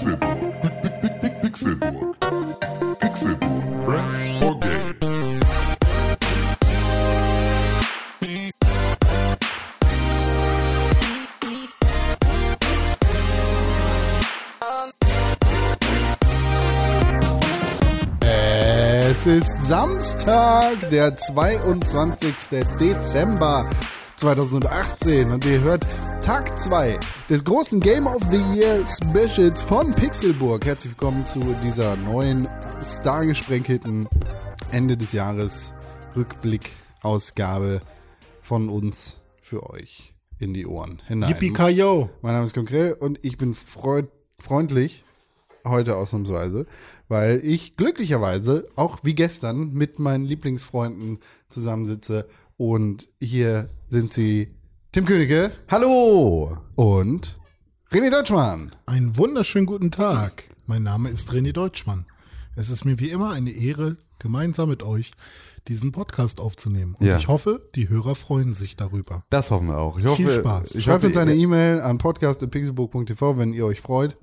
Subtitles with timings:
[0.00, 1.42] Pixelburg.
[1.42, 2.16] Pixelburg.
[3.00, 3.84] Pixelburg.
[3.84, 5.40] Press for Games.
[19.10, 22.34] Es ist Samstag, der 22.
[22.80, 23.68] Dezember
[24.16, 25.84] 2018 und ihr hört
[26.22, 27.00] Tag 2
[27.30, 30.64] des großen Game of the Year Specials von Pixelburg.
[30.66, 32.46] Herzlich willkommen zu dieser neuen
[32.84, 34.06] stargesprenkelten
[34.70, 35.72] Ende des Jahres
[36.14, 37.80] Rückblick-Ausgabe
[38.42, 41.30] von uns für euch in die Ohren hinein.
[41.30, 42.10] Yippie-Kayo.
[42.20, 45.04] Mein Name ist Konkret und ich bin freundlich
[45.66, 46.66] heute ausnahmsweise,
[47.08, 52.28] weil ich glücklicherweise auch wie gestern mit meinen Lieblingsfreunden zusammensitze
[52.58, 54.54] und hier sind sie
[54.92, 56.58] Tim Königke Hallo!
[56.74, 57.38] und
[57.92, 58.70] René Deutschmann.
[58.86, 60.44] Einen wunderschönen guten Tag.
[60.66, 62.06] Mein Name ist René Deutschmann.
[62.56, 65.12] Es ist mir wie immer eine Ehre, gemeinsam mit euch
[65.68, 66.96] diesen Podcast aufzunehmen.
[66.98, 67.16] Und Ja.
[67.18, 69.24] ich hoffe, die Hörer freuen sich darüber.
[69.30, 69.98] Das hoffen wir auch.
[69.98, 70.74] Ich hoffe, Viel Spaß.
[70.74, 74.16] Ich Schreibt hoffe, uns eine E-Mail an podcast.pixelburg.tv, wenn ihr euch freut.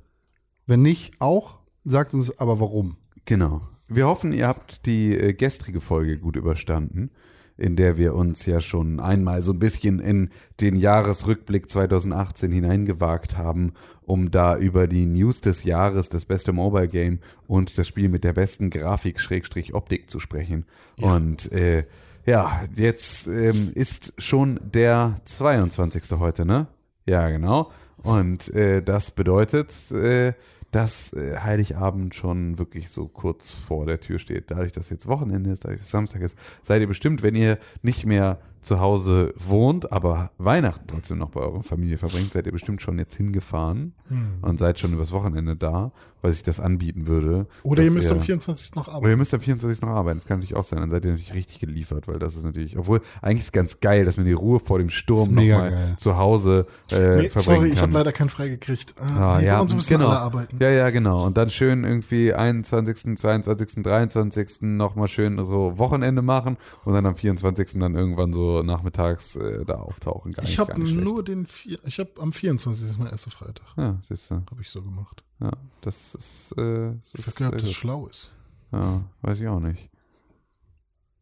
[0.65, 1.59] Wenn nicht, auch.
[1.85, 2.97] Sagt uns aber warum.
[3.25, 3.61] Genau.
[3.87, 7.09] Wir hoffen, ihr habt die äh, gestrige Folge gut überstanden,
[7.57, 10.29] in der wir uns ja schon einmal so ein bisschen in
[10.61, 16.87] den Jahresrückblick 2018 hineingewagt haben, um da über die News des Jahres, das beste Mobile
[16.87, 20.65] Game und das Spiel mit der besten Grafik Schrägstrich Optik zu sprechen.
[21.01, 21.83] Und äh,
[22.25, 26.19] ja, jetzt ähm, ist schon der 22.
[26.19, 26.67] heute, ne?
[27.05, 27.71] Ja, genau.
[28.03, 30.33] Und äh, das bedeutet, äh,
[30.71, 34.51] dass äh, Heiligabend schon wirklich so kurz vor der Tür steht.
[34.51, 38.05] Dadurch, dass jetzt Wochenende ist, dadurch, dass Samstag ist, seid ihr bestimmt, wenn ihr nicht
[38.05, 42.81] mehr zu Hause wohnt, aber Weihnachten trotzdem noch bei eurer Familie verbringt, seid ihr bestimmt
[42.81, 43.93] schon jetzt hingefahren
[44.41, 45.91] und seid schon übers Wochenende da,
[46.21, 47.45] weil sich das anbieten würde.
[47.63, 48.75] Oder ihr müsst am 24.
[48.75, 49.09] noch arbeiten.
[49.09, 49.81] ihr müsst am 24.
[49.81, 50.17] noch arbeiten.
[50.17, 50.79] Das kann natürlich auch sein.
[50.79, 53.79] Dann seid ihr natürlich richtig geliefert, weil das ist natürlich, obwohl eigentlich ist es ganz
[53.79, 57.67] geil, dass man die Ruhe vor dem Sturm nochmal zu Hause äh, Nee, verbringen sorry,
[57.69, 57.83] ich kann.
[57.83, 58.95] habe leider keinen frei gekriegt.
[58.99, 60.09] Ah, nee, ja, bei uns müssen genau.
[60.09, 60.57] alle arbeiten.
[60.59, 61.25] Ja, ja, genau.
[61.25, 64.61] Und dann schön irgendwie 21., 22., 23.
[64.61, 67.79] nochmal schön so Wochenende machen und dann am 24.
[67.79, 70.31] dann irgendwann so nachmittags äh, da auftauchen.
[70.31, 72.85] Gar ich habe nur den vier, ich habe am 24.
[72.85, 73.65] ist mein erster Freitag.
[73.77, 74.35] Ja, siehst du.
[74.35, 75.23] Habe ich so gemacht.
[75.39, 78.31] Ja, das ist, äh, das Ich weiß gar nicht, ob das schlau ist.
[78.71, 79.89] Ja, weiß ich auch nicht.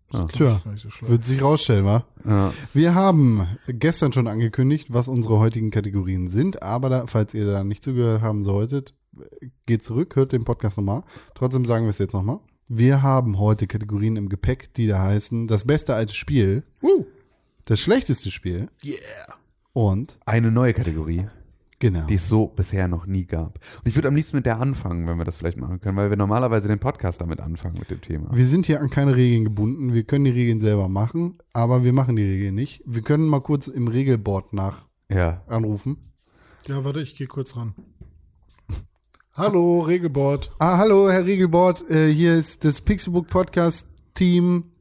[0.09, 1.07] Glaub Tja, so.
[1.07, 2.05] Wird sich rausstellen, wa?
[2.25, 7.45] Ja, Wir haben gestern schon angekündigt, was unsere heutigen Kategorien sind, aber da, falls ihr
[7.45, 8.93] da nicht zugehört haben solltet,
[9.65, 11.03] geht zurück, hört den Podcast nochmal.
[11.33, 12.39] Trotzdem sagen wir es jetzt nochmal.
[12.67, 17.05] Wir haben heute Kategorien im Gepäck, die da heißen, das beste alte Spiel, Uh,
[17.65, 18.97] das schlechteste Spiel yeah.
[19.73, 21.25] und, eine neue Kategorie,
[21.79, 23.59] genau, die es so bisher noch nie gab.
[23.79, 26.11] Und ich würde am liebsten mit der anfangen, wenn wir das vielleicht machen können, weil
[26.11, 28.29] wir normalerweise den Podcast damit anfangen mit dem Thema.
[28.31, 31.91] wir sind hier an keine Regeln gebunden, wir können die Regeln selber machen, aber wir
[31.91, 32.83] machen die Regeln nicht.
[32.85, 35.97] Wir können mal kurz im Regelboard nach Ja, anrufen.
[36.67, 37.73] Ja, warte, ich gehe kurz ran.
[39.33, 40.51] Hallo, Regelboard.
[40.59, 41.89] Ah, hallo, Herr Regelbord.
[41.89, 44.71] Äh, hier ist das Pixelbook Podcast Team.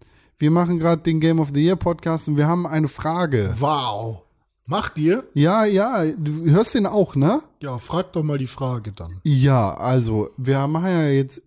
[0.45, 3.55] Wir machen gerade den Game of the Year Podcast und wir haben eine Frage.
[3.61, 4.25] Wow.
[4.67, 5.25] Macht ihr?
[5.33, 7.41] Ja, ja, du hörst den auch, ne?
[7.63, 9.23] Ja, frag doch mal die Frage dann.
[9.23, 11.41] Ja, also, wir machen ja jetzt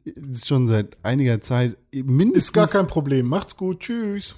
[0.44, 2.46] schon seit einiger Zeit mindestens.
[2.48, 3.28] Ist gar kein Problem.
[3.28, 3.82] Macht's gut.
[3.82, 4.36] Tschüss.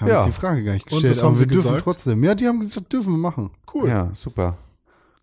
[0.00, 0.24] Haben Ja.
[0.24, 1.82] die Frage gar nicht Und gestellt, was haben aber wir sie dürfen gesagt?
[1.82, 2.22] trotzdem.
[2.22, 3.50] Ja, die haben gesagt, dürfen wir machen.
[3.74, 3.88] Cool.
[3.88, 4.56] ja, super.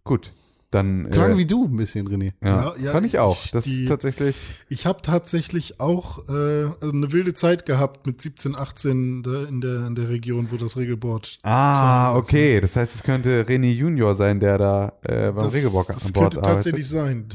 [0.04, 0.34] Gut,
[0.76, 1.10] dann.
[1.10, 2.34] Klang äh, wie du ein bisschen, René.
[2.44, 3.44] ja, Ja, ja, fand ich auch.
[3.46, 4.36] ich- Das die- ist tatsächlich.
[4.70, 9.62] Ich habe tatsächlich auch äh, also eine wilde Zeit gehabt mit 17, 18 da in
[9.62, 11.38] der, in der Region, wo das Regelboard.
[11.44, 12.20] Ah, ist.
[12.20, 12.60] okay.
[12.62, 16.12] Das heißt, es könnte René Junior sein, der da äh, beim Das, Regelbock an das
[16.12, 16.56] Bord könnte arbeitet.
[16.66, 17.26] tatsächlich sein.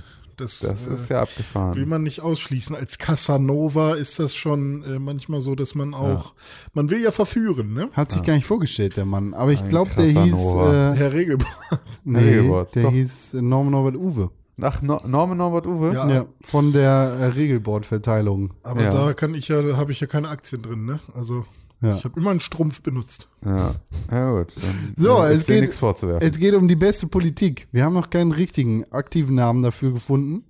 [0.41, 1.75] Das, Das äh, ist ja abgefahren.
[1.77, 2.75] will man nicht ausschließen.
[2.75, 6.35] Als Casanova ist das schon äh, manchmal so, dass man auch,
[6.75, 7.89] man will ja verführen, ne?
[7.93, 9.35] Hat sich gar nicht vorgestellt, der Mann.
[9.35, 11.51] Aber ich glaube, der hieß, äh, Herr Regelboard.
[12.05, 12.93] nee, Regelbord, der doch.
[12.93, 14.31] hieß äh, Norman Norbert Uwe.
[14.63, 15.95] Ach, no Norman Norbert Uwe?
[15.95, 16.09] Ja.
[16.11, 18.53] Ja, von der äh, Regelboard-Verteilung.
[18.63, 18.91] Aber Ja.
[18.91, 21.01] da kann ich ja, habe ich ja keine Aktien drin, ne?
[21.15, 21.47] Also
[21.83, 21.95] Ja.
[21.97, 23.29] ich habe immer einen Strumpf benutzt.
[23.45, 23.73] Ja,
[24.11, 24.53] ja gut.
[24.61, 26.29] Dann, So, es geht- nichts vorzuwerfen.
[26.29, 27.69] Es geht um die beste Politik.
[27.73, 30.45] Wir haben noch keinen richtigen aktiven Namen dafür gefunden.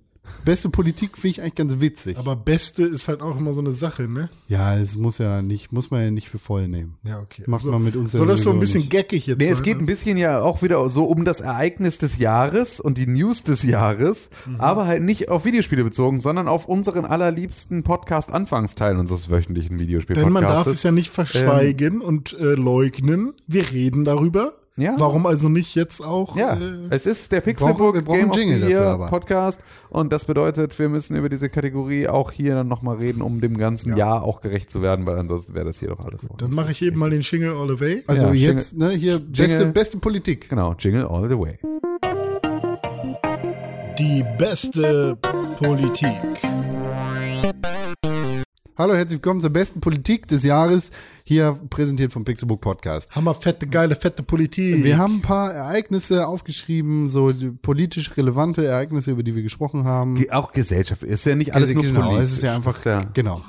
[0.45, 2.17] Beste Politik finde ich eigentlich ganz witzig.
[2.17, 4.29] Aber Beste ist halt auch immer so eine Sache, ne?
[4.47, 6.97] ja, es muss ja nicht, muss man ja nicht für voll nehmen.
[7.03, 7.43] Ja, okay.
[7.47, 8.91] Macht man mit uns Soll das so ein bisschen nicht.
[8.91, 9.63] geckig jetzt Nee, es sein?
[9.65, 13.43] geht ein bisschen ja auch wieder so um das Ereignis des Jahres und die News
[13.43, 14.61] des Jahres, Mhm.
[14.61, 20.33] aber halt nicht auf Videospiele bezogen, sondern auf unseren allerliebsten Podcast-Anfangsteil unseres wöchentlichen Denn Videospiel-Podcastes.
[20.33, 23.33] man darf es ja nicht verschweigen und äh, leugnen.
[23.47, 24.95] Wir reden darüber, Ja.
[24.97, 26.35] Warum also nicht jetzt auch?
[26.37, 29.07] Ja, Äh, es ist der Pixelbook wir brauchen Game of the Jingle dafür Year aber.
[29.09, 29.59] Podcast
[29.89, 33.57] und das bedeutet, wir müssen über diese Kategorie auch hier dann nochmal reden, um dem
[33.57, 36.71] ganzen Jahr auch gerecht zu werden, weil ansonsten wäre das hier doch alles dann mache
[36.71, 38.03] ich eben mal den Jingle all the way.
[38.07, 39.65] Also Ja, jetzt, ne, hier, beste, Jingle.
[39.67, 40.49] beste Politik.
[40.49, 41.57] Genau, Jingle all the way.
[43.99, 45.17] Die beste
[45.57, 46.15] Politik.
[48.77, 50.91] Hallo, herzlich willkommen zur besten Politik des Jahres,
[51.23, 53.11] hier präsentiert vom Pixelbook Podcast.
[53.13, 54.83] Hammer fette, geile, fette Politik.
[54.83, 57.31] Wir haben ein paar Ereignisse aufgeschrieben, so
[57.61, 60.15] politisch relevante Ereignisse, über die wir gesprochen haben.
[60.15, 62.23] Ge- Auch Gesellschaft, ist ja nicht alles nur genau, politisch.
[62.23, 63.41] es ist ja einfach, Ist ja, genau.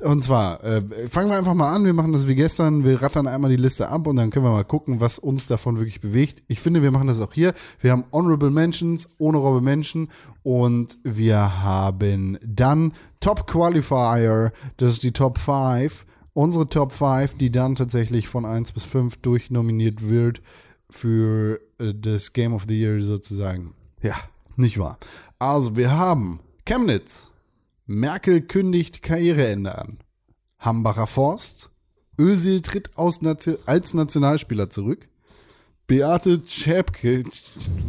[0.00, 3.26] Und zwar, äh, fangen wir einfach mal an, wir machen das wie gestern, wir rattern
[3.26, 6.42] einmal die Liste ab und dann können wir mal gucken, was uns davon wirklich bewegt.
[6.48, 7.52] Ich finde, wir machen das auch hier.
[7.80, 10.08] Wir haben Honorable Mentions, Honorable Menschen
[10.42, 16.06] und wir haben dann Top Qualifier, das ist die Top 5.
[16.34, 20.40] Unsere Top 5, die dann tatsächlich von 1 bis 5 durchnominiert wird
[20.88, 23.74] für äh, das Game of the Year sozusagen.
[24.02, 24.14] ja.
[24.56, 24.98] Nicht wahr?
[25.38, 27.31] Also, wir haben Chemnitz.
[27.86, 29.98] Merkel kündigt Karriereende an.
[30.58, 31.70] Hambacher Forst.
[32.18, 35.08] Özil tritt aus Nation als Nationalspieler zurück.
[35.86, 37.24] Beate Schäpke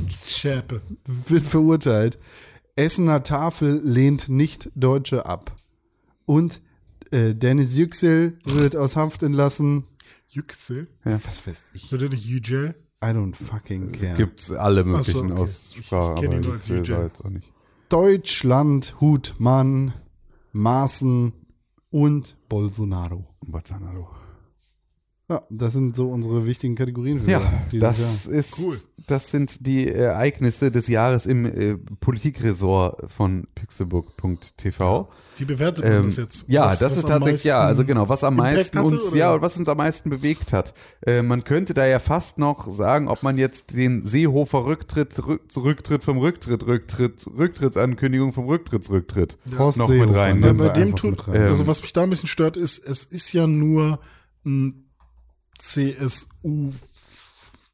[0.09, 0.81] Schäpe.
[1.05, 2.17] wird verurteilt.
[2.75, 5.55] Essener Tafel lehnt nicht Deutsche ab.
[6.25, 6.61] Und
[7.11, 9.83] äh, Dennis Yüksel wird aus Haft entlassen.
[10.27, 10.87] Yüksel.
[11.03, 11.91] Was weiß ich?
[11.91, 12.75] Wird der nicht Yücel?
[13.03, 14.15] I don't fucking care.
[14.15, 15.41] Gibt's alle möglichen okay.
[15.41, 17.52] Aussprachen, aber ihn nur als Yüksel jetzt auch nicht.
[17.89, 19.93] Deutschland, Hutmann,
[20.51, 21.33] Maaßen
[21.91, 23.25] und Bolsonaro.
[23.45, 24.07] Bolsonaro.
[25.29, 27.41] Ja, das sind so unsere wichtigen Kategorien für Ja,
[27.71, 28.35] das Jahr.
[28.35, 28.77] ist, Cool.
[29.07, 35.09] Das sind die Ereignisse des Jahres im äh, Politikresort von pixelbook.tv.
[35.37, 36.45] Wie bewertet man Ähm, das jetzt?
[36.47, 39.17] ja, Was- das was ist tatsächlich, ja, also genau, was am meisten hatte, uns, oder?
[39.17, 40.73] ja, was uns am meisten bewegt hat.
[41.05, 45.41] Äh, man könnte da ja fast noch sagen, ob man jetzt den Seehofer Rücktritt, Rück,
[45.55, 50.21] Rücktritt vom Rücktritt, Rücktritt, Rücktrittsankündigung vom Rücktrittsrücktritt Horst noch Seehofer, mit ne?
[50.21, 50.43] rein.
[50.43, 51.41] Ja, bei dem tut, mit rein.
[51.43, 53.99] also Ähm, was mich da ein bisschen stört, ist, es ist ja nur
[54.45, 54.85] ein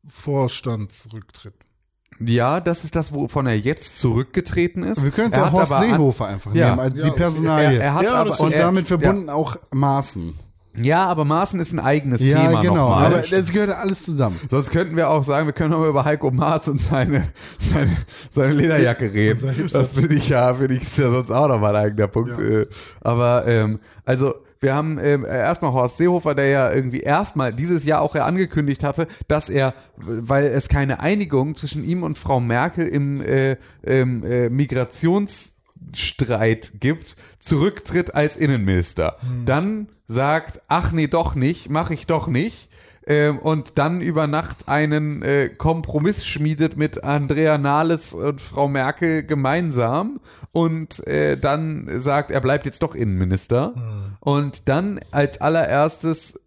[0.08, 1.54] CSU-Vorstandsrücktritt.
[2.22, 5.04] Ja, das ist das, wovon er jetzt zurückgetreten ist.
[5.04, 6.70] Wir können es ja Horst aber an- Seehofer einfach Ja.
[6.72, 7.12] nehmen, als Ja, die.
[7.12, 7.78] Personalie.
[7.78, 10.34] Er, er hat Ja, aber, und er, damit verbunden auch Maaßen.
[10.76, 12.90] Ja, aber Maaßen ist ein eigenes Ja, Thema genau.
[12.90, 13.06] nochmal.
[13.06, 14.38] Aber das gehört alles zusammen.
[14.52, 17.96] Sonst könnten wir auch sagen, wir können auch mal über Heiko Maas und seine, seine,
[18.30, 19.70] seine Lederjacke reden.
[19.72, 22.32] Das finde ich ja, finde ich, ist ja sonst auch noch mal ein eigener Punkt.
[22.38, 22.40] Ja.
[22.62, 22.68] Äh,
[23.02, 28.02] Aber ähm, also wir haben ähm, erstmal Horst Seehofer, der ja irgendwie erstmal dieses Jahr
[28.02, 32.88] auch ja angekündigt hatte, dass er, weil es keine Einigung zwischen ihm und Frau Merkel
[32.88, 39.18] im äh, ähm, äh, Migrationsstreit gibt, zurücktritt als Innenminister.
[39.46, 42.69] Dann sagt, ach nee, doch nicht, mache ich doch nicht.
[43.10, 49.24] Ähm, und dann über Nacht einen äh, Kompromiss schmiedet mit Andrea Nahles und Frau Merkel
[49.24, 50.20] gemeinsam
[50.52, 53.74] und äh, dann sagt, er bleibt jetzt doch Innenminister.
[54.20, 56.40] Und dann als allererstes,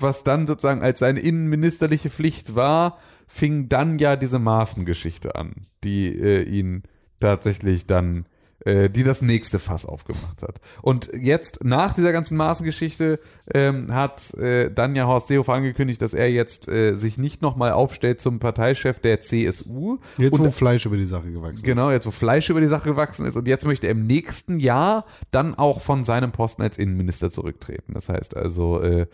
[0.00, 2.98] was dann sozusagen als seine innenministerliche Pflicht war,
[3.28, 6.82] fing dann ja diese Maßengeschichte an, die äh, ihn
[7.20, 8.26] tatsächlich dann
[8.64, 10.60] die das nächste Fass aufgemacht hat.
[10.82, 13.18] Und jetzt, nach dieser ganzen Maßengeschichte,
[13.52, 17.72] ähm, hat äh, dann ja Horst Seehofer angekündigt, dass er jetzt äh, sich nicht nochmal
[17.72, 19.98] aufstellt zum Parteichef der CSU.
[20.18, 22.88] Jetzt, Und wo Fleisch über die Sache gewachsen Genau, jetzt wo Fleisch über die Sache
[22.88, 26.78] gewachsen ist und jetzt möchte er im nächsten Jahr dann auch von seinem Posten als
[26.78, 27.94] Innenminister zurücktreten.
[27.94, 29.06] Das heißt also, äh,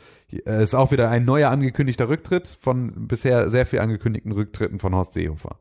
[0.45, 4.95] es ist auch wieder ein neuer angekündigter Rücktritt von bisher sehr viel angekündigten Rücktritten von
[4.95, 5.59] Horst Seehofer.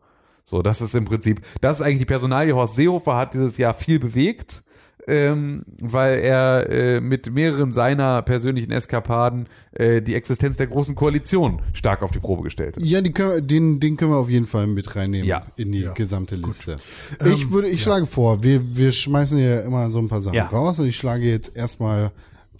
[0.49, 2.55] So, das ist im Prinzip, das ist eigentlich die Personalie.
[2.55, 4.63] Horst Seehofer hat dieses Jahr viel bewegt,
[5.05, 11.61] ähm, weil er äh, mit mehreren seiner persönlichen Eskapaden äh, die Existenz der Großen Koalition
[11.73, 12.83] stark auf die Probe gestellt hat.
[12.83, 12.89] ist.
[12.89, 15.45] Ja, die können, den, den können wir auf jeden Fall mit reinnehmen Ja.
[15.57, 16.77] in die gesamte Liste.
[17.19, 20.35] Ähm, Ich würde, ich schlage vor, wir, wir schmeißen ja immer so ein paar Sachen
[20.35, 20.47] Ja.
[20.47, 22.11] raus und ich schlage jetzt erstmal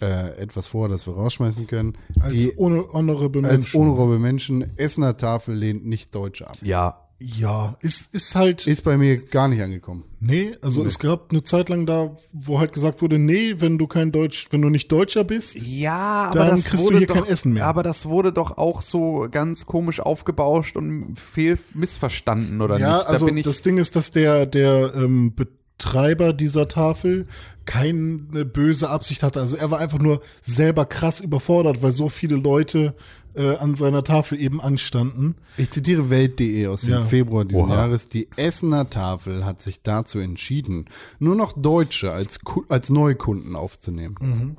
[0.02, 1.96] äh, etwas vor, das wir rausschmeißen können.
[2.20, 3.80] Als die honorable als Menschen.
[3.80, 6.56] honorable Menschen, Essener Tafel lehnt nicht Deutsche ab.
[6.60, 8.66] Ja, Ja, ist, ist halt.
[8.66, 10.04] Ist bei mir gar nicht angekommen.
[10.20, 13.88] Nee, also es gab eine Zeit lang da, wo halt gesagt wurde, nee, wenn du
[13.88, 17.06] kein Deutsch, wenn du nicht Deutscher bist, Ja, aber Dann das kriegst du wurde hier
[17.08, 17.66] doch, kein Essen mehr.
[17.66, 23.06] Aber das wurde doch auch so ganz komisch aufgebauscht und fehl missverstanden oder ja, nicht?
[23.06, 27.26] Da also bin ich, das Ding ist, dass der der ähm, Betreiber dieser Tafel
[27.64, 29.40] keine böse Absicht hatte.
[29.40, 32.94] Also er war einfach nur selber krass überfordert, weil so viele Leute
[33.34, 35.36] äh, an seiner Tafel eben anstanden.
[35.56, 37.00] Ich zitiere Welt.de aus dem Ja.
[37.02, 37.74] Februar diesen Oha.
[37.74, 38.08] Jahres.
[38.08, 40.86] Die Essener Tafel hat sich dazu entschieden,
[41.18, 44.56] nur noch Deutsche als, als Neukunden aufzunehmen.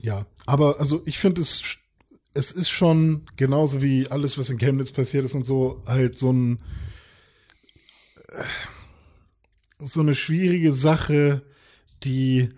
[0.00, 1.62] Ja, aber also ich finde es
[2.34, 6.32] es ist schon genauso wie alles, was in Chemnitz passiert ist und so, halt so
[6.32, 6.58] ein
[8.28, 8.42] äh,
[9.78, 11.42] so eine schwierige Sache,
[12.02, 12.48] die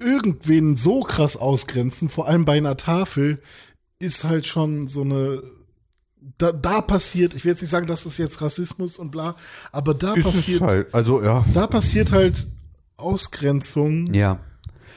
[0.00, 3.40] irgendwen so krass ausgrenzen, vor allem bei einer Tafel,
[3.98, 5.42] ist halt schon so eine
[6.38, 9.36] da, da passiert, ich will jetzt nicht sagen, das ist jetzt Rassismus und bla,
[9.72, 11.44] aber da Ist passiert, halt, also ja.
[11.54, 12.46] da passiert halt
[12.96, 14.12] Ausgrenzung.
[14.12, 14.40] Ja.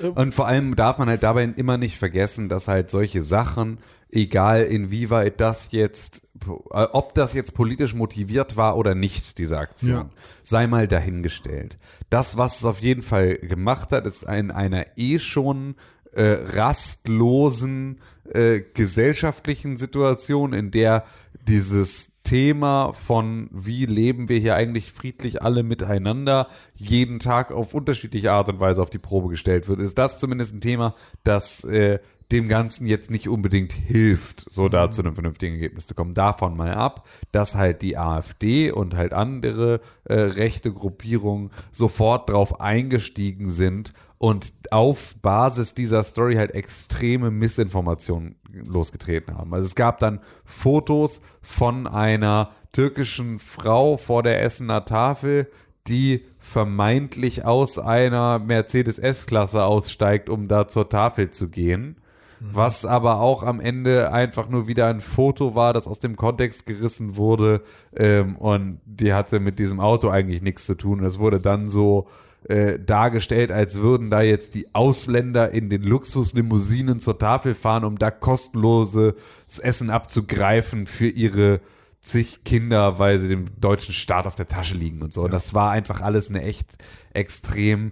[0.01, 3.79] Und vor allem darf man halt dabei immer nicht vergessen, dass halt solche Sachen,
[4.10, 9.91] egal inwieweit das jetzt, äh, ob das jetzt politisch motiviert war oder nicht, diese Aktion,
[9.91, 10.10] Ja.
[10.41, 11.77] sei mal dahingestellt.
[12.10, 15.75] Das, was es auf jeden Fall gemacht hat, ist in einer eh schon
[16.13, 18.00] äh, rastlosen
[18.34, 21.03] äh, gesellschaftlichen Situation, in der
[21.48, 28.31] dieses Thema von wie leben wir hier eigentlich friedlich alle miteinander jeden Tag auf unterschiedliche
[28.31, 30.93] Art und Weise auf die Probe gestellt wird, ist das zumindest ein Thema,
[31.24, 31.98] das äh,
[32.31, 36.13] dem Ganzen jetzt nicht unbedingt hilft, so da zu einem vernünftigen Ergebnis zu kommen.
[36.13, 42.62] Davon mal ab, dass halt die AfD und halt andere äh, rechte Gruppierungen sofort drauf
[42.62, 49.53] eingestiegen sind und auf Basis dieser Story halt extreme Missinformationen losgetreten haben.
[49.53, 55.49] Also es gab dann Fotos von einer türkischen Frau vor der Essener Tafel,
[55.88, 61.95] die vermeintlich aus einer Mercedes S-Klasse aussteigt, um da zur Tafel zu gehen.
[62.41, 66.65] Was aber auch am Ende einfach nur wieder ein Foto war, das aus dem Kontext
[66.65, 67.61] gerissen wurde
[67.97, 71.03] ähm, und die hatte mit diesem Auto eigentlich nichts zu tun.
[71.03, 72.07] Es wurde dann so
[72.48, 77.98] äh, dargestellt, als würden da jetzt die Ausländer in den Luxuslimousinen zur Tafel fahren, um
[78.00, 79.13] da kostenloses
[79.62, 81.60] Essen abzugreifen für ihre
[82.01, 85.24] zig Kinder, weil sie dem deutschen Staat auf der Tasche liegen und so.
[85.24, 86.77] Und das war einfach alles eine echt
[87.13, 87.91] extrem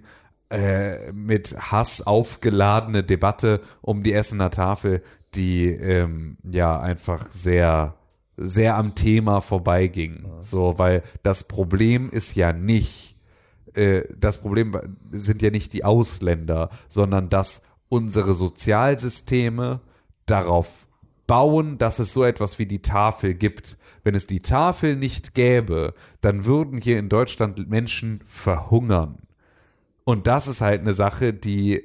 [0.50, 5.04] äh, mit Hass aufgeladene Debatte um die Essener Tafel,
[5.36, 7.96] die ähm, ja einfach sehr
[8.38, 10.26] sehr am Thema vorbeiging.
[10.40, 13.17] So, weil das Problem ist ja nicht,
[13.78, 14.78] äh, das Problem
[15.12, 19.82] sind ja nicht die Ausländer, sondern dass unsere Sozialsysteme
[20.26, 20.88] darauf
[21.28, 23.78] bauen, dass es so etwas wie die Tafel gibt.
[24.04, 29.20] Wenn es die Tafel nicht gäbe, dann würden hier in Deutschland Menschen verhungern.
[30.06, 31.84] Und das ist halt eine Sache, die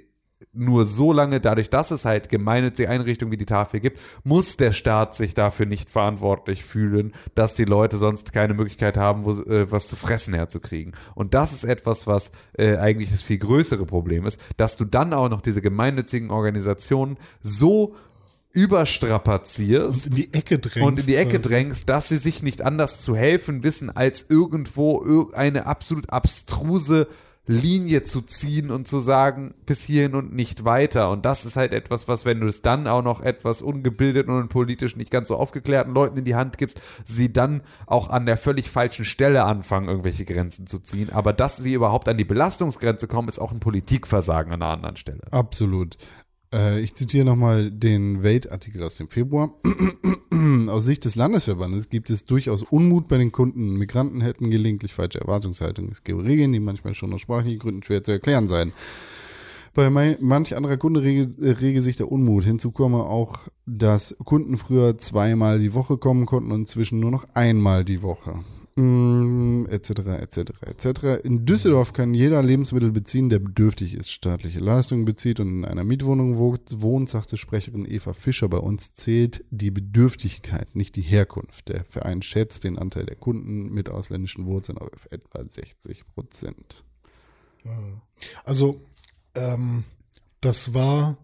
[0.53, 4.73] nur so lange, dadurch, dass es halt gemeinnützige Einrichtungen wie die Tafel gibt, muss der
[4.73, 9.71] Staat sich dafür nicht verantwortlich fühlen, dass die Leute sonst keine Möglichkeit haben, wo, äh,
[9.71, 10.93] was zu fressen herzukriegen.
[11.15, 15.13] Und das ist etwas, was äh, eigentlich das viel größere Problem ist, dass du dann
[15.13, 17.95] auch noch diese gemeinnützigen Organisationen so
[18.55, 20.87] überstrapazierst in die Ecke drängst.
[20.87, 25.03] und in die Ecke drängst, dass sie sich nicht anders zu helfen wissen, als irgendwo
[25.03, 27.09] ir- eine absolut abstruse
[27.53, 31.11] Linie zu ziehen und zu sagen, bis hierhin und nicht weiter.
[31.11, 34.49] Und das ist halt etwas, was, wenn du es dann auch noch etwas ungebildeten und
[34.49, 38.37] politisch nicht ganz so aufgeklärten Leuten in die Hand gibst, sie dann auch an der
[38.37, 41.11] völlig falschen Stelle anfangen, irgendwelche Grenzen zu ziehen.
[41.11, 44.97] Aber dass sie überhaupt an die Belastungsgrenze kommen, ist auch ein Politikversagen an einer anderen
[44.97, 45.21] Stelle.
[45.31, 45.99] Absolut.
[46.53, 49.51] Äh, ich zitiere nochmal den Welt-Artikel aus dem Februar.
[50.69, 53.77] aus Sicht des Landesverbandes gibt es durchaus Unmut bei den Kunden.
[53.77, 55.93] Migranten hätten gelegentlich falsche Erwartungshaltungen.
[55.93, 58.73] Es gäbe Regeln, die manchmal schon aus sprachlichen Gründen schwer zu erklären seien.
[59.75, 62.45] Bei manch anderer Kunde rege, rege sich der Unmut.
[62.45, 67.27] Hinzu komme auch, dass Kunden früher zweimal die Woche kommen konnten und inzwischen nur noch
[67.33, 68.45] einmal die Woche.
[68.75, 71.25] Etc., etc., etc.
[71.25, 75.85] In Düsseldorf kann jeder Lebensmittel beziehen, der bedürftig ist, staatliche Leistungen bezieht und in einer
[75.85, 78.49] Mietwohnung wo- wohnt, sagte Sprecherin Eva Fischer.
[78.49, 81.69] Bei uns zählt die Bedürftigkeit, nicht die Herkunft.
[81.69, 86.85] Der Verein schätzt den Anteil der Kunden mit ausländischen Wurzeln auf etwa 60 Prozent.
[88.45, 88.81] Also,
[89.35, 89.85] ähm,
[90.41, 91.19] das war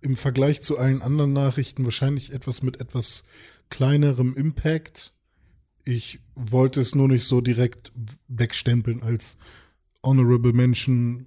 [0.00, 3.24] im Vergleich zu allen anderen Nachrichten wahrscheinlich etwas mit etwas
[3.68, 5.12] kleinerem Impact.
[5.84, 7.92] Ich wollte es nur nicht so direkt
[8.28, 9.38] wegstempeln als
[10.02, 11.26] honorable Menschen.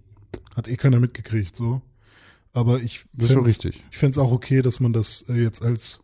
[0.56, 1.82] Hat eh keiner mitgekriegt, so.
[2.54, 3.50] Aber ich fände
[4.10, 6.04] es auch okay, dass man das äh, jetzt als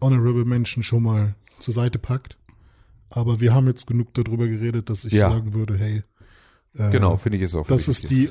[0.00, 2.36] honorable Menschen schon mal zur Seite packt.
[3.10, 5.30] Aber wir haben jetzt genug darüber geredet, dass ich Ja.
[5.30, 6.02] sagen würde, hey,
[6.76, 7.66] äh, Genau, finde ich es auch.
[7.68, 8.30] das ist die,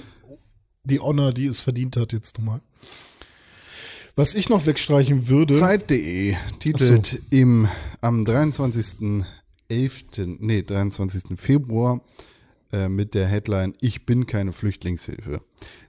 [0.84, 2.60] die Honor, die es verdient hat jetzt nochmal.
[4.15, 7.67] Was ich noch wegstreichen würde, Zeit.de titelt im,
[8.01, 9.25] am 23.11.,
[10.39, 11.39] nee, 23.
[11.39, 12.01] Februar
[12.72, 15.41] äh, mit der Headline Ich bin keine Flüchtlingshilfe.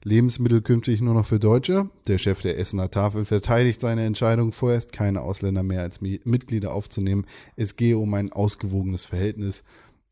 [0.05, 1.91] Lebensmittel künftig nur noch für Deutsche.
[2.09, 6.73] Der Chef der Essener Tafel verteidigt seine Entscheidung, vorerst keine Ausländer mehr als Mi- Mitglieder
[6.73, 7.27] aufzunehmen.
[7.57, 9.65] Es gehe um ein ausgewogenes Verhältnis.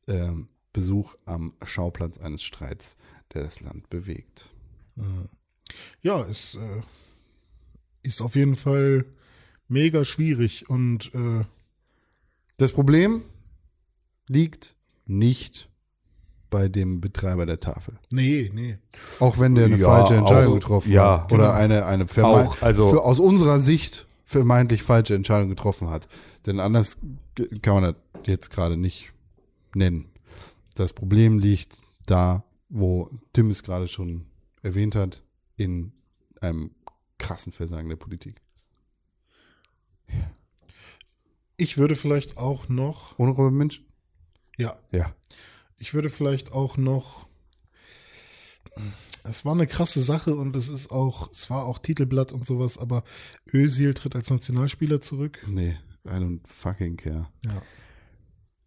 [0.06, 2.96] Ähm, Besuch am Schauplatz eines Streits,
[3.32, 4.52] der das Land bewegt.
[6.02, 6.80] ja, ist, äh,
[8.02, 9.04] ist auf jeden Fall
[9.68, 11.44] mega schwierig und äh,
[12.58, 13.22] Das Problem
[14.28, 15.68] liegt nicht
[16.50, 17.98] bei dem Betreiber der Tafel.
[18.10, 18.78] nee, nee.
[19.20, 21.32] Auch wenn der eine Ja, falsche Entscheidung auch- getroffen ja, hat.
[21.32, 21.54] Oder genau.
[21.56, 26.08] eine, eine Auch, also- für, aus unserer Sicht vermeintlich falsche Entscheidung getroffen hat.
[26.46, 26.98] Denn anders
[27.62, 27.94] kann man das
[28.26, 29.12] jetzt gerade nicht
[29.74, 30.06] nennen.
[30.74, 34.26] Das Problem liegt da, wo Tim es gerade schon
[34.62, 35.22] erwähnt hat,
[35.56, 35.92] in
[36.40, 36.70] einem
[37.22, 38.40] krassen Versagen der Politik.
[41.56, 43.82] Ich würde vielleicht auch noch, Ohne Robert Mensch?
[44.56, 45.14] ja, Ja.
[45.78, 47.28] ich würde vielleicht auch noch,
[49.24, 52.78] es war eine krasse Sache und es ist auch, es war auch Titelblatt und sowas,
[52.78, 53.04] aber
[53.52, 55.42] Özil tritt als Nationalspieler zurück.
[55.46, 57.28] Nee, I don't fucking care.
[57.46, 57.62] Ja.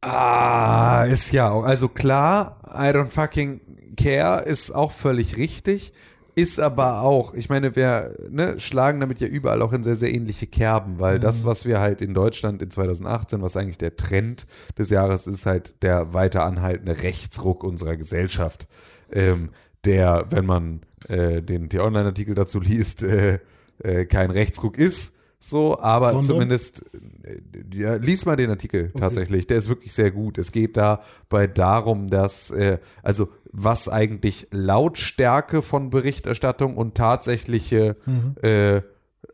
[0.01, 1.63] Ah, ist ja auch.
[1.63, 5.93] Also klar, I don't fucking care ist auch völlig richtig.
[6.37, 10.13] Ist aber auch, ich meine, wir ne, schlagen damit ja überall auch in sehr, sehr
[10.13, 14.45] ähnliche Kerben, weil das, was wir halt in Deutschland in 2018, was eigentlich der Trend
[14.77, 18.67] des Jahres ist, halt der weiter anhaltende Rechtsruck unserer Gesellschaft.
[19.13, 19.51] Ähm,
[19.85, 23.39] der, wenn man äh, den T-Online-Artikel dazu liest, äh,
[23.79, 25.17] äh, kein Rechtsruck ist.
[25.47, 26.25] So, aber Sondern?
[26.27, 26.85] zumindest,
[27.23, 27.39] äh,
[27.71, 29.45] ja, lies mal den Artikel tatsächlich.
[29.45, 30.39] Der ist wirklich sehr gut.
[30.39, 37.93] Es geht dabei darum, dass, äh, also was eigentlich Lautstärke von Berichterstattung und tatsächliche,
[38.41, 38.81] äh, äh,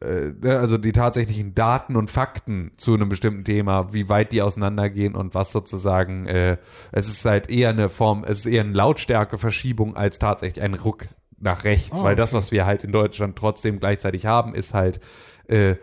[0.01, 5.15] ne, also die tatsächlichen Daten und Fakten zu einem bestimmten Thema, wie weit die auseinandergehen
[5.15, 6.57] und was sozusagen, äh,
[6.91, 11.05] es ist halt eher eine Form, es ist eher eine Lautstärkeverschiebung als tatsächlich ein Ruck
[11.39, 12.37] nach rechts, Ah, weil das, okay.
[12.37, 14.99] was wir halt in Deutschland trotzdem gleichzeitig haben, ist halt,
[15.47, 15.75] äh,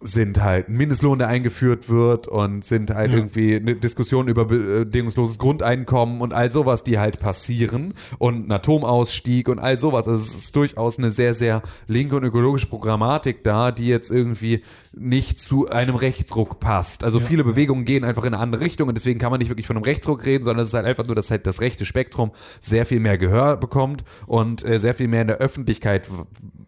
[0.00, 5.38] sind halt ein Mindestlohn, der eingeführt wird und sind halt irgendwie eine Diskussion über bedingungsloses
[5.38, 10.06] Grundeinkommen und all sowas, die halt passieren und ein Atomausstieg und all sowas.
[10.06, 14.62] Also es ist durchaus eine sehr, sehr linke und ökologische Programmatik da, die jetzt irgendwie
[14.92, 17.02] nicht zu einem Rechtsruck passt.
[17.02, 19.66] Also viele Bewegungen gehen einfach in eine andere Richtung und deswegen kann man nicht wirklich
[19.66, 22.30] von einem Rechtsruck reden, sondern es ist halt einfach nur, dass halt das rechte Spektrum
[22.60, 26.08] sehr viel mehr Gehör bekommt und äh, sehr viel mehr in der Öffentlichkeit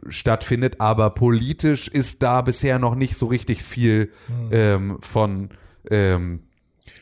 [0.09, 4.11] stattfindet, aber politisch ist da bisher noch nicht so richtig viel
[4.51, 5.51] ähm, von
[5.91, 6.41] ähm,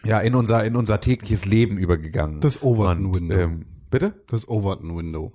[0.05, 2.41] ja in unser in unser tägliches Leben übergegangen.
[2.41, 3.37] Das Overton Window.
[3.37, 4.15] Ähm, bitte?
[4.29, 5.33] Das Overton Window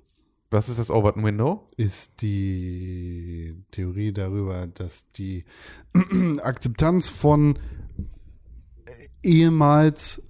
[0.50, 1.66] Was ist das Overton Window?
[1.76, 5.44] ist die Theorie darüber, dass die
[6.42, 7.58] Akzeptanz von
[9.22, 10.22] ehemals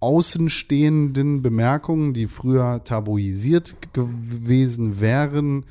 [0.00, 5.66] außenstehenden Bemerkungen, die früher tabuisiert gewesen wären,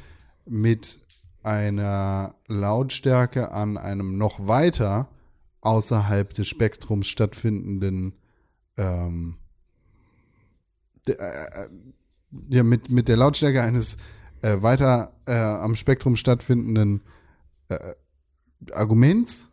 [0.49, 0.99] mit
[1.43, 5.09] einer Lautstärke an einem noch weiter
[5.61, 8.13] außerhalb des Spektrums stattfindenden
[8.77, 9.37] ähm,
[11.07, 11.69] de- äh, äh,
[12.49, 13.97] ja, mit, mit der Lautstärke eines
[14.41, 17.01] äh, weiter äh, am Spektrum stattfindenden
[17.69, 17.93] äh,
[18.73, 19.48] Arguments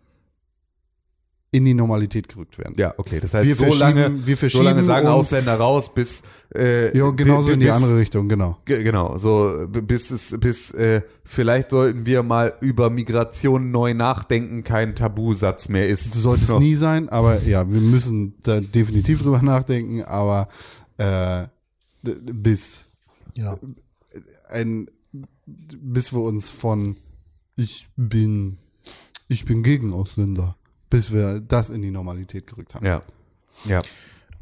[1.57, 2.75] in die Normalität gerückt werden.
[2.77, 3.19] Ja, okay.
[3.21, 6.23] Das heißt, Wir so verschieben- lange, wir so lange verschieben sagen Ausländer raus, bis
[6.55, 8.59] äh, Ja, genauso bi- in die bis- andere Richtung, genau.
[8.64, 14.64] Ge- Genau, so bis es bis äh, vielleicht sollten wir mal über Migration neu nachdenken,
[14.64, 16.12] kein Tabusatz mehr ist.
[16.14, 16.55] Sollte so.
[16.55, 20.49] es nie sein, aber ja, wir müssen da definitiv drüber nachdenken, aber
[20.99, 21.47] äh,
[22.03, 22.88] bis
[23.37, 23.59] Ja.
[24.49, 24.88] ein
[25.47, 26.97] bis wir uns von
[27.57, 28.59] ich bin
[29.29, 30.57] ich bin gegen Ausländer,
[30.90, 32.87] bis wir das in die Normalität gerückt haben.
[32.87, 33.01] Ja.
[33.64, 33.81] Ja.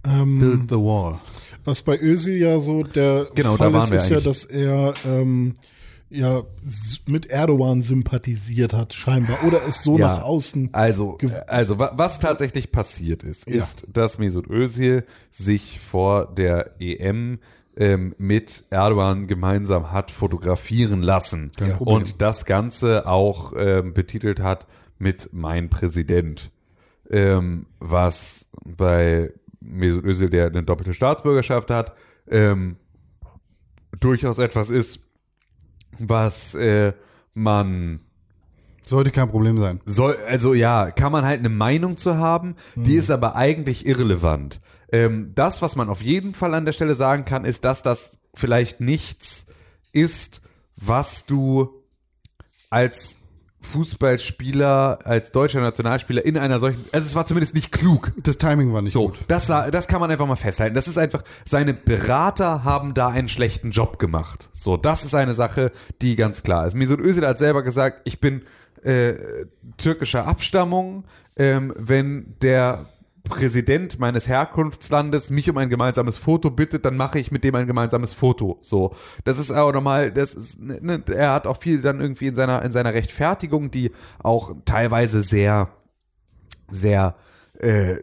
[0.07, 1.19] Ähm, Build the wall.
[1.65, 5.55] Was bei Özil ja so der Genau, Fall ist, ist ja, dass er ähm,
[6.11, 6.43] ja
[7.07, 9.39] mit Erdogan sympathisiert hat, scheinbar.
[9.47, 10.09] Oder es so Ja.
[10.17, 10.69] nach außen.
[10.73, 13.55] Also, also wa- was tatsächlich passiert ist, Ja.
[13.55, 17.39] ist, dass Mesut Özil sich vor der EM
[17.77, 24.67] ähm, mit Erdogan gemeinsam hat fotografieren lassen und das Ganze auch ähm, betitelt hat
[24.99, 26.51] mit Mein Präsident,
[27.11, 31.95] ähm, was bei Mesut Özil, der eine doppelte Staatsbürgerschaft hat,
[32.29, 32.77] ähm,
[34.01, 35.01] durchaus etwas ist,
[35.99, 36.93] was äh,
[37.35, 38.01] man
[38.87, 39.81] Sollte kein Problem sein.
[39.87, 44.61] soll, also ja, kann man halt eine Meinung zu haben, die ist aber eigentlich irrelevant.
[44.93, 48.19] Ähm, das, was man auf jeden Fall an der Stelle sagen kann, ist, dass das
[48.35, 49.47] vielleicht nichts
[49.93, 50.43] ist,
[50.77, 51.83] was du
[52.69, 53.21] als
[53.65, 58.13] Fußballspieler, als deutscher Nationalspieler in einer solchen, also es war zumindest nicht klug.
[58.23, 59.19] Das Timing war nicht So, gut.
[59.29, 60.75] das, das kann man einfach mal festhalten.
[60.75, 64.51] Das ist einfach, seine Berater haben da einen schlechten Job gemacht.
[64.53, 65.73] So, das ist eine Sache,
[66.03, 66.75] die ganz klar ist.
[66.75, 68.43] Mesut Özil hat selber gesagt, ich bin
[68.83, 69.15] äh,
[69.77, 71.05] türkischer Abstammung.
[71.37, 72.87] Ähm, wenn der
[73.25, 77.67] Präsident meines Herkunftslandes mich um ein gemeinsames Foto bittet, dann mache ich mit dem ein
[77.67, 78.59] gemeinsames Foto.
[78.61, 82.35] So, das ist auch nochmal, das ist, ne, er hat auch viel dann irgendwie in
[82.35, 85.71] seiner in seiner Rechtfertigung, die auch teilweise sehr,
[86.69, 87.17] sehr
[87.65, 88.03] äh,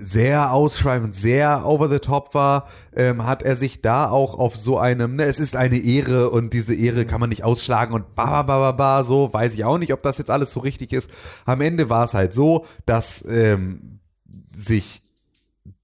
[0.00, 4.78] sehr ausschweifend, sehr over the top war, ähm, hat er sich da auch auf so
[4.78, 8.42] einem, ne, es ist eine Ehre und diese Ehre kann man nicht ausschlagen und ba,
[8.42, 11.10] ba, ba, ba, so, weiß ich auch nicht, ob das jetzt alles so richtig ist.
[11.44, 14.00] Am Ende war es halt so, dass ähm,
[14.54, 15.02] sich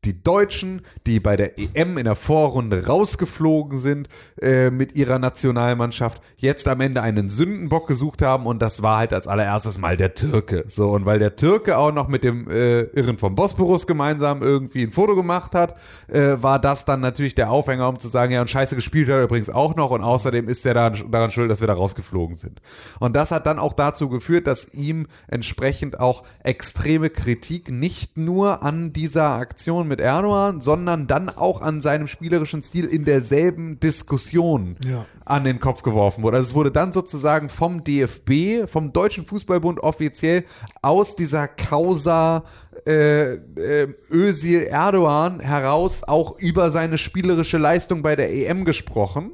[0.07, 4.09] die Deutschen, die bei der EM in der Vorrunde rausgeflogen sind
[4.40, 9.12] äh, mit ihrer Nationalmannschaft, jetzt am Ende einen Sündenbock gesucht haben und das war halt
[9.12, 10.64] als allererstes mal der Türke.
[10.69, 14.83] So und weil der Türke auch noch mit dem äh, Irren vom Bosporus gemeinsam irgendwie
[14.83, 15.77] ein Foto gemacht hat,
[16.09, 19.16] äh, war das dann natürlich der Aufhänger, um zu sagen, ja und Scheiße gespielt hat
[19.16, 22.37] er übrigens auch noch und außerdem ist er daran, daran schuld, dass wir da rausgeflogen
[22.37, 22.61] sind.
[23.01, 28.62] Und das hat dann auch dazu geführt, dass ihm entsprechend auch extreme Kritik nicht nur
[28.62, 34.76] an dieser Aktion mit Erdogan, sondern dann auch an seinem spielerischen Stil in derselben Diskussion
[34.85, 35.04] Ja.
[35.24, 36.37] an den Kopf geworfen wurde.
[36.38, 40.44] Also es wurde dann sozusagen vom DFB, vom Deutschen Fußballbund offiziell
[40.82, 42.44] aus dieser Causa
[42.87, 49.32] äh, äh, Özil Erdogan heraus auch über seine spielerische Leistung bei der EM gesprochen.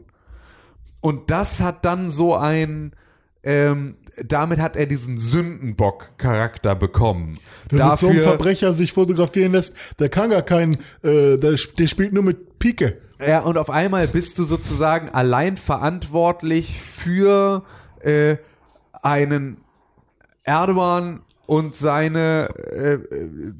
[1.00, 2.92] Und das hat dann so ein,
[3.44, 7.38] ähm, damit hat er diesen Sündenbock-Charakter bekommen.
[7.70, 11.86] Wer mit so einem Verbrecher sich fotografieren lässt, der kann gar keinen, äh, der, der
[11.86, 12.98] spielt nur mit Pike.
[13.26, 17.64] Ja, und auf einmal bist du sozusagen allein verantwortlich für
[18.00, 18.36] äh,
[19.02, 19.58] einen
[20.44, 23.52] Erdogan und seine äh, äh,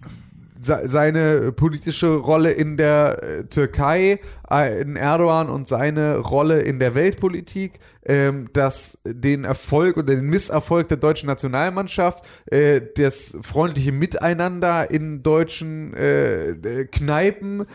[0.62, 4.20] seine politische Rolle in der äh, Türkei,
[4.50, 10.26] äh, in Erdogan und seine Rolle in der Weltpolitik, ähm, das den Erfolg oder den
[10.26, 15.94] Misserfolg der deutschen Nationalmannschaft, äh, das freundliche Miteinander in deutschen
[16.90, 17.66] Kneipen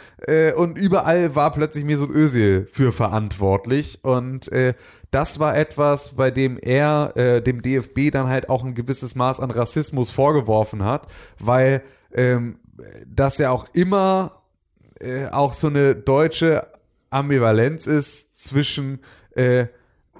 [0.55, 3.99] und überall war plötzlich Mesut Özil für verantwortlich.
[4.03, 4.49] Und
[5.11, 9.51] das war etwas, bei dem er dem DFB dann halt auch ein gewisses Maß an
[9.51, 11.07] Rassismus vorgeworfen hat,
[11.39, 11.81] weil
[12.13, 12.59] ähm,
[13.07, 14.43] das ja auch immer
[14.99, 16.67] äh, auch so eine deutsche
[17.09, 18.99] Ambivalenz ist zwischen
[19.35, 19.67] äh,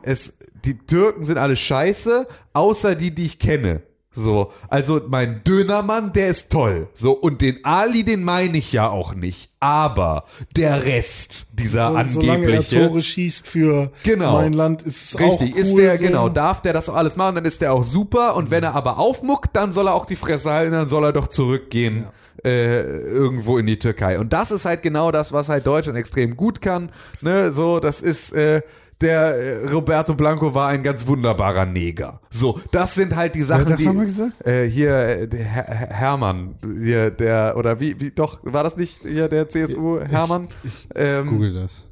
[0.04, 3.82] es die Türken sind alle scheiße, außer die, die ich kenne.
[4.12, 6.88] So, also mein Dönermann, der ist toll.
[6.94, 9.52] So, und den Ali, den meine ich ja auch nicht.
[9.60, 10.24] Aber
[10.56, 12.88] der Rest dieser So, solange er angebliche.
[12.88, 14.34] Tore schießt für Genau.
[14.34, 15.62] mein Land, ist es Richtig, auch cool.
[15.62, 16.04] ist der, so.
[16.04, 18.36] genau, darf der das alles machen, dann ist der auch super.
[18.36, 21.14] Und wenn er aber aufmuckt, dann soll er auch die Fresse halten, dann soll er
[21.14, 22.08] doch zurückgehen.
[22.44, 24.20] Äh, irgendwo in die Türkei.
[24.20, 26.92] Und das ist halt genau das, was halt Deutschland extrem gut kann.
[27.22, 28.62] Ne, so, das ist, äh,
[29.02, 32.20] der äh, Roberto Blanco war ein ganz wunderbarer Neger.
[32.30, 33.86] So, das sind halt die Sachen, hat das die.
[33.88, 34.48] nochmal gesagt?
[34.48, 38.78] Äh, hier, äh, der Her Her- Hermann, hier, der, oder wie, wie, doch, war das
[38.78, 40.48] nicht hier der CSU, Hermann?
[40.96, 41.86] ähm, Google das.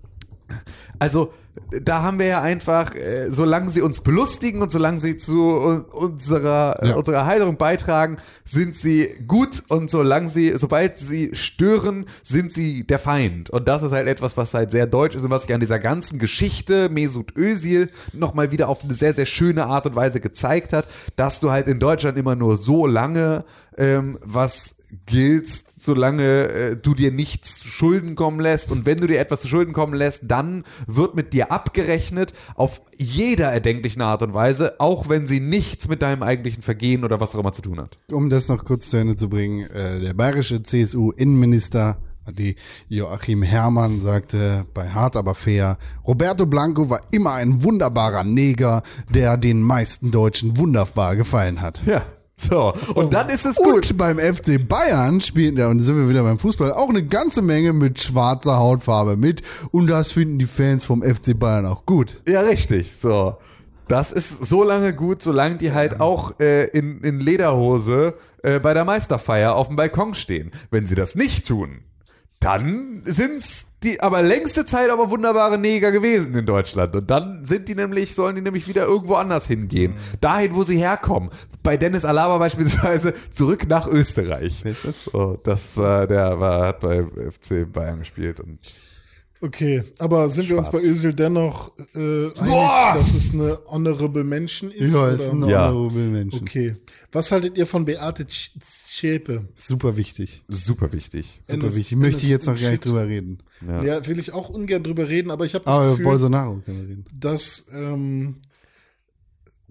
[0.99, 1.33] also
[1.81, 5.81] da haben wir ja einfach, äh, solange sie uns belustigen und solange sie zu un
[5.85, 6.95] unserer, äh, Ja.
[6.95, 12.99] unserer Heilung beitragen, sind sie gut und solange sie, sobald sie stören, sind sie der
[12.99, 13.49] Feind.
[13.49, 15.79] Und das ist halt etwas, was halt sehr deutsch ist und was sich an dieser
[15.79, 20.73] ganzen Geschichte Mesut Özil nochmal wieder auf eine sehr, sehr schöne Art und Weise gezeigt
[20.73, 23.43] hat, dass du halt in Deutschland immer nur so lange
[23.77, 24.75] ähm, was
[25.05, 28.71] giltst, solange äh, du dir nichts zu Schulden kommen lässt.
[28.71, 32.81] Und wenn du dir etwas zu Schulden kommen lässt, dann wird mit dir abgerechnet auf
[32.97, 37.35] jeder erdenklichen Art und Weise, auch wenn sie nichts mit deinem eigentlichen Vergehen oder was
[37.35, 37.97] auch immer zu tun hat.
[38.11, 41.97] Um das noch kurz zu Ende zu bringen, äh, der bayerische CSU-Innenminister
[42.31, 42.55] die
[42.89, 45.77] Joachim Herrmann sagte bei Hart aber fair,
[46.07, 51.81] Roberto Blanco war immer ein wunderbarer Neger, der den meisten Deutschen wunderbar gefallen hat.
[51.85, 52.03] Ja.
[52.37, 53.91] So, und dann ist es gut.
[53.91, 57.41] Und beim FC Bayern spielen, ja, und sind wir wieder beim Fußball, auch eine ganze
[57.41, 59.41] Menge mit schwarzer Hautfarbe mit.
[59.71, 62.21] Und das finden die Fans vom FC Bayern auch gut.
[62.27, 62.95] Ja, richtig.
[62.95, 63.37] So.
[63.87, 68.73] Das ist so lange gut, solange die halt auch äh, in, in Lederhose äh, bei
[68.73, 70.51] der Meisterfeier auf dem Balkon stehen.
[70.71, 71.83] Wenn sie das nicht tun,
[72.45, 76.95] dann sind's die aber längste Zeit aber wunderbare Neger gewesen in Deutschland.
[76.95, 79.95] Und dann sind die nämlich, sollen die nämlich wieder irgendwo anders hingehen.
[80.21, 81.31] Dahin, wo sie herkommen.
[81.63, 84.63] Bei Dennis Alaba beispielsweise zurück nach Österreich.
[84.63, 85.05] Ist das?
[85.05, 88.59] So, das war, der war, hat bei FC Bayern gespielt und
[89.41, 90.85] Okay, aber sind wir uns bei Schwarz.
[90.95, 92.93] Özil dennoch äh, einig, Boah!
[92.97, 94.93] dass es eine honorable Menschen ist?
[94.93, 95.51] Ja, ist ein oder?
[95.51, 95.69] Ja.
[95.69, 96.41] honorable Menschen.
[96.41, 96.75] Okay.
[97.11, 99.47] Was haltet ihr von Beate Sch- Zschäpe?
[99.53, 100.41] Super wichtig.
[100.47, 101.39] super wichtig.
[101.43, 101.97] Super Endes- wichtig.
[101.97, 103.39] Möchte ich Endes jetzt noch gar nicht drüber reden.
[103.67, 103.83] Ja.
[103.83, 104.07] Ja.
[104.07, 107.05] will ich auch ungern drüber reden, aber ich habe das Aber Gefühl, Bolsonaro wir reden.
[107.13, 108.37] dass ähm,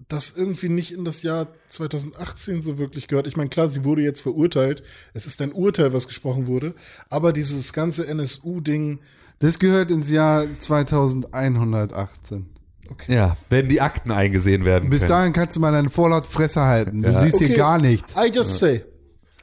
[0.07, 3.25] das irgendwie nicht in das Jahr 2018 so wirklich gehört.
[3.27, 4.83] Ich meine, klar, sie wurde jetzt verurteilt.
[5.13, 6.75] Es ist ein Urteil, was gesprochen wurde.
[7.09, 8.99] Aber dieses ganze NSU-Ding,
[9.39, 12.45] Das gehört ins Jahr 2118.
[13.07, 15.09] Ja, wenn die Akten eingesehen werden Bis können.
[15.09, 17.01] dahin kannst du mal deine vorlaut Fresse halten.
[17.01, 17.19] Du Ja.
[17.19, 17.47] siehst Okay.
[17.47, 18.13] hier gar nichts.
[18.15, 18.83] I just say,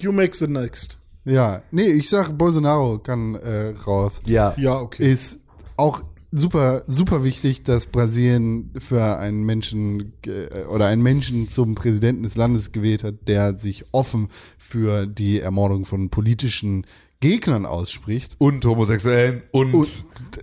[0.00, 0.96] you make the next.
[1.24, 4.20] Ja, nee, ich sag, Bolsonaro kann äh, raus.
[4.26, 4.54] ja.
[4.56, 5.10] Ja, okay.
[5.10, 5.40] Ist
[5.76, 12.22] auch super, super wichtig, dass Brasilien für einen Menschen äh, oder einen Menschen zum Präsidenten
[12.22, 14.28] des Landes gewählt hat, der sich offen
[14.58, 16.86] für die Ermordung von politischen
[17.22, 18.34] Gegnern ausspricht.
[18.38, 19.72] und Homosexuellen und,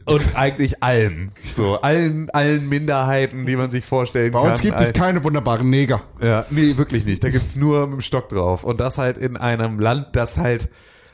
[0.05, 1.31] und, eigentlich allen.
[1.53, 4.51] So, allen, allen Minderheiten, die man sich vorstellen Bei kann.
[4.51, 6.01] uns gibt es keine wunderbaren Neger.
[6.21, 7.23] Ja, nee, wirklich nicht.
[7.23, 8.63] Da gibt's nur mit dem Stock drauf.
[8.63, 10.69] Und das halt in einem Land, das halt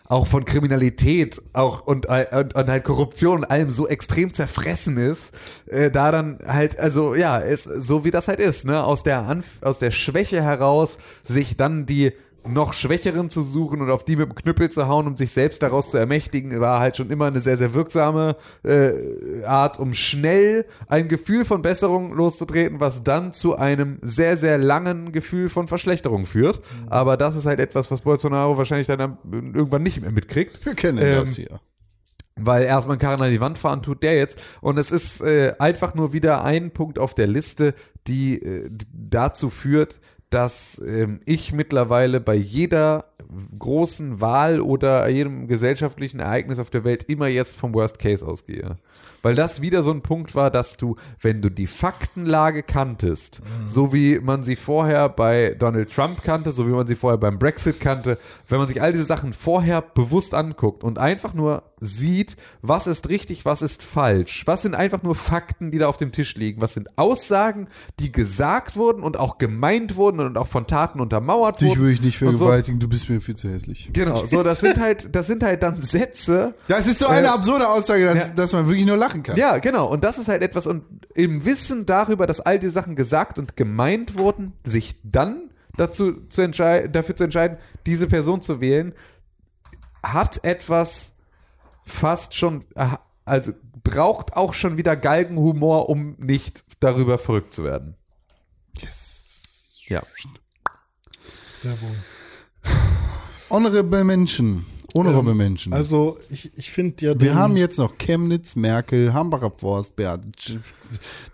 [0.07, 5.33] auch von Kriminalität auch und, und, und halt Korruption und allem so extrem zerfressen ist,
[5.65, 9.25] äh, da dann halt, also ja, ist so wie das halt ist, ne, aus der
[9.25, 12.13] Anf aus der Schwäche heraus sich dann die
[12.47, 15.63] noch Schwächeren zu suchen und auf die mit dem Knüppel zu hauen, um sich selbst
[15.63, 20.65] daraus zu ermächtigen, war halt schon immer eine sehr, sehr wirksame äh, Art, um schnell
[20.87, 26.25] ein Gefühl von Besserung loszutreten, was dann zu einem sehr, sehr langen Gefühl von Verschlechterung
[26.25, 26.61] führt.
[26.87, 30.65] Aber das ist halt etwas, was Bolsonaro wahrscheinlich dann irgendwann nicht mehr mitkriegt.
[30.65, 31.59] Wir kennen Ähm, das hier.
[32.37, 34.37] Weil erstmal einen Karren an die Wand fahren tut der jetzt.
[34.59, 37.73] Und es ist äh, einfach nur wieder ein Punkt auf der Liste,
[38.07, 40.01] die, äh, die dazu führt,
[40.35, 43.05] dass ähm, ich mittlerweile bei jeder
[43.57, 48.75] großen Wahl oder jedem gesellschaftlichen Ereignis auf der Welt immer jetzt vom Worst Case ausgehe.
[49.25, 53.91] Weil das wieder so ein Punkt war, dass du, wenn du die Faktenlage kanntest, so
[53.91, 57.79] wie man sie vorher bei Donald Trump kannte, so wie man sie vorher beim Brexit
[57.79, 62.87] kannte, wenn man sich all diese Sachen vorher bewusst anguckt und einfach nur sieht, was
[62.87, 66.35] ist richtig, was ist falsch, was sind einfach nur Fakten, die da auf dem Tisch
[66.35, 67.67] liegen, was sind Aussagen,
[67.99, 71.81] die gesagt wurden und auch gemeint wurden und auch von Taten untermauert Dich wurden.
[71.81, 72.45] würde ich nicht und so.
[72.45, 73.89] vergewaltigen, du bist mir viel zu hässlich.
[73.91, 77.31] Genau, so das sind halt, das sind halt dann Sätze, Das ist so eine Äh,
[77.31, 78.33] absurde Aussage, dass, ja.
[78.33, 79.37] dass man wirklich nur lachen kann.
[79.37, 79.87] Ja, genau.
[79.87, 80.83] Und das ist halt etwas, und
[81.15, 86.41] im Wissen darüber, dass all die Sachen gesagt und gemeint wurden, sich dann dazu zu
[86.41, 88.93] entscheiden, dafür zu entscheiden, diese Person zu wählen,
[90.03, 91.15] hat etwas
[91.85, 93.51] fast schon, ah, also
[93.83, 97.95] braucht auch schon wieder Galgenhumor, um nicht darüber verrückt zu werden.
[98.79, 99.77] Yes.
[99.87, 100.03] Ja.
[101.57, 101.95] Sehr wohl.
[103.49, 104.65] Honorable Menschen.
[104.95, 105.73] Honorable Menschen.
[105.73, 110.27] Also, ich, ich finde ja, wir haben jetzt noch Chemnitz, Merkel, Hambacher Forst, Beate,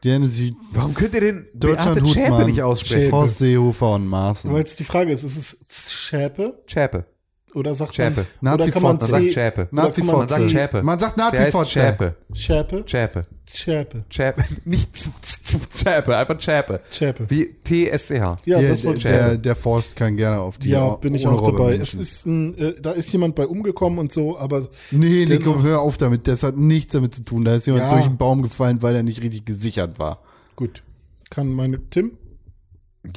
[0.04, 3.12] Sie, Warum könnt ihr den Deutschland Beate Hutmann, nicht aussprechen?
[3.12, 4.52] Horst Seehofer und Maaßen.
[4.52, 7.06] weil jetzt die Frage ist, ist es Schäpe Zschäpe.
[7.54, 8.26] Oder sagt Schäpe.
[8.42, 8.98] man, oder kann man.
[8.98, 10.16] Man sagt oder kann man.
[10.16, 10.84] Man sagt Zschäpe.
[10.84, 11.72] Man sagt Der heißt Nazi-Fotze.
[11.72, 12.16] Zschäpe.
[12.34, 12.86] Schäpe?
[12.86, 13.26] Zschäpe.
[13.54, 14.04] Schäpe.
[14.10, 16.80] Chäpe, nicht Z- Z- Zschäpe, einfach Chäpe.
[16.92, 17.30] Chäpe.
[17.30, 18.38] Wie T-S-C-H.
[18.46, 21.44] Ja, Ja, das ich der, der Forst kann gerne auf die Ja, bin ich auch
[21.52, 21.76] dabei.
[21.76, 25.64] Es ist ein, äh, da ist jemand bei umgekommen und so, aber Nee, Dennoch- Nico,
[25.64, 26.28] hör auf damit.
[26.28, 27.44] Das hat nichts damit zu tun.
[27.44, 27.92] Da ist jemand Ja.
[27.92, 30.20] durch den Baum gefallen, weil er nicht richtig gesichert war.
[30.56, 30.84] gut.
[31.30, 32.12] Kann meine Tim?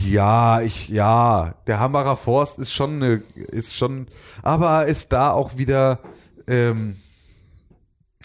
[0.01, 4.09] Ja, ich, ja, der Hambacher Forst ist schon eine, ist schon,
[4.43, 6.01] aber ist da auch wieder,
[6.47, 6.97] ähm,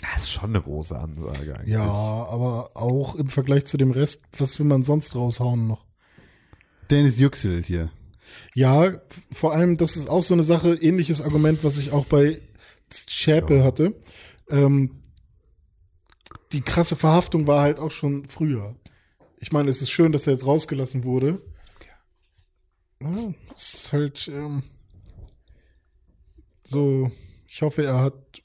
[0.01, 1.73] das ist schon eine große Ansage eigentlich.
[1.73, 5.85] Ja, aber auch im Vergleich zu dem Rest, was will man sonst raushauen noch?
[6.89, 7.89] Dennis Yüksel hier.
[8.53, 8.93] Ja,
[9.31, 12.41] vor allem, das ist auch so eine Sache, ähnliches Argument, was ich auch bei
[12.91, 13.93] Schäpe hatte.
[14.49, 15.01] Ähm,
[16.51, 18.75] die krasse Verhaftung war halt auch schon früher.
[19.39, 21.41] Ich meine, es ist schön, dass er jetzt rausgelassen wurde.
[23.01, 24.63] Ja, es ist halt ähm,
[26.63, 27.11] so,
[27.47, 28.41] ich hoffe, er hat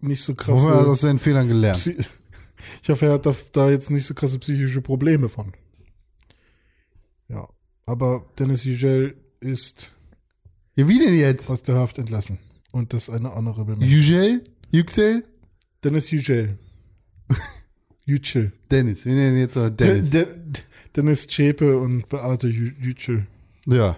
[0.00, 1.78] nicht so Hoffen wir, er hat aus seinen Fehlern gelernt.
[1.78, 2.04] Psy-
[2.82, 5.54] Ich hoffe, er hat da, da jetzt nicht so krasse psychische Probleme von.
[7.28, 7.48] Ja,
[7.86, 9.92] aber Dennis Yücel ist
[10.74, 11.48] Ja, wie denn jetzt?
[11.50, 12.38] aus der Haft entlassen.
[12.72, 13.88] Und das ist eine andere Bemerkung.
[13.88, 14.44] Yücel?
[14.70, 15.24] Yüksel?
[15.82, 16.58] Dennis Yücel.
[18.04, 18.52] Yücel.
[18.70, 19.06] Dennis.
[19.06, 20.10] Wir nennen ihn jetzt noch Dennis.
[20.10, 20.62] De, de,
[20.96, 23.26] Dennis Zschäpe und Beate Yücel.
[23.66, 23.96] Ja.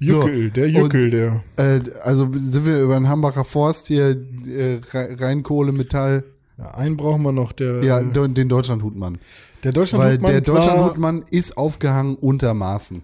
[0.00, 1.42] So, Jückel, der Jückel, der.
[1.56, 4.10] Äh, also sind wir über den Hambacher Forst hier,
[4.46, 6.24] äh, Rhe- Rheinkohle, Metall,
[6.58, 9.18] Ja, einen brauchen wir noch, der, ja, äh, den Deutschlandhutmann.
[9.62, 13.02] der Weil Deutschlandhutmann der war, Deutschlandhutmann ist aufgehangen unter Maßen.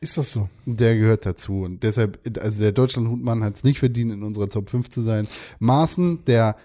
[0.00, 0.48] ist das so?
[0.66, 1.62] Der gehört dazu.
[1.62, 5.28] Und deshalb, also der Deutschlandhutmann hat es nicht verdient, in unserer Top 5 zu sein.
[5.58, 6.56] Maaßen, der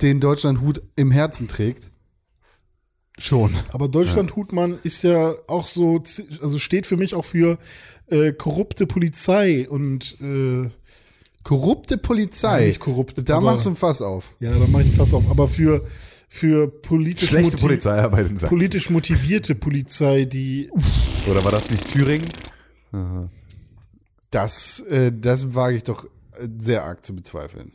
[0.00, 1.90] den Deutschlandhut im Herzen trägt,
[3.18, 3.52] schon.
[3.72, 6.02] Aber Deutschlandhutmann ist ja auch so,
[6.40, 7.58] also steht für mich auch für
[8.08, 10.70] äh, korrupte Polizei und äh,
[11.42, 12.60] Korrupte Polizei.
[12.60, 14.34] Ja, nicht korrupt, Da aber- machst du ein Fass auf.
[14.40, 15.28] ja, da mache ich fast auf.
[15.30, 15.84] Aber für
[16.28, 18.48] für politisch, Schlechte Polizeiarbeit in Sachsen.
[18.56, 20.68] politisch motivierte Polizei, die
[21.30, 22.26] Oder war das nicht Thüringen?
[24.30, 27.72] Das, äh, das wage ich doch äh, sehr arg zu bezweifeln.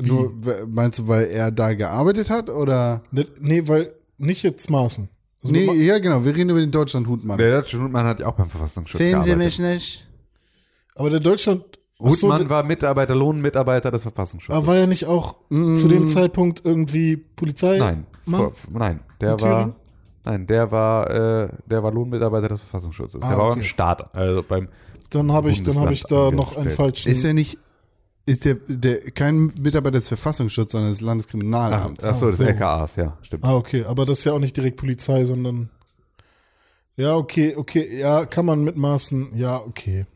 [0.00, 3.02] Nur, w- meinst du, weil er da gearbeitet hat oder?
[3.12, 5.08] Ne- Nee, weil nicht jetzt Maßen.
[5.42, 7.38] Also Nee, ja genau, wir reden über den Deutschland-Hutmann.
[7.38, 9.38] Der deutsche Hutmann hat ja auch beim Verfassungsschutz Sehen Sie gearbeitet.
[9.38, 10.06] mich nicht?
[10.96, 11.64] aber der Deutschland
[11.98, 14.56] ach so, Hutmann der- war Mitarbeiter, Lohnmitarbeiter des Verfassungsschutzes.
[14.58, 17.78] aber war ja nicht auch zu dem Zeitpunkt irgendwie Polizei?
[17.78, 18.40] nein, Mann?
[18.40, 19.74] vor, nein, der In war, Thüringen?
[20.24, 23.20] nein, der war, äh, der war Lohnmitarbeiter des Verfassungsschutzes.
[23.20, 23.54] der war okay.
[23.60, 24.68] beim Staat, also beim
[25.08, 26.76] Dann habe ich, dann habe ich da Bundesland noch einen angestellt.
[26.76, 27.12] falschen.
[27.12, 27.56] Ist er nicht,
[28.30, 32.04] ist der, der kein Mitarbeiter des Verfassungsschutzes, sondern des Ach, Landeskriminalamts?
[32.04, 32.44] ach so, des so.
[32.44, 33.44] LKAs, ja, stimmt.
[33.44, 35.70] Ah, okay, aber das ist ja auch nicht direkt Polizei, sondern.
[36.96, 39.36] Ja, okay, okay, ja, kann man mitmaßen.
[39.36, 40.06] Ja, okay.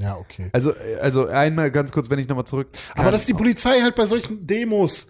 [0.00, 0.50] Ja, okay.
[0.52, 2.68] Also, also einmal ganz kurz, wenn ich nochmal zurück.
[2.94, 5.08] Aber das ist die Polizei halt bei solchen Demos.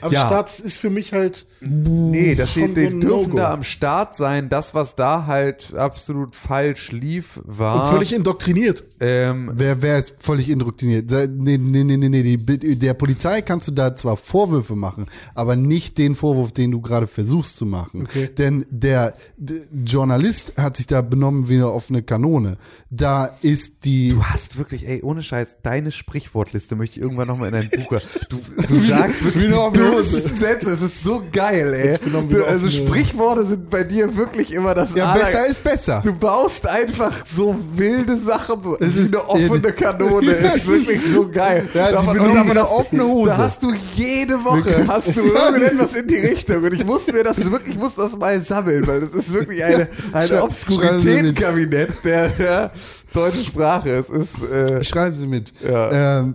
[0.00, 0.26] Am Ja.
[0.26, 1.46] Start ist für mich halt.
[1.60, 4.50] Nee, das schon steht, die so dürfen da am Start sein.
[4.50, 7.84] Das, was da halt absolut falsch lief, war.
[7.84, 8.84] Und völlig indoktriniert.
[9.00, 11.10] ähm, Wer, wer ist völlig indoktriniert?
[11.10, 12.36] Nee, nee, nee, nee, nee.
[12.36, 16.82] Die, der Polizei kannst du da zwar Vorwürfe machen, aber nicht den Vorwurf, den du
[16.82, 18.02] gerade versuchst zu machen.
[18.02, 18.28] Okay.
[18.36, 22.58] Denn der, d- Journalist hat sich da benommen wie eine offene Kanone.
[22.90, 24.08] Da ist die.
[24.08, 27.98] Du hast wirklich, ey, ohne Scheiß, deine Sprichwortliste möchte ich irgendwann nochmal in dein Buch.
[28.28, 29.44] Du, du sagst wirklich
[29.80, 30.70] eine dümmsten Sätze.
[30.70, 31.98] Es ist so geil, ey.
[32.12, 36.00] eine also Sprichworte sind bei dir wirklich immer das Ja, aller- besser ist besser.
[36.04, 40.26] Du baust einfach so wilde Sachen, Es ist- eine offene Kanone.
[40.26, 41.68] Ja, ist wirklich so geil.
[41.74, 43.30] Ja, Davon- benommen und eine offene Hose.
[43.30, 46.62] Da hast du jede Woche, hast du irgendetwas in die Richtung.
[46.62, 49.62] Und ich muss mir das wirklich, ich muss das mal sammeln, weil das ist wirklich
[49.64, 52.72] eine, ein Schrei- Obskuritätenkabinett der, der
[53.14, 53.90] deutschen Sprache.
[53.90, 55.52] Es ist, äh, Schreiben Sie mit.
[55.62, 56.20] Ja.
[56.20, 56.34] Ähm,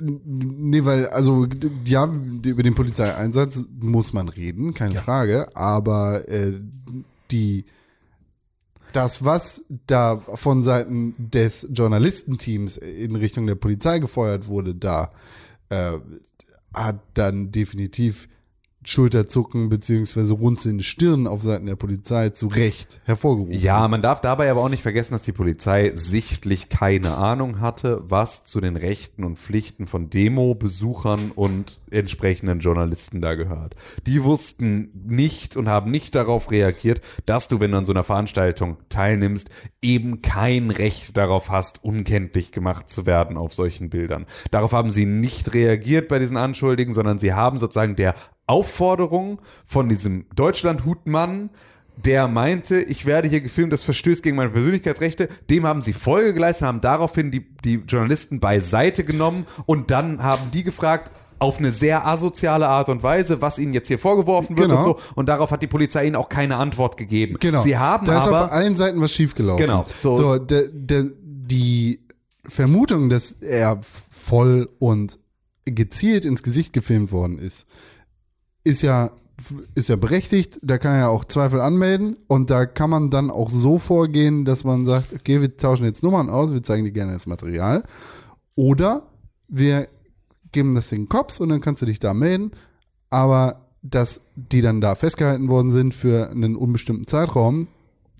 [0.00, 1.46] nee, weil, also,
[1.84, 2.08] ja,
[2.44, 6.52] über den Polizeieinsatz muss man reden, keine Frage, aber äh,
[7.30, 7.64] die
[8.92, 15.12] das, was da von Seiten des Journalistenteams in Richtung der Polizei gefeuert wurde, da
[15.68, 15.92] äh,
[16.74, 18.28] hat dann definitiv
[18.84, 23.54] Schulterzucken beziehungsweise runzelnde Stirn auf Seiten der Polizei zu Recht hervorgerufen.
[23.54, 28.02] Ja, man darf dabei aber auch nicht vergessen, dass die Polizei sichtlich keine Ahnung hatte,
[28.04, 33.74] was zu den Rechten und Pflichten von Demo-Besuchern und entsprechenden Journalisten da gehört.
[34.06, 38.04] Die wussten nicht und haben nicht darauf reagiert, dass du, wenn du an so einer
[38.04, 39.50] Veranstaltung teilnimmst,
[39.82, 44.26] eben kein Recht darauf hast, unkenntlich gemacht zu werden auf solchen Bildern.
[44.50, 48.14] Darauf haben sie nicht reagiert bei diesen Anschuldigungen, sondern sie haben sozusagen der
[48.50, 51.50] Aufforderung von diesem Deutschland-Hutmann,
[51.96, 55.28] der meinte, ich werde hier gefilmt, das verstößt gegen meine Persönlichkeitsrechte.
[55.50, 60.50] Dem haben sie Folge geleistet, haben daraufhin die, die Journalisten beiseite genommen und dann haben
[60.50, 64.68] die gefragt, auf eine sehr asoziale Art und Weise, was ihnen jetzt hier vorgeworfen wird
[64.68, 64.78] Genau.
[64.78, 64.98] und so.
[65.14, 67.36] Und darauf hat die Polizei ihnen auch keine Antwort gegeben.
[67.40, 67.62] Genau.
[67.62, 69.64] Sie haben da ist aber auf allen Seiten was schiefgelaufen.
[69.64, 69.84] Genau.
[69.96, 70.16] So.
[70.16, 72.00] So, der, der, die
[72.46, 75.18] Vermutung, dass er voll und
[75.64, 77.64] gezielt ins Gesicht gefilmt worden ist,
[78.64, 79.10] ist ja
[79.74, 83.30] ist ja berechtigt, da kann er ja auch Zweifel anmelden und da kann man dann
[83.30, 86.92] auch so vorgehen, dass man sagt, okay, wir tauschen jetzt Nummern aus, wir zeigen dir
[86.92, 87.82] gerne das Material
[88.54, 89.04] oder
[89.48, 89.88] wir
[90.52, 92.50] geben das den Cops und dann kannst du dich da melden,
[93.08, 97.68] aber dass die dann da festgehalten worden sind für einen unbestimmten Zeitraum,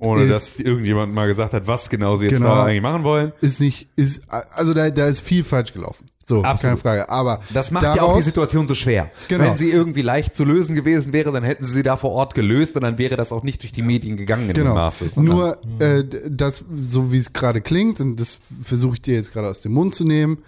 [0.01, 2.55] ohne ist- dass irgendjemand mal gesagt hat, was genau sie jetzt Genau.
[2.55, 3.33] da eigentlich machen wollen.
[3.43, 6.07] ist nicht, ist, also da, da ist viel falsch gelaufen.
[6.31, 6.61] So, Absolut.
[6.61, 7.09] keine Frage.
[7.11, 9.11] Aber Das macht ja auch die Situation so schwer.
[9.29, 9.45] Genau.
[9.45, 12.35] Wenn sie irgendwie leicht zu lösen gewesen wäre, dann hätten sie sie da vor Ort
[12.37, 14.75] gelöst und dann wäre das auch nicht durch die Medien gegangen in dem Genau.
[14.77, 15.09] Maße.
[15.09, 19.33] sondern- Nur äh, das, so wie es gerade klingt, und das versuche ich dir jetzt
[19.33, 20.39] gerade aus dem Mund zu nehmen,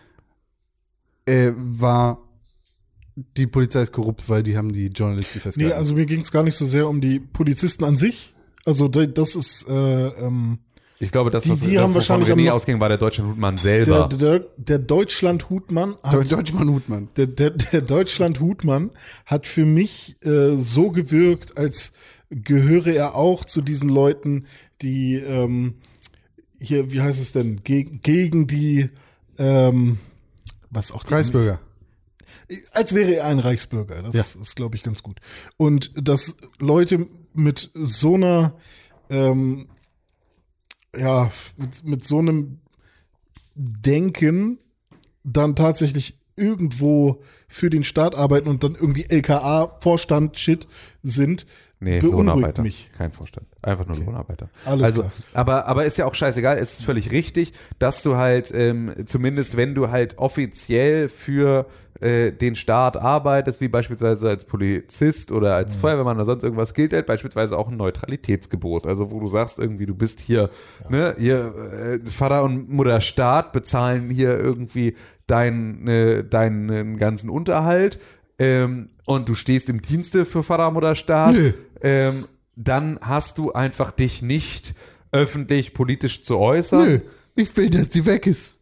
[1.26, 2.18] äh, war
[3.36, 5.76] die Polizei ist korrupt, weil die haben die Journalisten Nee, festgehalten.
[5.78, 8.34] also mir ging es gar nicht so sehr um die Polizisten an sich.
[8.64, 10.60] Also da- das ist äh, ähm,
[11.02, 13.56] Ich glaube, das, Die- was die haben wahrscheinlich René am ausging, war der deutsche Hutmann
[13.56, 14.08] der, selber.
[14.08, 17.08] der, der Deutschland-Hutmann Deu- hat, Deutschmann Hutmann.
[17.16, 18.90] der, der, der Deutschland-Hutmann
[19.26, 21.92] hat für mich äh, so gewirkt, als
[22.30, 24.46] gehöre er auch zu diesen Leuten,
[24.80, 25.74] die ähm,
[26.60, 28.88] hier, wie heißt es denn, gegen, gegen die
[29.38, 29.98] ähm,
[30.70, 31.60] was auch Reichsbürger.
[32.72, 34.02] als wäre er ein Reichsbürger.
[34.02, 34.40] Das Ja.
[34.40, 35.18] ist, glaube ich, ganz gut.
[35.56, 38.54] Und dass Leute mit so einer,
[39.10, 39.66] ähm,
[40.96, 42.58] ja, mit, mit so einem
[43.54, 44.58] Denken
[45.24, 50.66] dann tatsächlich irgendwo für den Staat arbeiten und dann irgendwie LKA-Vorstand-Shit
[51.02, 51.46] sind,
[51.82, 52.62] Nee, beunruhigt Lohnarbeiter.
[52.62, 52.90] mich.
[52.96, 53.48] Kein Vorstand.
[53.60, 54.48] Einfach nur Lohnarbeiter.
[54.64, 55.12] Alles also, klar.
[55.34, 56.56] aber, aber ist ja auch scheißegal.
[56.56, 61.66] Es ist völlig richtig, dass du halt, ähm, zumindest wenn du halt offiziell für
[62.00, 66.92] äh, den Staat arbeitest, wie beispielsweise als Polizist oder als Feuerwehrmann oder sonst irgendwas, gilt
[66.92, 68.86] halt beispielsweise auch ein Neutralitätsgebot.
[68.86, 70.50] Also wo du sagst irgendwie, du bist hier,
[70.88, 74.94] ne, hier äh, Vater und Mutter Staat bezahlen hier irgendwie
[75.26, 77.98] deinen äh, deinen ganzen Unterhalt
[78.42, 81.52] ähm, und du stehst im Dienste für Vater, Mutter, Staat, Nö.
[81.80, 82.26] ähm,
[82.56, 84.74] dann hast du einfach dich nicht
[85.12, 86.88] öffentlich politisch zu äußern.
[86.88, 87.00] Nö,
[87.36, 88.58] ich will, dass die weg ist.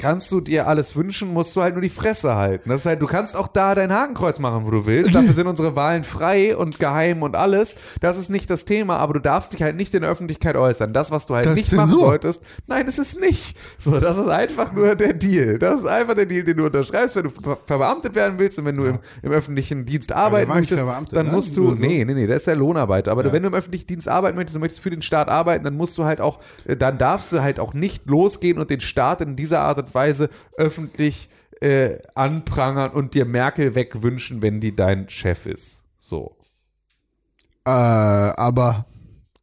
[0.00, 2.70] Kannst du dir alles wünschen, musst du halt nur die Fresse halten.
[2.70, 5.12] Das ist halt, du kannst auch da dein Hakenkreuz machen, wo du willst.
[5.12, 7.74] Dafür sind unsere Wahlen frei und geheim und alles.
[8.00, 10.92] Das ist nicht das Thema, aber du darfst dich halt nicht in der Öffentlichkeit äußern.
[10.92, 12.06] Das, was du halt Das nicht machen Zensur.
[12.06, 13.56] solltest, nein, es ist nicht.
[13.76, 15.58] So, das ist einfach nur der Deal.
[15.58, 18.66] Das ist einfach der Deal, den du unterschreibst, wenn du ver verbeamtet werden willst und
[18.66, 21.32] wenn du im, im öffentlichen Dienst arbeiten nicht möchtest, verbeamtet, dann ne?
[21.32, 21.82] musst du, so.
[21.84, 23.10] nee, nee, nee, der ist ja Lohnarbeiter.
[23.10, 25.76] Aber wenn du im öffentlichen Dienst arbeiten möchtest und möchtest für den Staat arbeiten, dann
[25.76, 29.22] musst du halt auch, äh, dann darfst du halt auch nicht losgehen und den Staat
[29.22, 31.28] in dieser Art und Weise öffentlich
[31.60, 35.82] äh, anprangern und dir Merkel wegwünschen, wenn die dein Chef ist.
[35.98, 36.36] So.
[37.66, 38.86] Äh, aber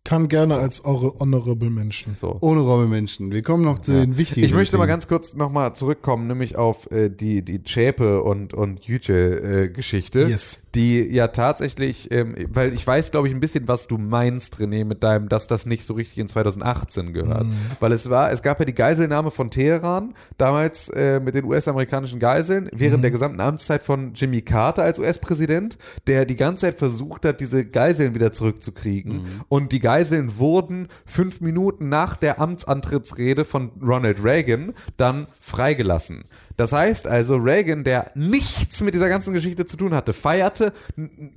[0.04, 2.16] Kann gerne als eure honorable Menschen.
[2.16, 2.38] So.
[2.41, 3.32] ohne Robbenmenschen.
[3.32, 4.93] Wir kommen noch zu den wichtigen Ich möchte mal Dingen.
[4.93, 10.60] ganz kurz nochmal zurückkommen, nämlich auf äh, die, die Zschäpe und, und Jüte-Geschichte, Yes.
[10.76, 14.84] Die ja tatsächlich, ähm, weil ich weiß, glaube ich, ein bisschen, was du meinst, René,
[14.84, 17.47] mit deinem, dass das nicht so richtig in 2018 gehört.
[17.80, 22.19] Weil es war, es gab ja die Geiselnahme von Teheran, damals äh, mit den US-amerikanischen
[22.19, 27.26] Geiseln, während der gesamten Amtszeit von Jimmy Carter als US-Präsident, der die ganze Zeit versucht
[27.26, 29.26] hat, diese Geiseln wieder zurückzukriegen.
[29.47, 36.26] Und die Geiseln wurden fünf Minuten nach der Amtsantrittsrede von Ronald Reagan dann freigelassen.
[36.58, 40.74] Das heißt also, Reagan, der nichts mit dieser ganzen Geschichte zu tun hatte, feierte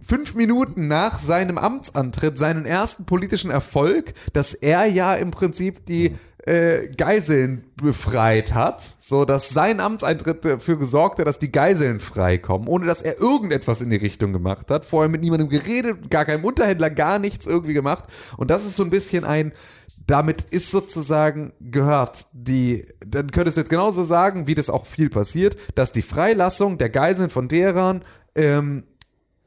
[0.07, 6.17] fünf Minuten nach seinem Amtsantritt seinen ersten politischen Erfolg, dass er ja im Prinzip die
[6.49, 12.69] äh, Geiseln befreit hat, so dass sein Amtseintritt dafür gesorgt hat, dass die Geiseln freikommen,
[12.69, 16.45] ohne dass er irgendetwas in die Richtung gemacht hat, vorher mit niemandem geredet, gar keinem
[16.45, 18.05] Unterhändler, gar nichts irgendwie gemacht.
[18.37, 19.53] Und das ist so ein bisschen ein
[20.09, 25.11] damit ist sozusagen gehört die, dann könntest du jetzt genauso sagen, wie das auch viel
[25.11, 28.03] passiert, dass die Freilassung der Geiseln von Teheran
[28.35, 28.85] ähm,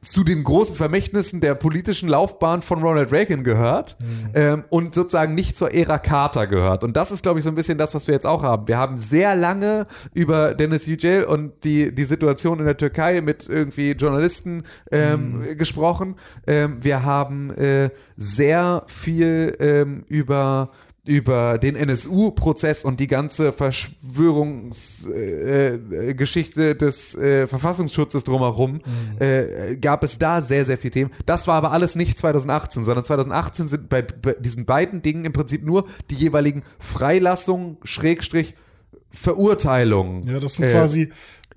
[0.03, 3.97] zu den großen Vermächtnissen der politischen Laufbahn von Ronald Reagan gehört
[4.33, 6.83] ähm, und sozusagen nicht zur Ära Carter gehört.
[6.83, 8.67] Und das ist, glaube ich, so ein bisschen das, was wir jetzt auch haben.
[8.67, 9.85] Wir haben sehr lange
[10.15, 16.15] über Dennis Yücel und die, die Situation in der Türkei mit irgendwie Journalisten ähm, gesprochen.
[16.47, 20.71] Ähm, wir haben äh, sehr viel ähm, über
[21.03, 28.81] über den NSU-Prozess und die ganze Verschwörungsgeschichte äh, Geschichte des äh, Verfassungsschutzes drumherum
[29.19, 31.09] äh, gab es da sehr, sehr viel Themen.
[31.25, 35.33] Das war aber alles nicht 2018, sondern 2018 sind bei, bei diesen beiden Dingen im
[35.33, 38.53] Prinzip nur die jeweiligen Freilassungen, Schrägstrich,
[39.09, 40.27] Verurteilungen.
[40.27, 41.09] Ja, das sind Äh, quasi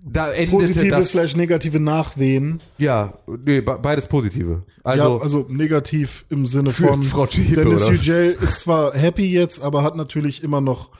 [0.06, 2.60] da positive das, slash negative Nachwehen.
[2.78, 4.62] Ja, nee, be- beides positive.
[4.82, 7.88] Also, ja, also negativ im Sinne von Frau Zschäpe, Dennis?
[7.88, 10.90] Yücel ist zwar happy jetzt, aber hat natürlich immer noch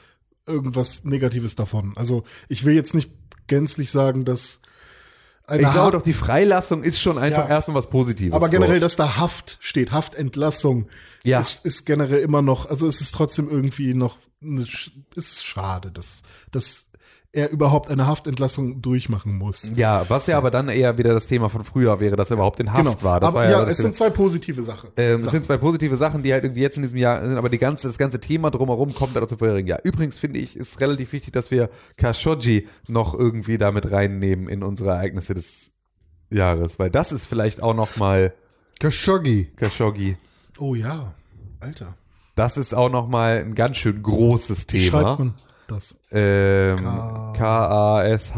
[0.46, 1.92] irgendwas Negatives davon.
[1.96, 3.10] Also ich will jetzt nicht
[3.46, 4.60] gänzlich sagen, dass
[5.46, 7.56] eine ich glaube doch, die Freilassung ist schon einfach Ja.
[7.56, 8.32] erstmal was Positives.
[8.34, 8.80] aber generell, so.
[8.80, 10.88] dass da Haft steht, Haftentlassung,
[11.22, 11.40] Ja.
[11.40, 14.64] ist, ist generell immer noch, also es ist trotzdem irgendwie noch, eine,
[15.14, 16.86] ist schade, dass, dass
[17.34, 19.72] er überhaupt eine Haftentlassung durchmachen muss.
[19.74, 22.60] Ja, was ja aber dann eher wieder das Thema von früher wäre, dass er überhaupt
[22.60, 23.18] in Haft war.
[23.18, 24.90] Das aber war ja, das es sind zwei positive Sachen.
[24.96, 27.48] Ähm, es sind zwei positive Sachen, die halt irgendwie jetzt in diesem Jahr sind, aber
[27.48, 29.80] die ganze, das ganze Thema drumherum kommt halt aus dem vorherigen Jahr.
[29.82, 34.90] Übrigens finde ich, ist relativ wichtig, dass wir Khashoggi noch irgendwie damit reinnehmen in unsere
[34.90, 35.72] Ereignisse des
[36.30, 38.32] Jahres, weil das ist vielleicht auch noch mal
[38.78, 39.52] Khashoggi.
[39.56, 40.16] Khashoggi.
[40.58, 41.14] Oh ja,
[41.58, 41.96] Alter.
[42.36, 45.16] Das ist auch noch mal ein ganz schön großes Wie schreibt Thema.
[45.16, 45.34] man
[45.68, 45.94] das?
[46.10, 46.76] Ähm,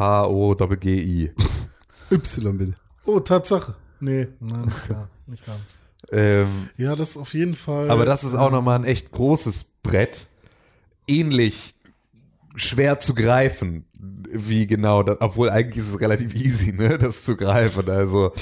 [0.07, 1.31] K-A-S-H-O-G-I.
[2.11, 2.75] Y bitte.
[3.05, 3.75] Oh, Tatsache.
[4.01, 5.81] Nee, nein, nicht, klar, nicht ganz.
[6.13, 7.91] ähm, Ja, das ist auf jeden Fall.
[7.91, 10.27] Aber das ist auch nochmal ein echt großes Brett.
[11.07, 11.75] Ähnlich
[12.57, 13.85] schwer zu greifen,
[14.31, 17.89] wie genau das, obwohl eigentlich ist es relativ easy, ne, das zu greifen.
[17.89, 18.33] Also,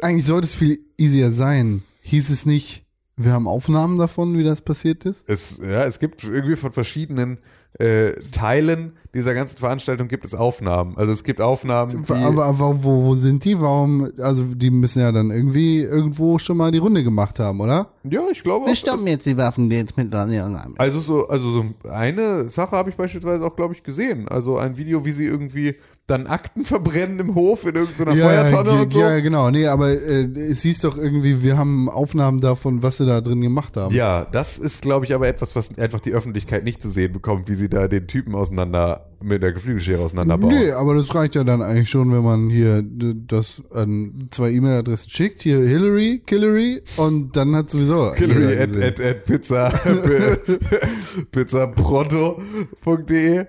[0.00, 1.82] Eigentlich sollte es viel easier sein.
[2.02, 2.84] Hieß es nicht,
[3.16, 5.22] wir haben Aufnahmen davon, wie das passiert ist?
[5.28, 7.38] es, ja, es gibt irgendwie von verschiedenen
[7.78, 10.96] äh, Teilen dieser ganzen Veranstaltung gibt es Aufnahmen.
[10.96, 13.60] Also es gibt Aufnahmen, die, Aber, aber wo, wo sind die?
[13.60, 14.10] Warum?
[14.18, 17.88] Also die müssen ja dann irgendwie irgendwo schon mal die Runde gemacht haben, oder?
[18.04, 21.64] ja, ich glaube auch, jetzt die Waffen, die jetzt mit Daniel Also so, also so
[21.90, 24.28] eine Sache habe ich beispielsweise auch, glaube ich, gesehen.
[24.28, 25.74] Also ein Video, wie sie irgendwie
[26.10, 29.00] dann Akten verbrennen im Hof in irgendeiner Ja, Feuertonne ja, und so.
[29.00, 29.50] ja, genau.
[29.50, 33.40] Nee, aber äh, es hieß doch irgendwie, wir haben Aufnahmen davon, was sie da drin
[33.40, 33.94] gemacht haben.
[33.94, 37.48] Ja, das ist, glaube ich, aber etwas, was einfach die Öffentlichkeit nicht zu sehen bekommt,
[37.48, 40.54] wie sie da den Typen auseinander mit der Geflügelschere auseinanderbauen.
[40.54, 45.10] Nee, aber das reicht ja dann eigentlich schon, wenn man hier das an zwei E-Mail-Adressen
[45.10, 45.42] schickt.
[45.42, 49.70] Hier Hillary, Killary und dann hat sowieso Hillary at, at, at pizza,
[51.30, 53.44] pizzapronto.de.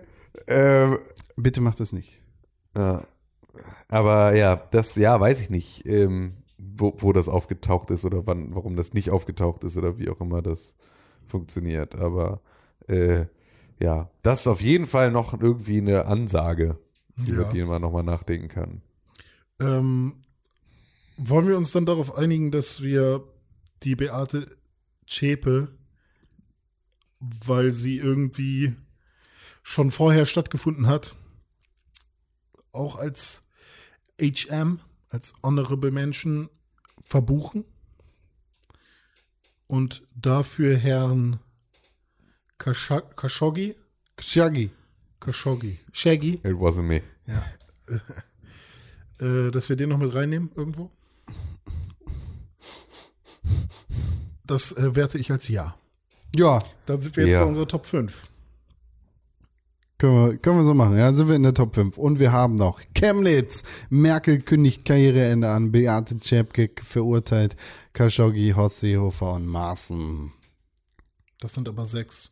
[0.48, 0.98] Ähm,
[1.38, 2.21] Bitte mach das nicht.
[2.76, 3.06] Ja.
[3.90, 8.56] Aber ja, das, ja, weiß ich nicht, ähm, wo, wo das aufgetaucht ist oder wann,
[8.56, 10.76] warum das nicht aufgetaucht ist oder wie auch immer das
[11.28, 11.96] funktioniert.
[11.96, 12.42] Aber
[12.88, 13.26] äh,
[13.82, 16.80] ja, das ist auf jeden Fall noch irgendwie eine Ansage,
[17.28, 17.52] über Ja.
[17.52, 18.82] die man nochmal nachdenken kann.
[19.60, 20.16] Ähm,
[21.18, 23.24] wollen wir uns dann darauf einigen, dass wir
[23.84, 24.46] die Beate
[25.08, 25.68] Zschäpe,
[27.20, 28.74] weil sie irgendwie
[29.64, 31.16] schon vorher stattgefunden hat,
[32.72, 33.44] auch als
[34.20, 36.50] HM, als Honorable Menschen
[37.02, 37.66] verbuchen
[39.68, 41.40] und dafür Herrn
[42.58, 43.76] Khashoggi,
[44.20, 44.70] Shaggy.
[45.20, 47.02] Khashoggi, Shaggy, It wasn't me.
[49.20, 50.92] äh, dass wir den noch mit reinnehmen irgendwo?
[54.46, 55.76] Das äh, werte ich als Ja.
[56.36, 57.42] Ja, Dann sind wir jetzt Ja.
[57.44, 58.28] bei unserer Top 5.
[60.02, 60.98] können wir, können wir so machen.
[60.98, 61.96] Ja, sind wir in der Top 5.
[61.98, 63.62] Und wir haben noch Chemnitz.
[63.92, 65.72] Merkel kündigt Karriereende an.
[65.72, 67.56] Beate Zschäpke verurteilt.
[67.94, 70.32] Khashoggi, Horst Seehofer und Maaßen.
[71.40, 72.32] Das sind aber sechs.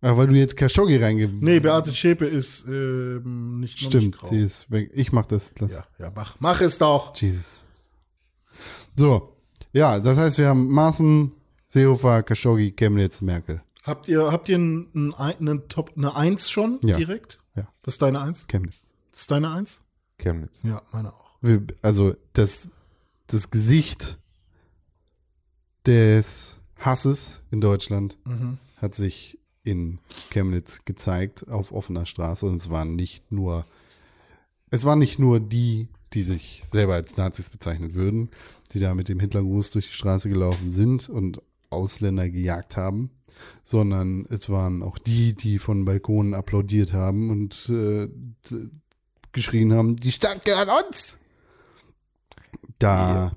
[0.00, 1.42] Ja, weil du jetzt Khashoggi reingibst.
[1.42, 4.90] Nee, Beate Zschäpe ist ähm, nicht Stimmt, nicht sie ist weg.
[4.94, 5.52] Ich mach das.
[5.52, 5.72] das.
[5.72, 7.14] Ja, ja, mach, mach es doch.
[7.14, 7.64] Jesus.
[8.96, 9.36] So,
[9.74, 11.34] ja, das heißt, wir haben Maaßen,
[11.68, 13.60] Seehofer, Khashoggi, Chemnitz, Merkel.
[13.82, 16.96] Habt ihr, habt ihr einen, einen Top, eine Eins schon Ja.
[16.96, 17.38] direkt?
[17.56, 17.66] Ja.
[17.82, 18.46] Das ist deine Eins?
[18.46, 18.76] Chemnitz.
[19.10, 19.82] Das ist deine Eins?
[20.18, 20.60] Chemnitz.
[20.62, 21.30] Ja, meine auch.
[21.40, 22.70] Wir, also das,
[23.26, 24.18] das Gesicht
[25.86, 28.18] des Hasses in Deutschland
[28.76, 29.98] hat sich in
[30.30, 33.64] Chemnitz gezeigt auf offener Straße und es waren nicht nur
[34.70, 38.30] es waren nicht nur die, die sich selber als Nazis bezeichnen würden,
[38.72, 43.10] die da mit dem Hitlergruß durch die Straße gelaufen sind und Ausländer gejagt haben,
[43.62, 48.08] sondern es waren auch die, die von Balkonen applaudiert haben und äh,
[49.32, 51.18] geschrien haben, die Stadt gehört uns.
[52.78, 53.32] Da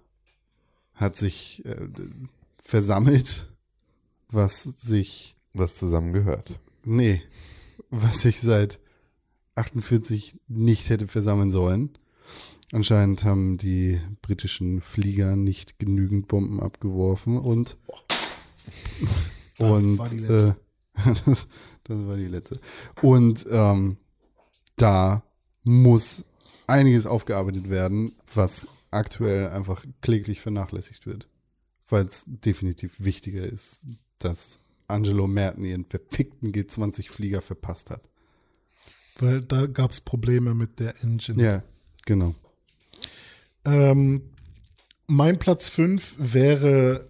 [0.94, 1.88] hat sich äh,
[2.58, 3.48] versammelt,
[4.30, 6.60] was sich, Was zusammengehört.
[6.84, 7.22] nee,
[7.90, 8.80] was sich seit
[9.56, 11.98] 48 nicht hätte versammeln sollen.
[12.72, 17.78] Anscheinend haben die britischen Flieger nicht genügend Bomben abgeworfen und
[19.60, 20.56] und war die letzte.
[20.96, 21.48] Äh, das,
[21.84, 22.60] das war die letzte.
[23.02, 23.98] Und ähm,
[24.78, 25.24] da
[25.64, 26.26] muss
[26.68, 31.28] einiges aufgearbeitet werden, was aktuell einfach kläglich vernachlässigt wird.
[31.88, 33.82] Weil es definitiv wichtiger ist,
[34.20, 38.10] dass Angelo Merten ihren verfickten G20-Flieger verpasst hat.
[39.18, 41.42] Weil da gab es Probleme mit der Engine.
[41.42, 41.64] Ja,
[42.06, 42.34] genau.
[43.64, 44.22] Ähm,
[45.08, 47.08] mein Platz 5 wäre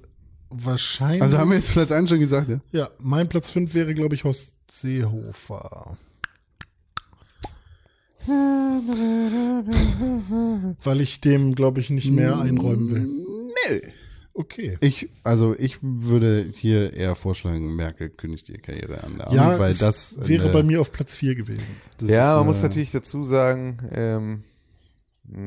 [0.50, 1.22] wahrscheinlich.
[1.22, 2.60] Also haben wir jetzt Platz 1 schon gesagt, ja?
[2.72, 5.98] Ja, mein Platz 5 wäre, glaube ich, Horst Seehofer.
[10.84, 13.06] Weil ich dem, glaube ich, nicht mehr einräumen will.
[13.70, 13.82] Nee.
[14.34, 14.78] Okay.
[14.82, 19.22] Ich, also ich würde hier eher vorschlagen, Merkel kündigt ihre Karriere an.
[19.32, 21.64] Ja, weil es das wäre eine- bei mir auf Platz 4 gewesen.
[22.00, 24.44] das ja, ist man muss natürlich dazu sagen, ähm,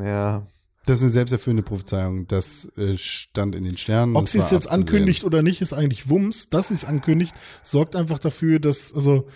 [0.02, 0.46] ja,
[0.88, 2.26] Das ist eine selbsterfüllende Prophezeiung.
[2.28, 4.16] Das äh, stand in den Sternen.
[4.16, 4.88] Ob sie es jetzt abzusehen.
[4.88, 6.48] ankündigt oder nicht, ist eigentlich Wumms.
[6.48, 9.26] Dass sie es ankündigt, sorgt einfach dafür, dass, also,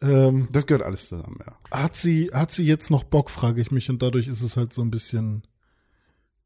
[0.00, 1.54] ähm, Das gehört alles zusammen, ja.
[1.76, 3.90] hat sie, hat sie jetzt noch Bock, frage ich mich.
[3.90, 5.42] Und dadurch ist es halt so ein bisschen,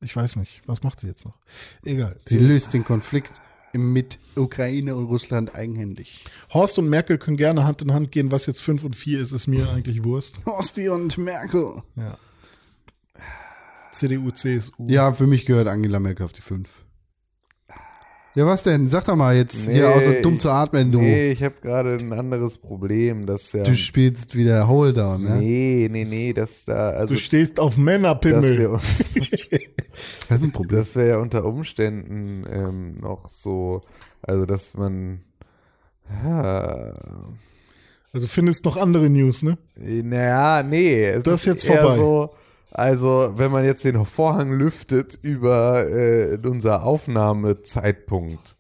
[0.01, 1.39] ich weiß nicht, was macht sie jetzt noch?
[1.85, 2.17] Egal.
[2.25, 3.33] Sie löst den Konflikt
[3.75, 6.25] mit Ukraine und Russland eigenhändig.
[6.55, 8.31] Horst und Merkel können gerne Hand in Hand gehen.
[8.31, 10.41] Was jetzt 5 und 4 ist, ist mir eigentlich Wurst.
[10.47, 11.83] Horsti und Merkel.
[11.95, 12.17] Ja.
[13.97, 14.87] CDU, CSU.
[14.89, 16.69] Ja, für mich gehört Angela Merkel auf die 5.
[18.35, 18.87] Ja, was denn?
[18.89, 21.01] Sag doch mal jetzt hier Nee, außer dumm zu atmen, du.
[21.01, 25.37] nee, ich habe gerade ein anderes Problem, dass ja, Du spielst wieder Holdown, ne?
[25.37, 28.59] nee, nee, nee, dass da, also, Du stehst auf dass Männerpimmel.
[28.59, 28.99] wir, uns-
[30.29, 30.79] Das ist ein Problem.
[30.79, 33.81] das wäre ja unter Umständen ähm, noch so,
[34.21, 35.23] also dass man,
[36.23, 36.93] ja,
[38.13, 39.57] Also findest noch andere News, ne?
[39.77, 41.97] naja, nee, es Das ist jetzt eher vorbei.
[41.97, 42.31] So,
[42.77, 48.55] also wenn man jetzt den Vorhang lüftet über äh, unser Aufnahmezeitpunkt,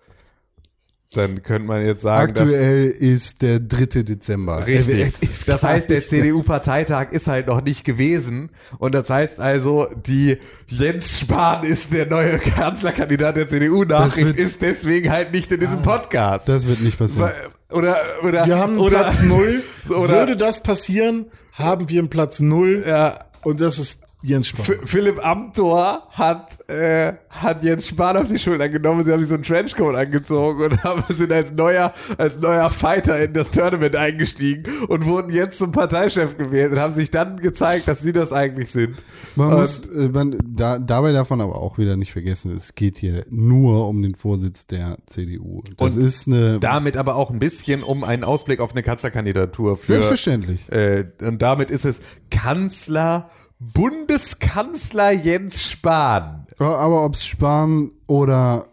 [1.13, 4.03] dann könnte man jetzt sagen, dass Aktuell ist der 3.
[4.05, 4.67] Dezember.
[4.67, 5.45] Richtig.
[5.45, 6.03] Das heißt, der.
[6.03, 8.51] CDU-Parteitag ist halt noch nicht gewesen.
[8.79, 10.39] Und das heißt also, die
[10.69, 16.49] Jens Spahn ist der neue Kanzlerkandidat der CDU-Nachricht, ist deswegen halt nicht in diesem Podcast.
[16.49, 17.31] Das wird nicht passieren.
[17.71, 19.63] oder, oder, Wir haben oder, Platz null.
[19.91, 22.83] Oder, Würde das passieren, haben wir einen Platz null.
[22.87, 24.67] ja, Und das ist Jens Spahn.
[24.67, 29.05] F- Philipp Amthor hat, äh, hat Jens Spahn auf die Schulter genommen.
[29.05, 33.23] Sie haben sich so einen Trenchcoat angezogen und haben, sind als neuer, als neuer Fighter
[33.23, 37.89] in das Tournament eingestiegen und wurden jetzt zum Parteichef gewählt und haben sich dann gezeigt,
[37.89, 38.97] dass sie das eigentlich sind.
[39.37, 42.75] Man Und- muss, äh, man, da, dabei darf man aber auch wieder nicht vergessen, es
[42.75, 45.63] geht hier nur um den Vorsitz der CDU.
[45.77, 49.77] Das Und ist eine, damit aber auch ein bisschen um einen Ausblick auf eine Kanzlerkandidatur
[49.77, 49.87] für.
[49.87, 50.71] selbstverständlich.
[50.73, 52.01] Äh, und damit ist es
[52.31, 56.47] Kanzler, Bundeskanzler Jens Spahn.
[56.59, 58.67] Aber ob es Spahn oder,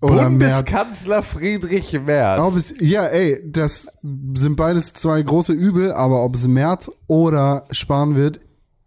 [0.00, 2.40] oder Merz, Bundeskanzler Friedrich Merz.
[2.40, 3.88] ob es, ja, ey, das
[4.34, 8.40] sind beides zwei große Übel, aber ob es Merz oder Spahn wird,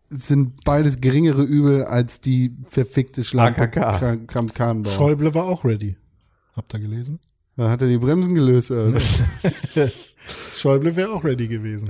[0.10, 4.92] sind beides geringere Übel als die verfickte Schlampe AKK.
[4.92, 5.98] Schäuble war auch ready.
[6.56, 7.20] Habt ihr gelesen?
[7.58, 8.72] Da hat er die Bremsen gelöst.
[8.72, 9.00] Alter.
[10.56, 11.90] Schäuble wäre auch ready gewesen.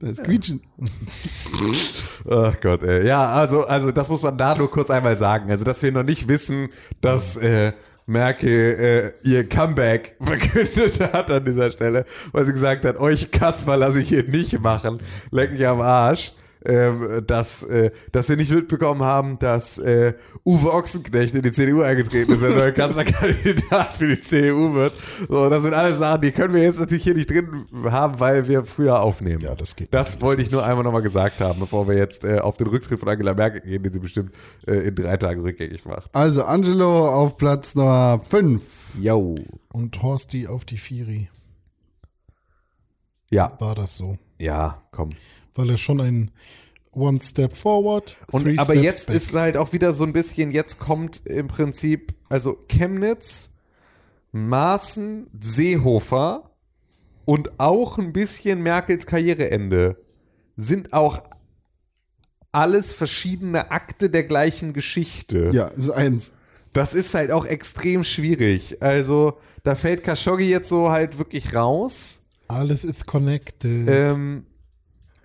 [0.00, 0.60] Das Quietschen.
[2.30, 3.06] Ach Gott, ey.
[3.06, 5.50] Ja, also, also das muss man da nur kurz einmal sagen.
[5.50, 6.68] Also, dass wir noch nicht wissen,
[7.00, 7.72] dass äh,
[8.06, 13.76] Merkel äh, ihr Comeback verkündet hat an dieser Stelle, weil sie gesagt hat, euch Kasper
[13.76, 15.00] lasse ich hier nicht machen.
[15.30, 16.32] Leck mich am Arsch.
[16.68, 20.12] Ähm, dass, äh, dass wir nicht mitbekommen haben, dass äh,
[20.44, 24.92] Uwe Ochsenknecht in die CDU eingetreten ist, der neue Kanzlerkandidat für die CDU wird.
[25.30, 28.48] So, das sind alles Sachen, die können wir jetzt natürlich hier nicht drin haben, weil
[28.48, 29.40] wir früher aufnehmen.
[29.40, 32.40] Ja, das geht Das wollte ich nur einmal nochmal gesagt haben, bevor wir jetzt äh,
[32.40, 34.32] auf den Rücktritt von Angela Merkel gehen, den sie bestimmt
[34.66, 36.14] äh, in drei Tagen rückgängig macht.
[36.14, 38.62] Also Angelo auf Platz Nummer 5.
[39.00, 39.36] Yo.
[39.72, 41.30] Und Horsti auf die Firi.
[43.30, 44.16] Ja, War das so?
[44.38, 45.10] ja, komm.
[45.58, 46.30] Weil er schon ein
[46.92, 48.16] One Step Forward.
[48.30, 49.16] Und aber jetzt back.
[49.16, 53.50] ist halt auch wieder so ein bisschen, jetzt kommt im Prinzip, also Chemnitz,
[54.30, 56.50] Maaßen, Seehofer
[57.24, 59.96] und auch ein bisschen Merkels Karriereende
[60.56, 61.22] sind auch
[62.52, 65.50] alles verschiedene Akte der gleichen Geschichte.
[65.52, 66.34] Ja, ist eins.
[66.72, 68.80] Das ist halt auch extrem schwierig.
[68.80, 72.20] Also, da fällt Khashoggi jetzt so halt wirklich raus.
[72.46, 73.88] Alles ist connected.
[73.88, 74.44] Ähm,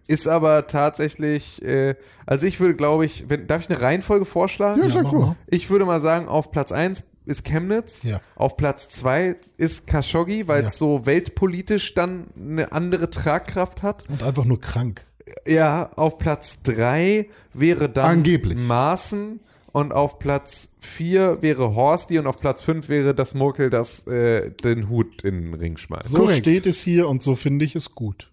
[0.07, 1.95] ist aber tatsächlich, äh,
[2.25, 4.81] also ich würde, glaube ich, wenn, darf ich eine Reihenfolge vorschlagen?
[4.83, 5.19] Ja, vor.
[5.19, 5.35] mal.
[5.47, 8.19] Ich würde mal sagen, auf Platz 1 ist Chemnitz, Ja.
[8.35, 10.77] auf Platz 2 ist Khashoggi, weil es Ja.
[10.79, 14.03] so weltpolitisch dann eine andere Tragkraft hat.
[14.09, 15.05] Und einfach nur krank.
[15.47, 18.57] Ja, auf Platz 3 wäre dann Angeblich.
[18.59, 19.39] Maaßen
[19.71, 24.51] und auf Platz 4 wäre Horsti und auf Platz 5 wäre das Murkel, das äh,
[24.51, 26.09] den Hut in den Ring schmeißt.
[26.09, 26.39] So Korrekt.
[26.39, 28.31] steht es hier und so finde ich es gut.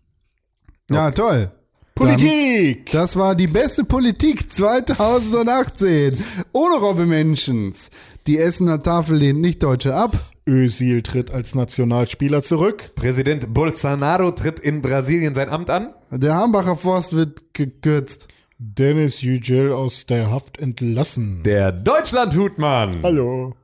[0.90, 1.52] Ja, toll.
[2.00, 2.90] Politik!
[2.92, 6.16] Das war die beste Politik 2018.
[6.52, 7.90] Ohne Robbe Menschens.
[8.26, 10.18] Die Essener Tafel lehnt nicht Deutsche ab.
[10.48, 12.92] Özil tritt als Nationalspieler zurück.
[12.94, 15.92] Präsident Bolsonaro tritt in Brasilien sein Amt an.
[16.10, 18.28] Der Hambacher Forst wird gekürzt.
[18.56, 21.42] Dennis Yücel aus der Haft entlassen.
[21.42, 23.02] Der Deutschlandhutmann.
[23.02, 23.54] Hallo.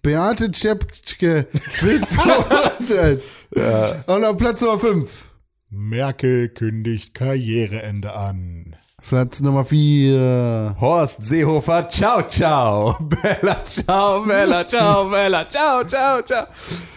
[0.00, 1.46] Beate Zschäpke
[1.82, 3.22] wird verurteilt.
[4.06, 5.25] Und auf Platz Nummer 5.
[5.76, 8.74] Merkel kündigt Karriereende an.
[9.06, 10.76] Platz Nummer 4.
[10.80, 12.96] Horst Seehofer, ciao, ciao.
[13.22, 16.46] Bella, ciao, Bella, ciao, Bella, ciao, ciao, ciao.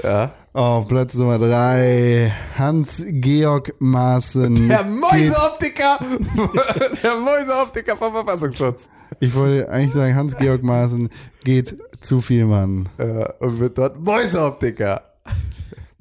[0.02, 0.32] Ja.
[0.54, 2.32] Auf Platz Nummer 3.
[2.58, 4.70] Hans-Georg Maaßen.
[4.70, 6.00] Der Mäuseoptiker.
[7.04, 8.90] Der Mäuseoptiker vom Verfassungsschutz.
[9.20, 11.10] Ich wollte eigentlich sagen, Hans-Georg Maaßen
[11.44, 12.88] geht zu viel Mann.
[12.98, 15.04] Äh, und wird dort Mäuseoptiker.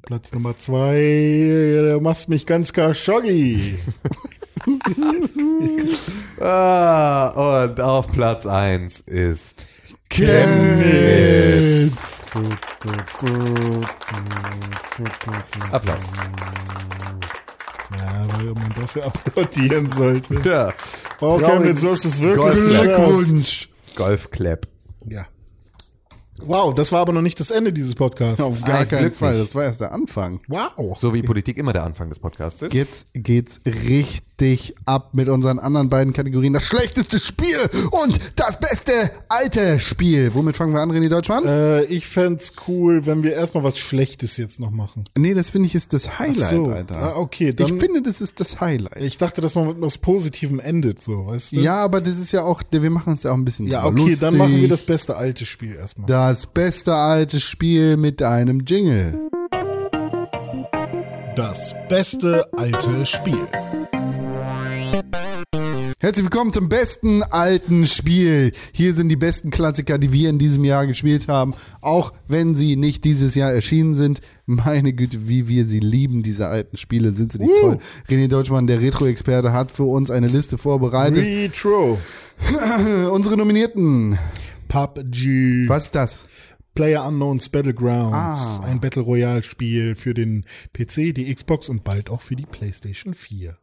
[0.09, 3.77] Platz Nummer zwei, du machst mich ganz Khashoggi.
[6.41, 9.67] Ah, und auf Platz 1 ist
[10.09, 11.47] Chemnitz.
[15.71, 16.03] Applaus.
[17.97, 20.33] Ja, weil man dafür applaudieren sollte.
[20.43, 20.73] Ja.
[21.19, 21.45] Oh, Traurig.
[21.47, 22.83] Chemnitz, du hast es wirklich Golf- geschafft.
[22.85, 23.69] Glückwunsch.
[23.95, 24.67] Golfclap.
[25.07, 25.25] Ja.
[26.45, 28.41] Wow, das war aber noch nicht das Ende dieses Podcasts.
[28.41, 29.31] Auf gar Ein keinen Glück Fall.
[29.33, 29.41] nicht.
[29.43, 30.39] Das war erst der Anfang.
[30.47, 30.97] Wow.
[30.99, 32.73] So wie Politik immer der Anfang des Podcasts ist.
[32.73, 36.53] Jetzt geht's richtig richtig ab mit unseren anderen beiden Kategorien.
[36.53, 37.57] Das schlechteste Spiel
[37.91, 40.33] und das beste alte Spiel.
[40.33, 41.45] Womit fangen wir an, René Deutschmann?
[41.45, 45.05] Äh, ich fänd's cool, wenn wir erstmal was Schlechtes jetzt noch machen.
[45.17, 46.65] nee, das finde ich ist das Highlight, so.
[46.67, 46.95] Alter.
[46.97, 49.01] Ah, okay, dann- ich finde, das ist das Highlight.
[49.01, 51.59] Ich dachte, dass man mit was Positivem endet, so, weißt du?
[51.59, 53.97] ja, aber das ist ja auch, wir machen uns ja auch ein bisschen Ja, okay,
[53.97, 54.19] lustig.
[54.19, 56.07] dann machen wir das beste alte Spiel erstmal.
[56.07, 59.19] Das beste alte Spiel mit einem Jingle.
[61.35, 63.47] Das beste alte Spiel.
[66.01, 68.53] Herzlich willkommen zum besten alten Spiel.
[68.71, 72.77] Hier sind die besten Klassiker, die wir in diesem Jahr gespielt haben, auch wenn sie
[72.77, 74.21] nicht dieses Jahr erschienen sind.
[74.45, 77.77] Meine Güte, wie wir sie lieben, diese alten Spiele, sind sie nicht toll.
[78.09, 81.25] René Deutschmann, der Retro-Experte, hat für uns eine Liste vorbereitet.
[81.25, 81.99] Retro.
[83.11, 84.17] Unsere Nominierten.
[84.69, 85.67] PUBG.
[85.67, 86.27] Was ist das?
[86.75, 88.15] Player Unknowns Battlegrounds.
[88.15, 88.61] Ah.
[88.63, 93.13] Ein Battle Royale Spiel für den PC, die Xbox und bald auch für die PlayStation
[93.13, 93.57] 4.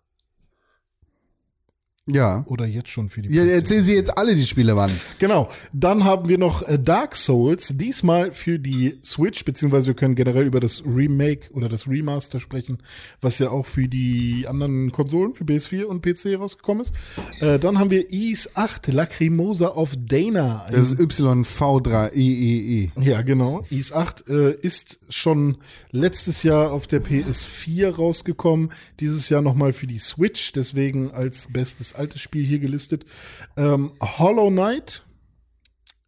[2.08, 2.44] Ja.
[2.46, 4.92] Oder jetzt schon für die Ja, erzählen Sie jetzt alle die Spiele, wann.
[5.18, 5.50] Genau.
[5.72, 10.46] Dann haben wir noch äh, Dark Souls, diesmal für die Switch, beziehungsweise wir können generell
[10.46, 12.78] über das Remake oder das Remaster sprechen,
[13.20, 16.92] was ja auch für die anderen Konsolen, für PS4 und PC rausgekommen ist.
[17.40, 20.64] Äh, dann haben wir Is 8 Lacrimosa of Dana.
[20.70, 22.90] Das ist YV3IEI.
[23.00, 23.64] ja, genau.
[23.70, 25.56] Is 8 äh, ist schon
[25.90, 31.95] letztes Jahr auf der PS4 rausgekommen, dieses Jahr nochmal für die Switch, deswegen als bestes
[31.98, 33.04] altes Spiel hier gelistet.
[33.56, 35.04] Ähm, Hollow Knight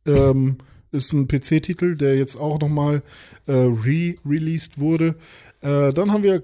[0.06, 0.58] ähm,
[0.90, 3.02] ist ein PC-Titel, der jetzt auch nochmal
[3.46, 5.16] äh, re-released wurde.
[5.60, 6.42] Äh, dann haben wir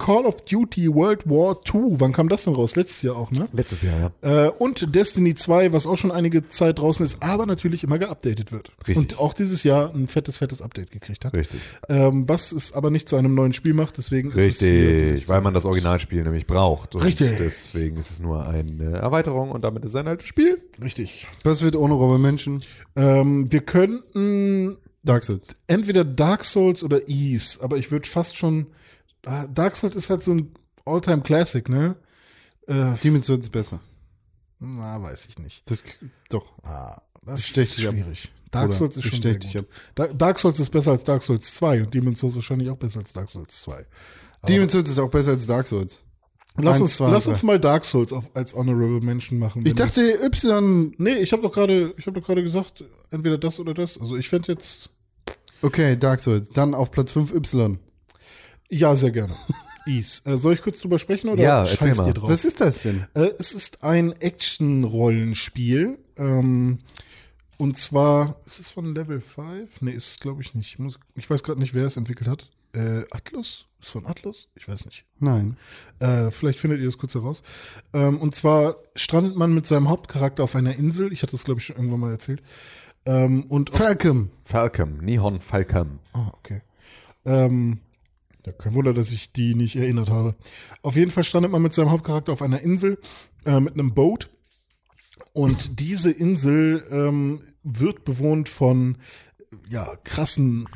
[0.00, 2.00] Call of Duty World War II.
[2.00, 2.74] Wann kam das denn raus?
[2.74, 3.48] Letztes Jahr auch, ne?
[3.52, 4.46] Letztes Jahr, ja.
[4.46, 8.50] Äh, und Destiny 2, was auch schon einige Zeit draußen ist, aber natürlich immer geupdatet
[8.50, 8.72] wird.
[8.88, 8.96] Richtig.
[8.96, 11.34] Und auch dieses Jahr ein fettes, fettes Update gekriegt hat.
[11.34, 11.60] Richtig.
[11.90, 15.42] Ähm, was es aber nicht zu einem neuen Spiel macht, deswegen ist es Richtig, weil
[15.42, 16.94] man das Originalspiel nämlich braucht.
[16.94, 17.36] Und Richtig.
[17.38, 20.60] Deswegen ist es nur eine Erweiterung und damit ist es ein altes Spiel.
[20.82, 21.26] Richtig.
[21.44, 22.64] Was wird ohne Robbenmenschen?
[22.96, 25.48] Ähm, wir könnten Dark Souls.
[25.66, 28.68] entweder Dark Souls oder Ease, aber ich würde fast schon.
[29.22, 30.54] Dark Souls ist halt so ein
[30.84, 31.96] Alltime Classic, ne?
[32.66, 33.80] Äh, Demon's Souls ist besser.
[34.58, 35.68] na, weiß ich nicht.
[35.70, 35.82] Das,
[36.28, 36.54] doch.
[36.62, 37.92] Ah, das ist ab.
[37.94, 38.32] schwierig.
[38.50, 39.66] Dark Oder Souls ist schon sehr gut.
[40.20, 43.12] Dark Souls ist besser als Dark Souls 2 und Demon's Souls wahrscheinlich auch besser als
[43.12, 43.86] Dark Souls 2.
[44.48, 46.02] Demon's Souls ist auch besser als Dark Souls.
[46.56, 47.30] Lass Eins, uns, zwei, lass drei.
[47.32, 49.64] uns mal Dark Souls auf, als Honorable Mention machen.
[49.64, 50.94] Ich dachte, Y.
[50.98, 54.00] nee, ich habe doch gerade, ich habe doch gerade gesagt, entweder das oder das.
[54.00, 54.90] Also ich fände jetzt,
[55.62, 56.48] Okay, Dark Souls.
[56.50, 57.78] Dann auf Platz 5 Y.
[58.70, 59.34] ja, sehr gerne.
[59.86, 60.22] Ease.
[60.30, 61.64] Äh, soll ich kurz drüber sprechen oder Ja,
[61.98, 62.08] mal.
[62.08, 62.30] ihr drauf?
[62.30, 63.06] Was ist das denn?
[63.14, 65.98] Äh, es ist ein Action-Rollenspiel.
[66.16, 66.78] Ähm,
[67.56, 69.80] und zwar, ist es von Level 5?
[69.82, 70.72] Nee, ist es glaube ich nicht.
[70.72, 72.48] Ich, muss, ich weiß gerade nicht, wer es entwickelt hat.
[72.72, 73.66] Äh, Atlus?
[73.80, 74.48] Ist von Atlus?
[74.54, 75.04] Ich weiß nicht.
[75.18, 75.56] Nein.
[75.98, 77.42] Äh, vielleicht findet ihr das kurz heraus.
[77.92, 81.12] Ähm, und zwar strandet man mit seinem Hauptcharakter auf einer Insel.
[81.12, 82.42] Ich hatte das, glaube ich, schon irgendwann mal erzählt.
[83.06, 84.30] Ähm, und Falcom.
[84.44, 85.98] Falcom, Nihon Falcom.
[86.12, 86.60] Ah, okay.
[87.24, 87.80] Ähm,
[88.46, 90.34] ja, kein Wunder, dass ich die nicht erinnert habe.
[90.82, 92.98] Auf jeden Fall strandet man mit seinem Hauptcharakter auf einer Insel
[93.44, 94.30] äh, mit einem Boot.
[95.32, 98.96] Und diese Insel ähm, wird bewohnt von
[99.68, 100.66] ja, krassen.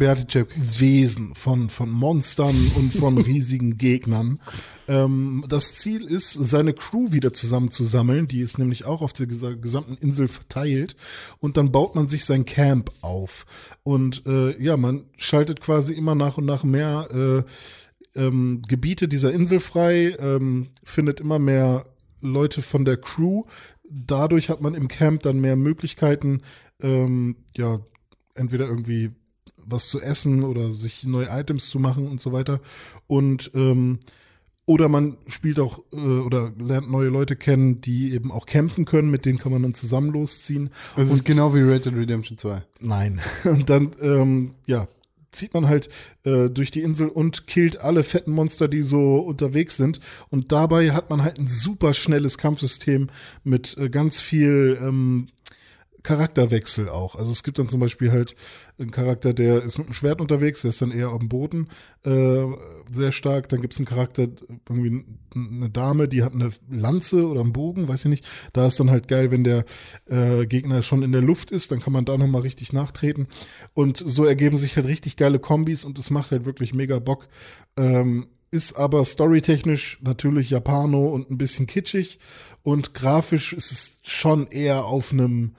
[0.56, 4.40] Wesen, von, von Monstern und von riesigen Gegnern.
[4.88, 8.26] Ähm, das Ziel ist, seine Crew wieder zusammenzusammeln.
[8.26, 10.96] Die ist nämlich auch auf der gesa- gesamten Insel verteilt.
[11.38, 13.46] Und dann baut man sich sein Camp auf.
[13.82, 17.08] Und äh, ja, man schaltet quasi immer nach und nach mehr
[18.16, 21.86] äh, ähm, Gebiete dieser Insel frei, ähm, findet immer mehr
[22.20, 23.44] Leute von der Crew.
[23.88, 26.42] Dadurch hat man im Camp dann mehr Möglichkeiten,
[26.80, 27.80] ähm, ja,
[28.34, 29.10] entweder irgendwie
[29.56, 32.60] was zu essen oder sich neue Items zu machen und so weiter.
[33.06, 33.98] Und ähm,
[34.66, 39.10] oder man spielt auch äh, oder lernt neue Leute kennen, die eben auch kämpfen können,
[39.10, 40.70] mit denen kann man dann zusammen losziehen.
[40.96, 42.62] Das ist genau wie Red Dead Redemption 2.
[42.80, 43.20] Nein.
[43.44, 44.88] Und dann, ähm, ja,
[45.32, 45.88] zieht man halt
[46.22, 49.98] äh, durch die Insel und killt alle fetten Monster, die so unterwegs sind.
[50.30, 53.08] Und dabei hat man halt ein super schnelles Kampfsystem
[53.42, 55.26] mit äh, ganz viel ähm,
[56.04, 57.16] Charakterwechsel auch.
[57.16, 58.36] Also es gibt dann zum Beispiel halt
[58.78, 61.68] einen Charakter, der ist mit einem Schwert unterwegs, der ist dann eher auf dem Boden
[62.04, 62.44] äh,
[62.92, 63.48] sehr stark.
[63.48, 64.28] Dann gibt es einen Charakter,
[64.68, 68.26] irgendwie eine Dame, die hat eine Lanze oder einen Bogen, weiß ich nicht.
[68.52, 69.64] Da ist dann halt geil, wenn der
[70.06, 73.26] äh, Gegner schon in der Luft ist, dann kann man da nochmal richtig nachtreten.
[73.72, 77.28] Und so ergeben sich halt richtig geile Kombis und es macht halt wirklich mega Bock.
[77.78, 82.20] Ähm, ist aber storytechnisch natürlich Japano und ein bisschen kitschig
[82.62, 85.56] und grafisch ist es schon eher auf einem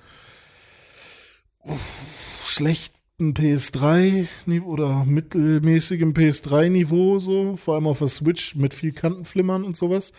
[2.43, 9.63] schlecht ein PS3-Niveau oder mittelmäßigem PS3-Niveau, so, vor allem auf der Switch mit viel Kantenflimmern
[9.63, 10.11] und sowas.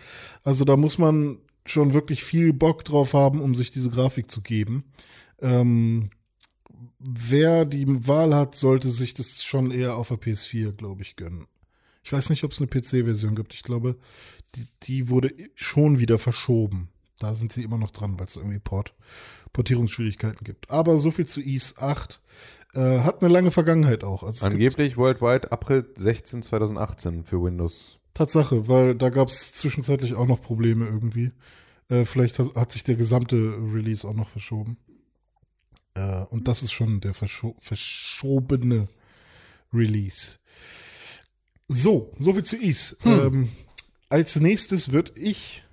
[0.43, 4.41] Also da muss man schon wirklich viel Bock drauf haben, um sich diese Grafik zu
[4.41, 4.85] geben.
[5.39, 6.09] Ähm,
[6.99, 11.45] wer die Wahl hat, sollte sich das schon eher auf der PS4, glaube ich, gönnen.
[12.03, 13.53] Ich weiß nicht, ob es eine PC-Version gibt.
[13.53, 13.97] Ich glaube,
[14.55, 16.89] die, die wurde schon wieder verschoben.
[17.19, 18.93] Da sind sie immer noch dran, weil es irgendwie Port,
[19.57, 20.69] Portierungsschwierigkeiten gibt.
[20.69, 22.21] Aber so viel zu Ease 8.
[22.75, 24.21] Äh, hat eine lange Vergangenheit auch.
[24.21, 27.97] Also Angeblich worldwide April 16 2018 für Windows.
[28.13, 31.31] Tatsache, weil da gab es zwischenzeitlich auch noch Probleme irgendwie.
[31.89, 33.35] Äh, vielleicht hat, hat sich der gesamte
[33.73, 34.77] Release auch noch verschoben.
[35.95, 38.87] Äh, und das ist schon der verscho verschobene
[39.73, 40.37] Release.
[41.67, 42.95] So, soviel zu Is.
[43.05, 43.49] Ähm,
[44.09, 45.63] als nächstes wird ich,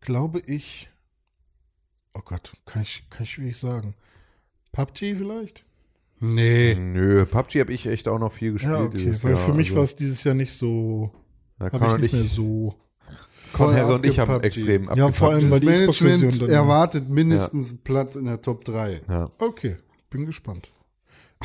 [0.00, 0.88] glaube ich,
[2.14, 3.94] oh Gott, kann ich, kann ich schwierig sagen.
[4.72, 5.64] PUBG vielleicht?
[6.20, 6.74] Nee.
[6.74, 8.98] Nö, PUBG habe ich echt auch noch viel gespielt Ja, okay.
[8.98, 9.40] dieses Weil Jahr.
[9.40, 11.10] für mich also, war es dieses Jahr nicht so,
[11.58, 12.74] da Con ich nicht ich, mehr so.
[13.52, 16.50] Con voll Herr und ich haben extrem Ja, vor allem, weil Das die Management dann.
[16.50, 19.02] erwartet mindestens einen Platz in der Top 3.
[19.08, 19.30] Ja.
[19.38, 19.76] Okay,
[20.10, 20.70] bin gespannt.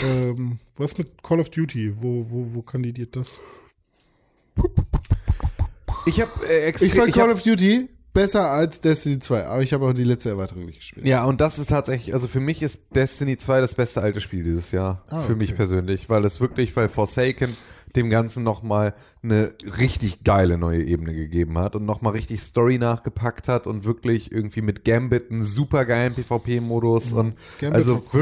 [0.02, 1.94] ähm, was mit Call of Duty?
[2.02, 3.38] Wo, wo, wo kandidiert das?
[6.06, 6.88] Ich habe äh, extrem.
[6.90, 10.04] Ich fand Call hab- of Duty besser als Destiny 2, aber ich habe auch die
[10.04, 11.06] letzte Erweiterung nicht gespielt.
[11.06, 14.44] Ja, und das ist tatsächlich, also für mich ist Destiny 2 das beste alte Spiel
[14.44, 15.04] dieses Jahr.
[15.10, 15.58] Ah, für mich okay.
[15.58, 17.56] persönlich, weil es wirklich, weil Forsaken
[17.96, 18.94] dem Ganzen nochmal
[19.24, 24.32] eine richtig geile neue Ebene gegeben hat und nochmal richtig Story nachgepackt hat und wirklich
[24.32, 28.22] irgendwie mit Gambit einen super geilen PvP-Modus und Gambit also cool.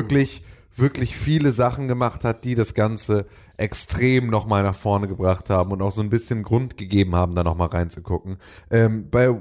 [0.79, 3.25] Wirklich, viele Sachen gemacht hat, die das Ganze
[3.57, 7.43] extrem nochmal nach vorne gebracht haben und auch so ein bisschen Grund gegeben haben, da
[7.43, 8.37] nochmal reinzugucken.
[8.69, 9.35] Ähm, bei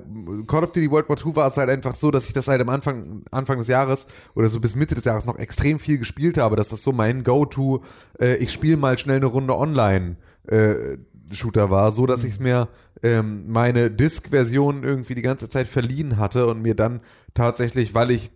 [0.46, 2.60] Call of Duty World War II war es halt einfach so, dass ich das halt
[2.60, 6.38] am Anfang, Anfang des Jahres oder so bis Mitte des Jahres noch extrem viel gespielt
[6.38, 7.82] habe, dass das so mein Go-To,
[8.20, 10.16] äh, ich spiele mal schnell eine Runde online
[10.48, 10.96] äh,
[11.32, 12.68] Shooter war, so dass ich es mir
[13.02, 17.00] ähm, meine Disk-Version irgendwie die ganze Zeit verliehen hatte und mir dann
[17.34, 18.30] tatsächlich, weil ich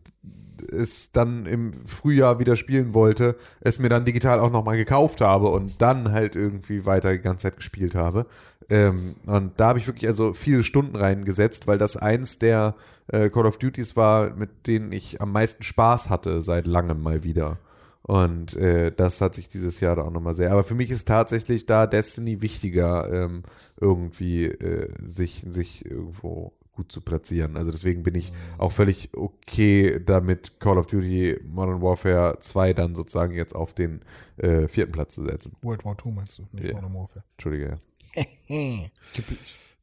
[0.73, 5.49] es dann im Frühjahr wieder spielen wollte, es mir dann digital auch nochmal gekauft habe
[5.49, 8.27] und dann halt irgendwie weiter die ganze Zeit gespielt habe.
[8.69, 12.75] Ähm, und da habe ich wirklich also viele Stunden reingesetzt, weil das eins der
[13.09, 17.25] äh, Call of Duties war, mit denen ich am meisten Spaß hatte seit langem mal
[17.25, 17.59] wieder.
[18.03, 20.53] Und äh, das hat sich dieses Jahr da auch nochmal sehr.
[20.53, 23.43] Aber für mich ist tatsächlich da Destiny wichtiger, ähm,
[23.81, 27.59] irgendwie äh, sich, sich irgendwo gut zu platzieren.
[27.59, 32.95] Also deswegen bin ich auch völlig okay damit, Call of Duty Modern Warfare 2 dann
[32.95, 34.01] sozusagen jetzt auf den
[34.39, 35.53] äh, vierten Platz zu setzen.
[35.61, 36.47] World War II meinst du?
[36.53, 36.75] Nicht Ja.
[36.75, 37.25] Modern Warfare.
[37.37, 37.79] Entschuldige.
[38.15, 38.25] ja.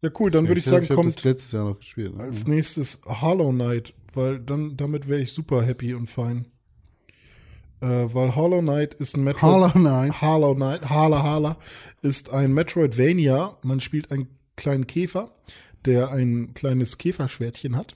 [0.03, 2.15] Ja, cool, dann würde ich sagen, ich habe das kommt letztes Jahr noch gespielt.
[2.15, 2.23] Ne?
[2.23, 6.45] als nächstes Hollow Knight, weil dann damit wäre ich super happy und fein.
[7.81, 9.53] Äh, weil Hollow Knight ist ein Metroid.
[9.53, 10.21] Hollow Knight.
[10.21, 11.57] Hollow Knight, Hala Hala,
[12.03, 13.57] ist ein Metroidvania.
[13.63, 15.31] Man spielt einen kleinen Käfer,
[15.87, 17.95] der ein kleines Käferschwertchen hat.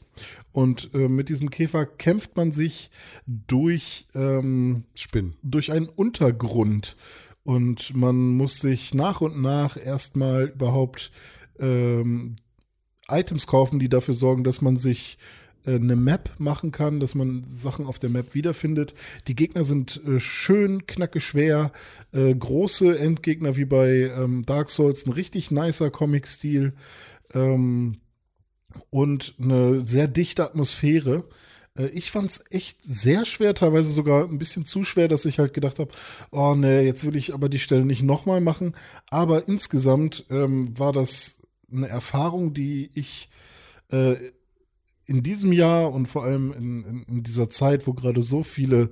[0.52, 2.90] Und äh, mit diesem Käfer kämpft man sich
[3.28, 5.36] durch ähm, Spinnen.
[5.44, 6.96] durch einen Untergrund.
[7.44, 11.12] Und man muss sich nach und nach erstmal überhaupt
[11.60, 12.38] ähm,
[13.10, 15.18] Items kaufen, die dafür sorgen, dass man sich
[15.66, 18.94] äh, eine Map machen kann, dass man Sachen auf der Map wiederfindet.
[19.28, 21.72] Die Gegner sind äh, schön, knacke schwer,
[22.14, 26.74] äh, große Endgegner wie bei ähm, Dark Souls, ein richtig nicer Comic-Stil
[27.34, 27.98] ähm,
[28.90, 31.24] und eine sehr dichte Atmosphäre.
[31.78, 35.54] Äh, Ich fand's echt sehr schwer, teilweise sogar ein bisschen zu schwer, dass ich halt
[35.54, 35.92] gedacht habe,
[36.32, 38.76] oh nee, jetzt will ich aber die Stelle nicht nochmal machen.
[39.10, 43.30] Aber insgesamt ähm, war das eine Erfahrung, die ich
[43.92, 44.16] äh,
[45.06, 48.92] in diesem Jahr und vor allem in, in, in dieser Zeit, wo gerade so viele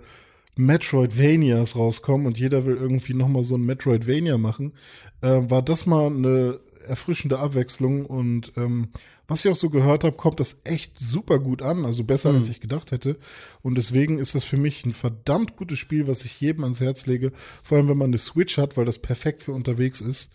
[0.56, 4.74] Metroidvanias rauskommen und jeder will irgendwie nochmal so ein Metroidvania machen,
[5.22, 6.60] äh, war das mal eine
[6.90, 8.90] erfrischende Abwechslung und ähm,
[9.28, 12.50] was ich auch so gehört habe, kommt das echt super gut an, also besser als
[12.50, 13.18] ich gedacht hätte
[13.62, 17.06] und deswegen ist das für mich ein verdammt gutes Spiel, was ich jedem ans Herz
[17.06, 17.32] lege,
[17.64, 20.32] vor allem wenn man eine Switch hat, weil das perfekt für unterwegs ist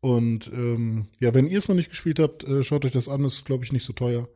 [0.00, 3.24] und ähm, ja, wenn ihr es noch nicht gespielt habt, äh, schaut euch das an,
[3.24, 4.28] ist glaube ich nicht so teuer.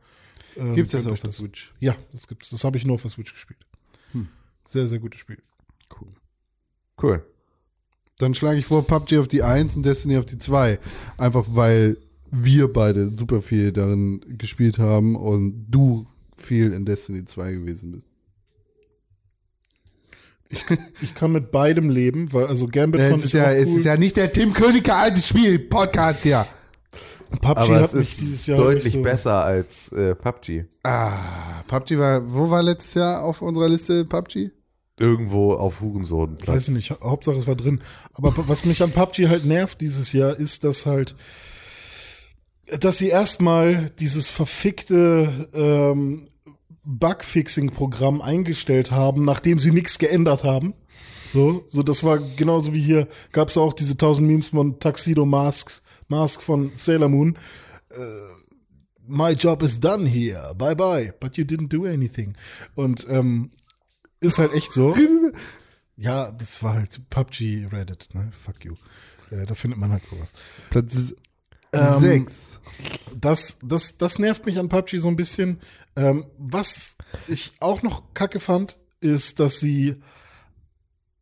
[0.57, 1.71] Ähm, Gibt's das auf der Switch?
[1.79, 2.49] Ja, das gibt's.
[2.49, 3.65] Das habe ich nur auf der Switch gespielt.
[4.65, 5.41] Sehr, sehr gutes Spiel.
[5.99, 6.13] Cool.
[7.01, 7.25] Cool.
[8.17, 10.79] Dann schlage ich vor PUBG auf die 1 und Destiny auf die 2.
[11.17, 11.97] Einfach weil
[12.31, 18.07] wir beide super viel darin gespielt haben und du viel in Destiny 2 gewesen bist.
[21.01, 23.69] Ich kann mit beidem leben, weil also Gambit Ja, fand es, ist ja, auch es
[23.69, 23.77] cool.
[23.77, 26.45] ist ja nicht der Tim Königer altes Spiel, Podcast, ja.
[27.39, 30.65] PUBG Aber hat es mich ist dieses Jahr deutlich so, besser als äh, PUBG.
[30.83, 34.51] Ah, PUBG war, wo war letztes Jahr auf unserer Liste PUBG?
[35.01, 36.47] Irgendwo auf Hurensohnplatz.
[36.47, 37.81] Weiß ich nicht, Hauptsache es war drin.
[38.13, 41.15] Aber was mich an PUBG halt nervt dieses Jahr, ist, dass halt,
[42.79, 46.27] dass sie erstmal dieses verfickte ähm,
[46.83, 50.73] Bugfixing-Programm eingestellt haben, nachdem sie nichts geändert haben.
[51.33, 55.25] So, so das war genauso wie hier, gab es auch diese tausend Memes von Tuxedo
[55.25, 57.37] Masks, Mask von Sailor Moon.
[57.89, 57.97] Äh,
[59.07, 62.35] My job is done here, bye bye, but you didn't do anything.
[62.75, 63.49] Und ähm,
[64.21, 64.95] ist halt echt so.
[65.97, 68.29] Ja, das war halt PUBG Reddit, ne?
[68.31, 68.73] Fuck you.
[69.29, 70.33] Äh, da findet man halt sowas.
[70.71, 71.13] Platz
[71.73, 72.59] Ähm, 6.
[73.19, 75.59] Das, das, das nervt mich an PUBG so ein bisschen.
[75.95, 76.97] Ähm, was
[77.27, 79.97] ich auch noch kacke fand, ist, dass sie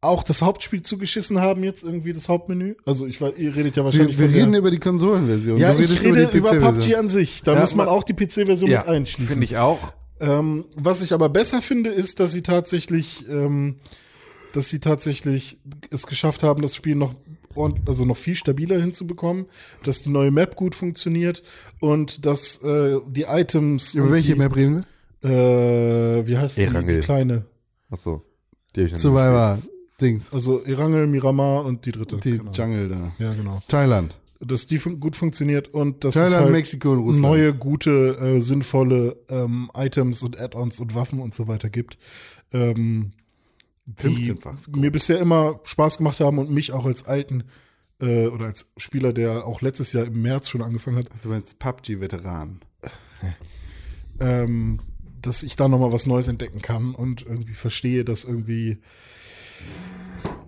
[0.01, 2.75] auch das Hauptspiel zugeschissen haben, jetzt irgendwie das Hauptmenü.
[2.85, 5.57] Also ich war, ihr redet ja Wir, wahrscheinlich wir der- reden über die Konsolenversion.
[5.57, 6.75] Ja, ich rede über, PC-Version.
[6.75, 7.41] PUBG an sich.
[7.43, 9.27] Da Ja, muss man ma- auch die PC-Version ja, mit einschließen.
[9.33, 9.93] finde ich auch.
[10.19, 13.75] Ähm, was ich aber besser finde, ist, dass sie tatsächlich, ähm,
[14.53, 15.59] dass sie tatsächlich
[15.91, 17.15] es geschafft haben, das Spiel noch
[17.55, 19.45] ordentlich, also noch viel stabiler hinzubekommen,
[19.83, 21.43] dass die neue Map gut funktioniert
[21.79, 24.85] und dass äh, die Items Über und welche die, Map reden
[25.21, 25.29] wir?
[25.29, 27.01] Äh, wie heißt die, die Erangel.
[27.01, 27.45] kleine?
[27.89, 28.23] Achso.
[28.75, 29.59] Die hab ich noch nicht Survivor,
[29.99, 32.17] Dings, Also Erangel, Miramar und die dritte.
[32.17, 32.51] die genau.
[32.51, 33.11] Jungle da.
[33.19, 33.59] Ja, genau.
[33.67, 34.17] Thailand.
[34.41, 37.21] Dass die fun gut funktioniert und dass Thailand, es halt Mexiko und Russland.
[37.21, 41.97] neue, gute, äh, sinnvolle ähm, Items und Add-ons und Waffen und so weiter gibt.
[42.53, 43.11] Ähm,
[43.85, 44.79] die 15-fach Scope.
[44.79, 47.43] mir bisher immer Spaß gemacht haben und mich auch als alten
[47.99, 51.59] äh, oder als Spieler, der auch letztes Jahr im März schon angefangen hat, Du meinst
[51.59, 52.61] PUBG-Veteran.
[54.19, 54.79] ähm,
[55.21, 58.77] dass ich da nochmal was Neues entdecken kann und irgendwie verstehe, dass irgendwie,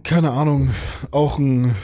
[0.03, 0.69] keine Ahnung,
[1.11, 1.75] auch ein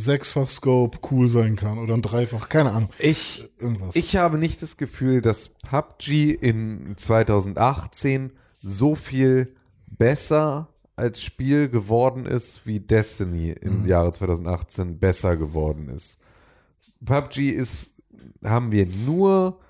[0.00, 2.90] Sechsfach-Scope cool sein kann oder ein Dreifach, keine Ahnung.
[2.98, 3.96] Ich, Irgendwas.
[3.96, 9.54] ich habe nicht das Gefühl, dass PUBG in 2018 so viel
[9.86, 16.18] besser als Spiel geworden ist, wie Destiny im Jahre 2018 besser geworden ist.
[17.04, 18.02] PUBG ist,
[18.42, 19.60] haben wir nur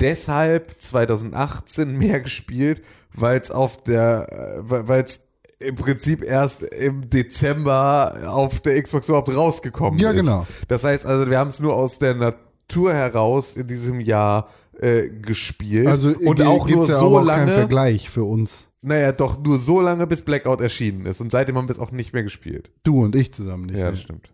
[0.00, 2.82] deshalb 2018 mehr gespielt,
[3.12, 4.26] weil es auf der,
[4.62, 5.25] weil es
[5.58, 10.16] im Prinzip erst im Dezember auf der Xbox überhaupt rausgekommen Ja, ist.
[10.20, 10.46] genau.
[10.68, 14.48] Das heißt also, wir haben es nur aus der Natur heraus in diesem Jahr
[14.78, 18.66] äh, gespielt Also und auch nur ja so auch keinen lange, Vergleich für uns.
[18.82, 21.92] naja, doch nur so lange, bis Blackout erschienen ist und seitdem haben wir es auch
[21.92, 22.70] nicht mehr gespielt.
[22.82, 23.78] Du und ich zusammen nicht.
[23.78, 23.90] Ja, ne?
[23.92, 24.28] das stimmt.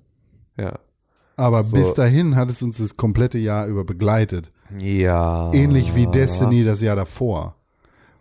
[0.59, 0.79] Ja.
[1.37, 1.77] Aber So.
[1.77, 4.51] bis dahin hat es uns das komplette Jahr über begleitet.
[4.81, 5.53] Ja.
[5.53, 7.55] Ähnlich wie Destiny das Jahr davor.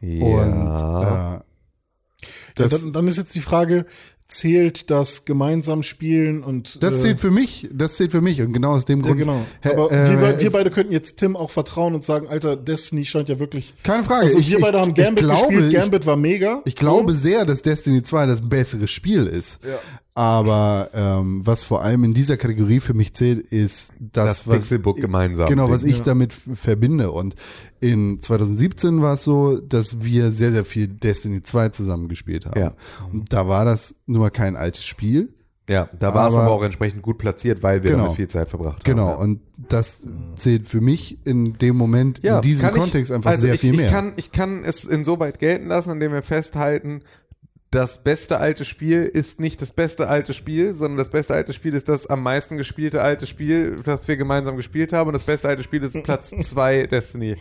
[0.02, 0.26] Ja.
[0.26, 1.44] Und äh,
[2.58, 3.86] Ja, das, dann, dann ist jetzt die Frage,
[4.32, 8.54] zählt das gemeinsam spielen und das äh, zählt für mich, das zählt für mich und
[8.54, 9.20] genau aus dem ja, Grund.
[9.20, 9.46] genau.
[9.64, 13.30] Aber äh, wir, wir beide könnten jetzt Tim auch vertrauen und sagen, Alter, Destiny scheint
[13.30, 13.74] ja wirklich.
[13.84, 14.28] Keine Frage.
[14.28, 16.62] Also ich, wir ich, beide haben ich Gambit glaube, gespielt, ich, Gambit war mega.
[16.66, 19.60] ich glaube sehr, dass Destiny 2 das bessere Spiel ist.
[20.14, 24.56] Aber ähm, was vor allem in dieser Kategorie für mich zählt, ist das, Das was
[24.58, 25.48] Pixelbook gemeinsam.
[25.48, 27.12] Genau, was ich damit f- verbinde.
[27.12, 27.36] Und
[27.80, 32.60] in 2017 war es so, dass wir sehr, sehr viel Destiny 2 zusammen gespielt haben.
[32.60, 32.74] Ja.
[33.12, 35.34] Und da war das nun mal kein altes Spiel.
[35.70, 38.04] Ja, da war es Aber- aber auch entsprechend gut platziert, weil wir Genau.
[38.04, 39.12] damit viel Zeit verbracht Genau.
[39.12, 39.22] haben.
[39.22, 40.06] Und das
[40.36, 43.62] zählt für mich in dem Moment, in diesem kann ich- Kontext einfach also sehr ich,
[43.62, 43.86] viel mehr.
[43.86, 47.04] Ich kann, ich kann es insoweit gelten lassen, indem wir festhalten,
[47.72, 51.74] das beste alte Spiel ist nicht das beste alte Spiel, sondern das beste alte Spiel
[51.74, 55.08] ist das am meisten gespielte alte Spiel, das wir gemeinsam gespielt haben.
[55.08, 57.38] Und das beste alte Spiel ist Platz 2 Destiny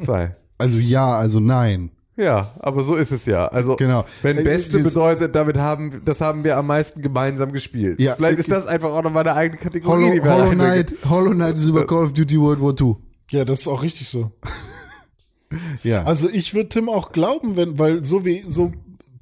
[0.00, 0.36] 2.
[0.58, 1.90] also ja, also nein.
[2.18, 3.46] Ja, aber so ist es ja.
[3.48, 4.04] Also Genau.
[4.22, 8.00] wenn Äh, Beste bedeutet, damit haben, das haben wir am meisten gemeinsam gespielt.
[8.00, 10.04] Ja, Vielleicht äh, ist das einfach auch noch meine eigene Kategorie.
[10.04, 10.50] Hollow, die wir Hollow.
[10.52, 12.94] Knight, Hollow Knight ist über Call of Duty World War II.
[13.32, 14.30] Ja, das ist auch richtig so.
[15.84, 16.02] Ja.
[16.02, 18.72] Also ich würde Tim auch glauben, wenn, weil so wie so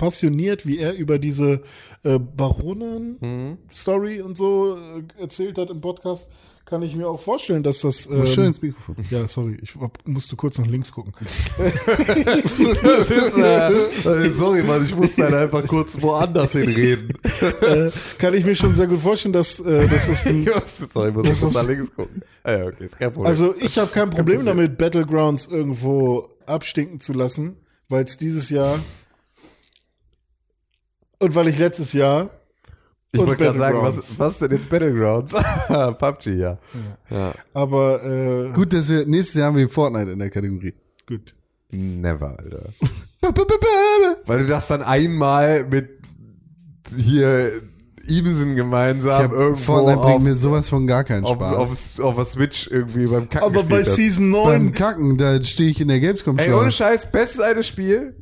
[0.05, 1.63] passioniert, wie er über diese
[2.03, 6.29] äh, Baronen-Story und so äh, erzählt hat im Podcast,
[6.67, 8.07] kann ich mir auch vorstellen, dass das.
[8.07, 8.97] Ähm, Schön ins Mikrofon.
[9.11, 9.73] Ja, sorry, ich
[10.05, 11.15] musste kurz nach links gucken.
[11.59, 17.15] Ist, äh, sorry, Mann, ich muss dann einfach kurz woanders hinreden.
[17.63, 21.15] äh, kann ich mir schon sehr gut vorstellen, dass, äh, dass es ein sorry, ich
[21.15, 22.21] muss Das nach links gucken.
[22.43, 23.29] Ah, ja, okay, ist kein Problem.
[23.29, 27.57] Also ich habe kein Problem damit, Battlegrounds irgendwo abstinken zu lassen,
[27.89, 28.79] weil es dieses Jahr
[31.25, 32.31] und weil ich letztes Jahr
[33.15, 35.33] ich wollte gerade sagen, was, was denn jetzt Battlegrounds?
[35.69, 36.59] PUBG, ja.
[37.11, 37.33] ja.
[37.53, 40.75] aber äh, Gut, dass wir nächstes Jahr haben wir Fortnite in der Kategorie.
[41.07, 41.35] gut.
[41.71, 42.69] Never, Alter.
[44.27, 45.91] Weil du das dann einmal mit
[46.97, 47.51] hier
[48.07, 51.57] Ibsen gemeinsam hab, irgendwo Fortnite auf, bringt mir sowas von gar keinen auf, Spaß.
[51.57, 53.95] auf, auf der Switch irgendwie beim Kacken Aber bei hast.
[53.95, 57.63] Season Beim 9 Kacken, da stehe ich in der Gamescom Ey, ohne Scheiß, bestes eine
[57.63, 58.15] Spiel,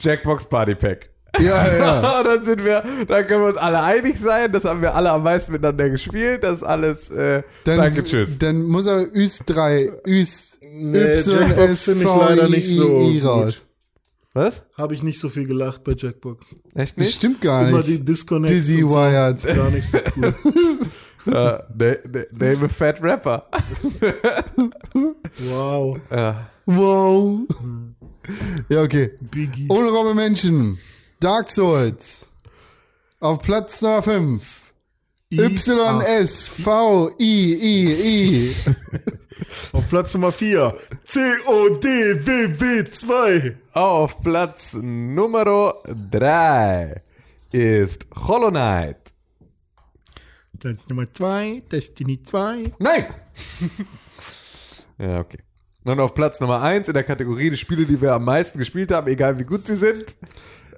[0.00, 1.10] Jackbox Party Pack.
[1.40, 2.18] Ja, ja.
[2.20, 5.10] Und dann sind wir, dann können wir uns alle einig sein, das haben wir alle
[5.10, 8.38] am meisten miteinander gespielt, das ist alles, äh, Dann, danke, tschüss.
[8.38, 12.68] Dann muss er Üs 3, Üs, Nee, Y, Jackbox S, finde ich leider I, nicht
[12.70, 13.62] so raus.
[14.36, 14.62] Was?
[14.76, 16.54] Habe ich nicht so viel gelacht bei Jackbox.
[16.74, 17.14] Echt Das nicht?
[17.14, 17.88] stimmt gar Immer nicht.
[17.88, 18.96] die Disconnects Dizzy und so.
[18.96, 19.42] Wired.
[19.44, 20.34] Gar nicht so cool.
[21.26, 23.46] Ja, na- na- name a fat rapper.
[25.38, 25.98] Wow.
[26.10, 26.50] Ja.
[26.66, 27.40] Wow.
[28.68, 29.10] Ja, okay.
[29.20, 29.66] Biggie.
[29.70, 30.78] Ohne Robbe Menschen.
[31.24, 32.30] Dark Souls.
[33.18, 34.74] Auf Platz Nummer 5.
[35.30, 38.54] Y, S, V, I, I, I.
[39.72, 40.76] Auf Platz Nummer 4.
[41.08, 43.54] CODWW2.
[43.72, 45.72] Auf Platz Nummer
[46.10, 47.00] 3
[47.52, 49.14] ist Hollow Knight.
[50.60, 51.62] Platz Nummer 2.
[51.72, 52.70] Destiny 2.
[52.78, 53.06] Nein!
[54.98, 55.38] ja, okay.
[55.84, 58.92] Und auf Platz Nummer 1 in der Kategorie die Spiele, die wir am meisten gespielt
[58.92, 60.18] haben, egal wie gut sie sind.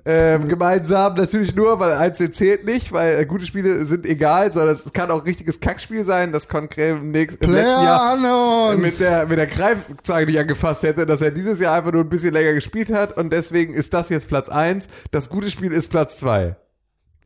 [0.09, 4.73] Ähm, gemeinsam natürlich nur, weil einzeln zählt nicht, weil äh, gute Spiele sind egal, sondern
[4.73, 9.01] es kann auch ein richtiges Kackspiel sein, das Konkret im, nächsten, im letzten Jahr mit
[9.01, 12.33] der, mit der Greifzange nicht angefasst hätte, dass er dieses Jahr einfach nur ein bisschen
[12.33, 14.87] länger gespielt hat und deswegen ist das jetzt Platz 1.
[15.11, 16.55] Das gute Spiel ist Platz 2.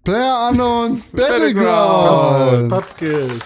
[0.03, 2.71] Player Unknowns Battleground.
[2.71, 3.43] Battleground.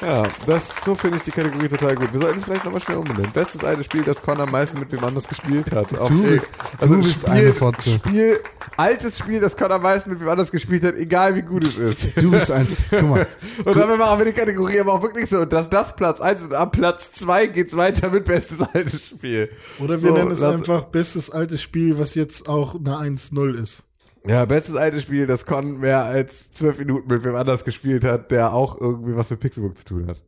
[0.00, 2.10] Ja, das, so finde ich die Kategorie total gut.
[2.12, 3.30] Wir sollten es vielleicht nochmal schnell umbenennen.
[3.32, 5.96] Bestes alte Spiel, das Con am meisten mit wem anders gespielt hat.
[5.98, 7.90] Auf Du bist- du bist eine Fotze.
[7.96, 8.38] Spiel,
[8.78, 11.76] altes Spiel, das Con am meisten mit wem anders gespielt hat, egal wie gut es
[11.76, 12.16] ist.
[12.16, 13.26] Du bist ein, guck mal,
[13.66, 16.54] Und dann machen wir die Kategorie aber auch wirklich so, dass das Platz 1 und
[16.54, 19.50] ab Platz 2 geht's weiter mit bestes altes Spiel.
[19.80, 23.54] Oder wir So, nennen es lass- einfach bestes altes Spiel, was jetzt auch eine 1-0
[23.62, 23.82] ist.
[24.26, 28.30] Ja, bestes altes Spiel, das Con mehr als 12 Minuten mit wem anders gespielt hat,
[28.30, 30.20] der auch irgendwie was mit Pixelbook zu tun hat.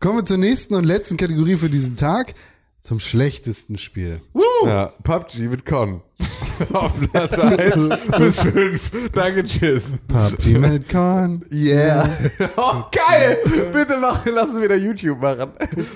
[0.00, 2.34] kommen wir zur nächsten und letzten Kategorie für diesen Tag.
[2.82, 4.22] Zum schlechtesten Spiel.
[4.64, 6.00] Ja, PUBG mit Con.
[6.72, 7.88] Auf Platz 1
[8.18, 9.10] bis 5.
[9.12, 9.92] Danke, tschüss.
[10.08, 11.44] PUBG mit Con.
[11.52, 12.08] Yeah.
[12.56, 13.38] oh, geil.
[13.72, 15.50] Bitte machen, lassen wir da YouTube machen.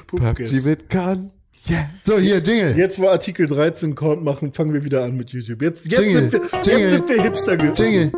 [0.06, 1.30] PUBG mit Con.
[1.66, 1.88] Yeah.
[2.02, 2.76] So, hier, Jingle.
[2.76, 5.62] Jetzt, wo Artikel 13 kommt, machen, fangen wir wieder an mit YouTube.
[5.62, 6.90] Jetzt, jetzt, Jingle, sind, wir, jetzt Jingle.
[6.90, 7.74] sind wir Hipster geworden.
[7.74, 8.12] Jingle.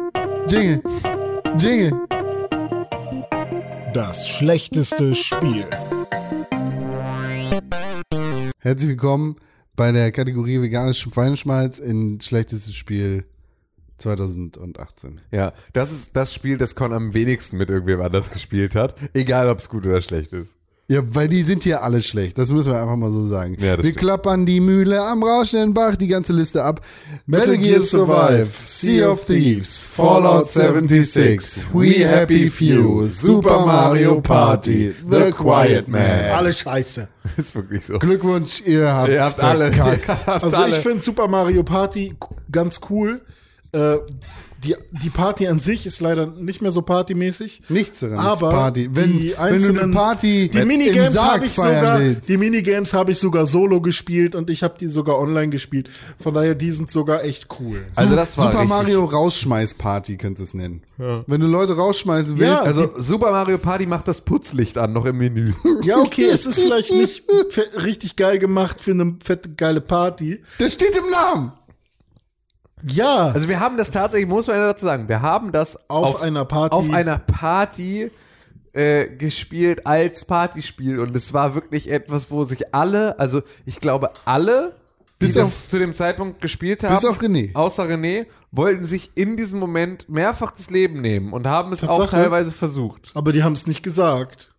[0.49, 0.83] Jingle.
[1.57, 1.93] Jingle.
[3.95, 5.65] Das schlechteste Spiel.
[8.59, 9.37] Herzlich willkommen
[9.77, 13.27] bei der Kategorie veganes Schweineschmalz in schlechtestes Spiel
[13.99, 15.21] 2018.
[15.31, 18.97] Ja, das ist das Spiel, das Con am wenigsten mit irgendwem anders gespielt hat.
[19.15, 20.57] Egal, ob es gut oder schlecht ist.
[20.89, 22.39] Ja, weil die sind hier alle schlecht.
[22.39, 23.57] Das müssen wir einfach mal so sagen.
[23.59, 23.97] Ja, wir stimmt.
[23.97, 26.81] klappern die Mühle am rauschenden Bach, die ganze Liste ab.
[27.27, 35.33] Metal Gear Survive, Sea of Thieves, Fallout 76, We Happy Few, Super Mario Party, The
[35.33, 36.03] Quiet Man.
[36.33, 37.09] Alle scheiße.
[37.37, 37.99] Ist wirklich so.
[37.99, 39.71] Glückwunsch, ihr habt, Ihr habt alle.
[39.75, 40.77] Ihr habt Also alle.
[40.77, 42.15] ich finde Super Mario Party
[42.53, 43.23] ganz cool.
[43.73, 43.97] Äh,
[44.67, 47.63] die, die Party an sich ist leider nicht mehr so partymäßig.
[47.69, 48.89] Nichts daran Aber ist Party.
[48.93, 52.29] Wenn, die wenn du einzelnen, eine Party die im Minigames habe ich feiern sogar, willst.
[52.29, 55.89] die Minigames habe ich sogar solo gespielt und ich habe die sogar online gespielt.
[56.21, 57.83] Von daher, die sind sogar echt cool.
[57.95, 58.69] Also das war Super richtig.
[58.69, 60.83] Mario Rausschmeiß-Party könntest du es nennen.
[61.27, 65.07] Wenn du Leute rausschmeißen willst, Ja, Also Super Mario Party macht das Putzlicht an, noch
[65.07, 65.53] im Menü.
[65.83, 67.25] Ja, okay, es ist vielleicht nicht
[67.85, 70.41] richtig geil gemacht für eine fette, geile Party.
[70.59, 71.53] das steht im Namen.
[72.89, 76.45] Ja, Also wir haben das tatsächlich, muss man dazu sagen, wir haben das Auf einer
[76.45, 76.75] Party.
[76.75, 78.11] auf einer Party
[78.73, 84.11] äh, gespielt als Partyspiel und es war wirklich etwas, wo sich alle, also ich glaube
[84.27, 84.77] alle,
[85.21, 87.55] die Bis das auf- zu dem Zeitpunkt gespielt haben, auf René.
[87.55, 92.01] außer René, wollten sich in diesem Moment mehrfach das Leben nehmen und haben es auch
[92.01, 92.17] Tatsache?
[92.23, 93.13] teilweise versucht.
[93.15, 94.53] aber die haben es nicht gesagt.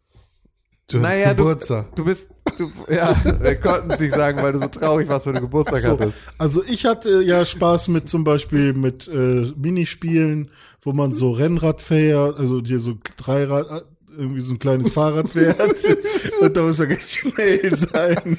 [0.90, 1.94] Du hast Naja, du, Geburtstag.
[1.98, 5.34] du bist, du, ja, wir konnten es nicht sagen, weil du so traurig warst, weil
[5.34, 6.18] du Geburtstag So, hattest.
[6.38, 10.50] also ich hatte ja Spaß mit zum Beispiel mit äh, Minispielen,
[10.82, 13.82] wo man so Rennrad fährt, also dir so Dreirad, äh,
[14.18, 15.60] irgendwie so ein kleines Fahrrad fährt
[16.42, 18.38] und da muss man ganz schnell sein.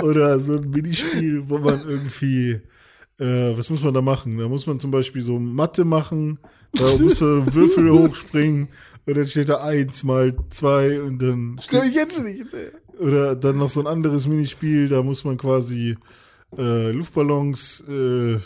[0.00, 2.60] Oder so ein Minispiel, wo man irgendwie,
[3.18, 4.38] äh, was muss man da machen?
[4.38, 6.38] Da muss man zum Beispiel so Mathe machen,
[6.74, 8.68] da muss man Würfel hochspringen
[9.08, 12.44] und dann steht da eins mal zwei und dann steht, ich jetzt schon nicht.
[13.00, 15.96] oder dann noch so ein anderes Minispiel, da muss man quasi
[16.58, 18.36] äh, Luftballons äh,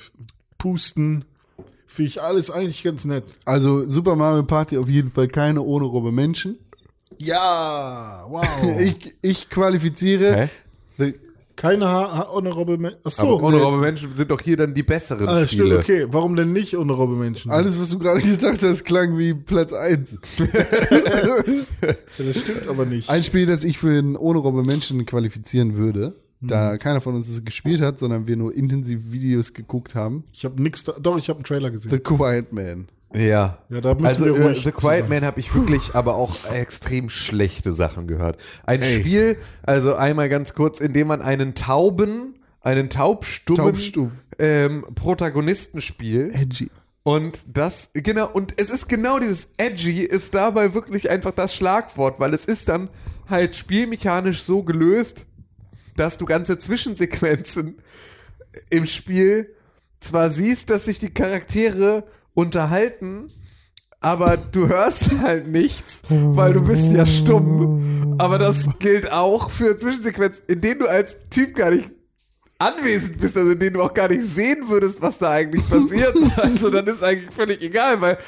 [0.59, 1.25] pusten.
[1.89, 3.25] Finde ich alles eigentlich ganz nett.
[3.45, 6.59] Also Super Mario Party auf jeden Fall keine ohne Robbe Menschen.
[7.19, 8.45] Ja, wow.
[8.81, 10.49] Ich, ich qualifiziere.
[10.97, 11.15] Hä?
[11.57, 12.99] Keine ha ha Honorable Menschen.
[13.05, 13.63] Ach Aber ohne nee.
[13.63, 15.79] Robbe Menschen sind doch hier dann die besseren Ah, stimmt, Spiele.
[15.79, 16.07] okay.
[16.11, 17.51] Warum denn nicht Honorable Menschen?
[17.51, 20.19] Alles, was du gerade gesagt hast, klang wie Platz 1.
[20.39, 23.09] Ja, das stimmt aber nicht.
[23.11, 27.29] Ein Spiel, das ich für den ohne Robbe Menschen qualifizieren würde, da keiner von uns
[27.29, 30.25] es gespielt hat, sondern wir nur intensiv Videos geguckt haben.
[30.33, 31.91] Ich habe nichts da, doch, ich habe einen Trailer gesehen.
[31.91, 32.89] The Quiet Man.
[33.15, 33.59] Ja.
[33.69, 35.09] Ja, da müssen also wir äh, ruhig The Quiet.
[35.09, 38.41] Man habe ich wirklich aber auch extrem schlechte Sachen gehört.
[38.65, 44.13] Ein Spiel, also einmal ganz kurz, in dem man einen tauben, einen taubstummen Taubstumm.
[44.39, 46.35] ähm, Protagonisten spielt.
[46.35, 46.71] Edgy.
[47.05, 52.21] Und das, genau, und es ist genau dieses Edgy ist dabei wirklich einfach das Schlagwort,
[52.21, 52.91] weil es ist dann
[53.29, 55.27] halt spielmechanisch so gelöst,
[55.97, 57.79] dass du ganze Zwischensequenzen
[58.71, 59.55] im Spiel
[59.99, 63.29] zwar siehst, dass sich die Charaktere unterhalten,
[64.01, 68.17] aber du hörst halt nichts, weil du bist ja stumm.
[68.19, 71.91] Aber das gilt auch für Zwischensequenzen, in denen du als Typ gar nicht
[72.59, 76.15] anwesend bist, also in denen du auch gar nicht sehen würdest, was da eigentlich passiert.
[76.37, 78.19] Also dann ist eigentlich völlig egal, weil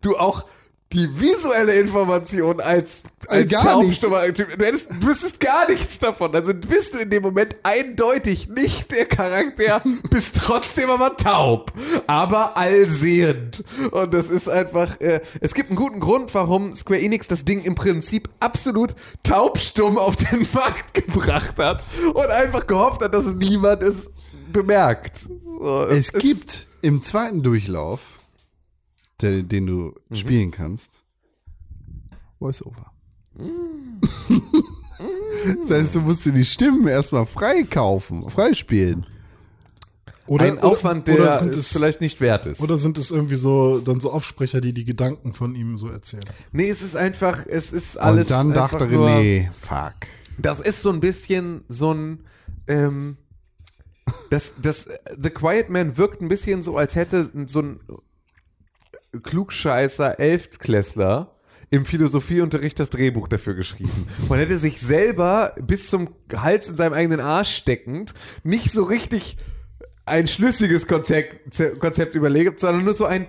[0.00, 0.46] du auch
[0.92, 6.32] die visuelle Information als, als gar taubstummer Typ, du hättest, du wüsstest gar nichts davon.
[6.34, 11.72] Also bist du in dem Moment eindeutig nicht der Charakter, bist trotzdem aber taub,
[12.06, 13.64] aber allsehend.
[13.90, 17.62] Und das ist einfach, äh, es gibt einen guten Grund, warum Square Enix das Ding
[17.62, 18.94] im Prinzip absolut
[19.24, 21.82] taubstumm auf den Markt gebracht hat
[22.14, 24.10] und einfach gehofft hat, dass niemand es
[24.52, 25.26] bemerkt.
[25.60, 28.00] So, Es ist- gibt im zweiten Durchlauf,
[29.20, 31.04] der, den du spielen kannst,
[32.38, 32.92] Voice-Over.
[35.60, 39.06] das heißt, du musst dir die Stimmen erstmal freikaufen, freispielen.
[40.26, 42.60] Oder, ein Aufwand, oder, der oder sind es vielleicht nicht wert ist.
[42.62, 46.24] oder sind es irgendwie so dann so Aufsprecher, die die Gedanken von ihm so erzählen?
[46.50, 48.30] nee, es ist einfach, es ist alles.
[48.30, 50.08] Und dann dachte René, fuck.
[50.38, 52.24] Das ist so ein bisschen so ein.
[52.66, 53.18] Ähm,
[54.30, 54.88] das, das,
[55.18, 57.80] The Quiet Man wirkt ein bisschen so, als hätte so ein
[59.22, 61.32] klugscheißer Elftklässler
[61.70, 64.06] im Philosophieunterricht das Drehbuch dafür geschrieben.
[64.28, 69.36] Man hätte sich selber bis zum Hals in seinem eigenen Arsch steckend nicht so richtig
[70.06, 73.26] ein schlüssiges Konzept, Konzept überlegt, sondern nur so ein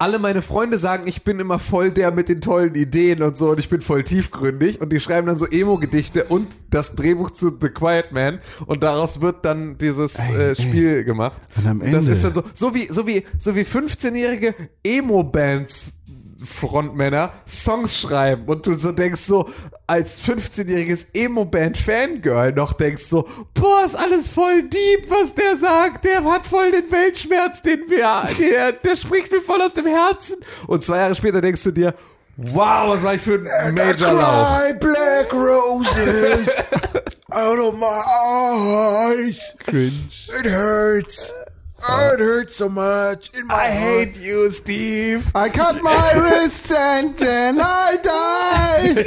[0.00, 3.50] alle meine Freunde sagen, ich bin immer voll der mit den tollen Ideen und so
[3.50, 7.56] und ich bin voll tiefgründig und die schreiben dann so Emo-Gedichte und das Drehbuch zu
[7.60, 11.42] The Quiet Man und daraus wird dann dieses äh, Spiel gemacht.
[11.56, 15.98] Und am Das Ende- ist dann so, so wie, so wie, so wie 15-jährige Emo-Bands
[16.44, 19.48] Frontmänner Songs schreiben und du so denkst so,
[19.86, 26.24] als 15-jähriges Emo-Band-Fangirl noch denkst so, boah, ist alles voll deep, was der sagt, der
[26.24, 30.36] hat voll den Weltschmerz, den wir, der, der spricht mir voll aus dem Herzen.
[30.66, 31.94] Und zwei Jahre später denkst du dir,
[32.36, 34.78] wow, was war ich für ein Major-Lauf.
[34.80, 36.56] black roses
[37.32, 38.00] out of my
[39.16, 39.56] eyes.
[39.58, 40.08] Cringe.
[40.38, 41.32] It hurts.
[41.88, 43.30] Oh, it hurts so much.
[43.34, 43.80] In my I heart.
[43.80, 45.30] hate you, Steve.
[45.34, 49.04] I cut my wrists and then I die.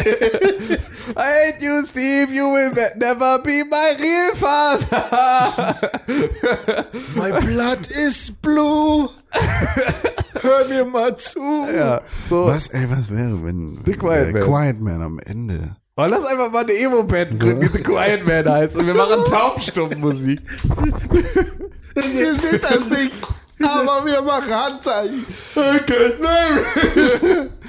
[1.18, 2.32] I hate you, Steve.
[2.32, 5.76] You will never be my real father.
[7.16, 9.10] My blood is blue.
[10.42, 11.68] Hör mir mal zu.
[11.74, 12.48] ja, so.
[12.48, 14.44] Was, ey, was wäre, wenn The Quiet Man.
[14.44, 18.50] Quiet Man am Ende Oh, lass einfach mal eine Emo-Band gründen, die The Quiet Man
[18.52, 18.76] heißt.
[18.76, 20.42] Und wir machen Taubstummmusik.
[21.96, 23.14] Wir sind das nicht,
[23.60, 25.26] aber wir machen Handzeichen.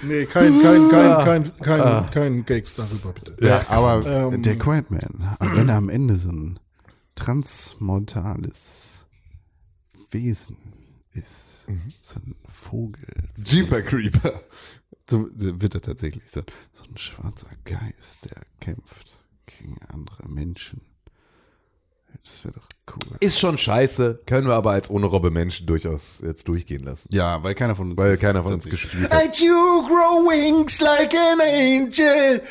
[0.02, 1.24] Nee, kein, kein, Ah.
[1.24, 3.34] kein, kein, kein, kein Gags darüber, bitte.
[3.44, 4.42] Ja, aber Ähm.
[4.42, 5.00] der Quiet Man,
[5.40, 6.58] wenn er am Ende so ein
[7.14, 9.06] transmortales
[10.10, 10.56] Wesen
[11.12, 11.66] ist,
[12.02, 14.42] so ein Vogel, Jeeper Creeper.
[15.08, 16.42] so wird er tatsächlich so,
[16.72, 19.12] so ein schwarzer Geist, der kämpft
[19.46, 20.80] gegen andere Menschen.
[22.24, 23.16] Das wäre doch cool.
[23.20, 27.08] Ist schon scheiße, können wir aber als ohne Robbe Menschen durchaus jetzt durchgehen lassen.
[27.12, 29.22] Ja, weil keiner von uns Weil keiner von uns gespielt hat.
[29.22, 29.52] And you
[29.86, 32.42] grow wings like an angel.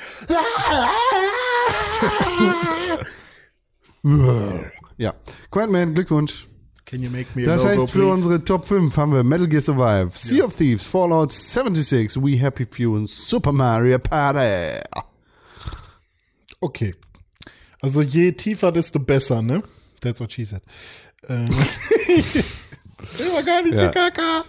[4.97, 5.13] Ja,
[5.49, 6.47] Quiet Man, Glückwunsch.
[6.85, 8.13] Can you make me a Das logo, heißt, für please?
[8.13, 12.67] unsere Top 5 haben wir Metal Gear Survive, Sea of Thieves, Fallout 76, We Happy
[12.69, 14.79] Few und Super Mario Party.
[16.59, 16.93] Okay.
[17.83, 19.61] Also je tiefer, desto besser, ne?
[20.01, 20.61] That's what she said.
[21.27, 21.45] Ähm.
[23.19, 23.85] Der war gar nicht Ja.
[23.85, 24.45] so kaka.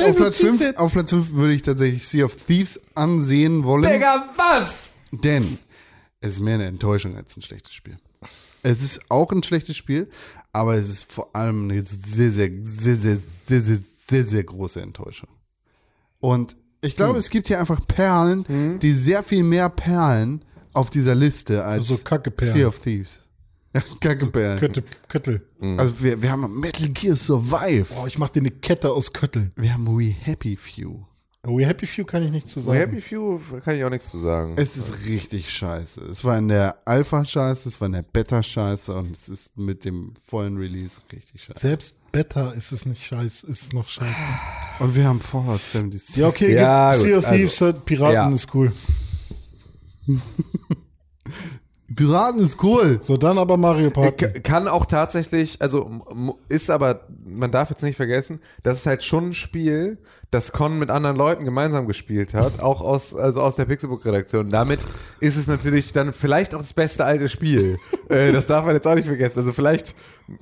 [0.00, 4.28] Auf Platz, 5, auf Platz 5 würde ich tatsächlich Sea of Thieves ansehen wollen, Digga,
[4.36, 4.90] was?
[5.10, 5.58] denn
[6.20, 7.98] es ist mehr eine Enttäuschung als ein schlechtes Spiel.
[8.62, 10.08] Es ist auch ein schlechtes Spiel,
[10.52, 13.16] aber es ist vor allem eine sehr, sehr, sehr, sehr,
[13.46, 13.78] sehr, sehr,
[14.08, 15.28] sehr, sehr große Enttäuschung.
[16.20, 20.44] Und ich glaube, es gibt hier einfach Perlen, die sehr viel mehr Perlen
[20.74, 22.52] auf dieser Liste als Also Kackeperlen.
[22.54, 23.22] Sea of Thieves.
[24.00, 24.58] Kackeperlen.
[24.58, 24.84] Köttel.
[25.08, 25.42] Köttel.
[25.76, 27.86] Also wir, wir haben Metal Gear Survive.
[28.00, 29.52] Oh, ich mach dir eine Kette aus Kötteln.
[29.56, 31.04] Wir haben We Happy Few.
[31.44, 32.78] We Happy Few kann ich nicht zu So sagen.
[32.78, 34.54] Happy Few kann ich auch nichts zu sagen.
[34.56, 36.00] Es ist richtig scheiße.
[36.04, 39.56] Es war in der Alpha scheiße, es war in der Beta scheiße und es ist
[39.56, 41.60] mit dem vollen Release richtig scheiße.
[41.60, 44.10] Selbst Beta ist es nicht scheiße, ist es noch scheiße.
[44.80, 46.16] Und wir haben Fallout 76.
[46.16, 48.30] Ja, okay, Ja, gut, Sea of also, Thieves, halt Piraten ja.
[48.30, 48.72] ist cool.
[51.96, 52.98] Piraten ist cool.
[53.00, 54.26] So, dann aber Mario Party.
[54.26, 55.90] K- Kann auch tatsächlich, also
[56.50, 59.96] ist aber, man darf jetzt nicht vergessen, das ist halt schon ein Spiel,
[60.30, 64.50] das Con mit anderen Leuten gemeinsam gespielt hat, auch aus, also aus der Pixelbook-Redaktion.
[64.50, 64.80] Damit
[65.20, 67.78] ist es natürlich dann vielleicht auch das beste alte Spiel.
[68.10, 69.38] äh, das darf man jetzt auch nicht vergessen.
[69.38, 69.94] Also vielleicht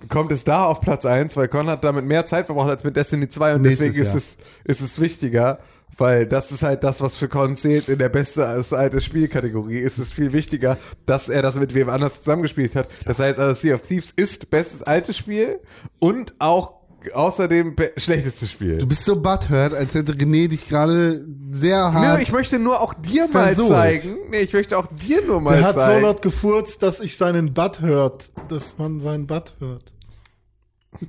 [0.09, 2.97] kommt es da auf Platz eins, weil Con hat damit mehr Zeit verbraucht als mit
[2.97, 5.61] Destiny 2 und Nächstes deswegen ist es, ist es wichtiger.
[5.99, 9.79] Weil das ist halt das, was für Con zählt in der beste als alte Spielkategorie.
[9.79, 12.89] Ist es viel wichtiger, dass er das mit wem anders zusammengespielt hat.
[13.07, 15.59] Das heißt also, Sea of Thieves ist bestes altes Spiel
[15.99, 16.75] und auch
[17.15, 18.79] außerdem schlechtestes Spiel.
[18.79, 22.19] Du bist so butthurt, als hätte René dich gerade sehr hart.
[22.19, 23.69] Nee, ich möchte nur auch dir mal Versucht.
[23.69, 24.17] zeigen.
[24.31, 26.03] Nee, ich möchte auch dir nur mal Der hat so zeigen.
[26.03, 28.33] laut gefurzt, dass ich seinen Butt hört.
[28.49, 29.93] Dass man seinen Butt hört.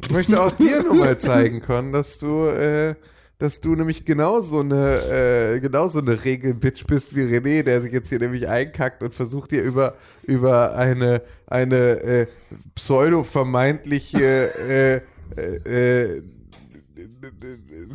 [0.02, 2.96] Ich möchte auch dir nur mal zeigen können, dass du, äh,
[3.40, 8.10] dass du nämlich genauso eine, äh, genauso eine Regelbitch bist wie René, der sich jetzt
[8.10, 12.28] hier nämlich einkackt und versucht dir über, über eine, eine äh,
[12.76, 15.02] pseudo-vermeintliche äh,
[15.36, 16.24] äh, äh,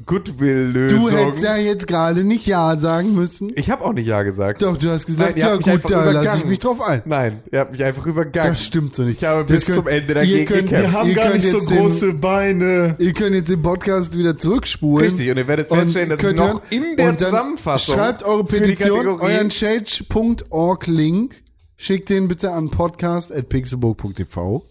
[0.07, 0.99] Goodwill-Lösung.
[1.01, 3.51] du hättest ja jetzt gerade nicht Ja sagen müssen.
[3.55, 4.63] ich habe auch nicht Ja gesagt.
[4.63, 7.03] Doch, du hast gesagt, Nein, ja gut, da lasse ich mich drauf ein.
[7.05, 8.51] Nein, ihr habt mich einfach übergangen.
[8.53, 9.23] Das stimmt so nicht.
[9.23, 10.83] Ich habe Das bis könnt- zum Ende ihr dagegen könnt- gekämpft.
[10.83, 12.95] Wir haben Ihr gar nicht so jetzt den- große Beine.
[12.99, 15.09] Ihr könnt jetzt den Podcast wieder zurückspulen.
[15.09, 16.61] Richtig, und ihr werdet feststellen, dass ich noch hören.
[16.71, 21.43] in der Zusammenfassung Schreibt eure für die Petition, Kategorie- euren change.org-Link.
[21.77, 24.65] Schickt den bitte an podcast.pixelburg.tv.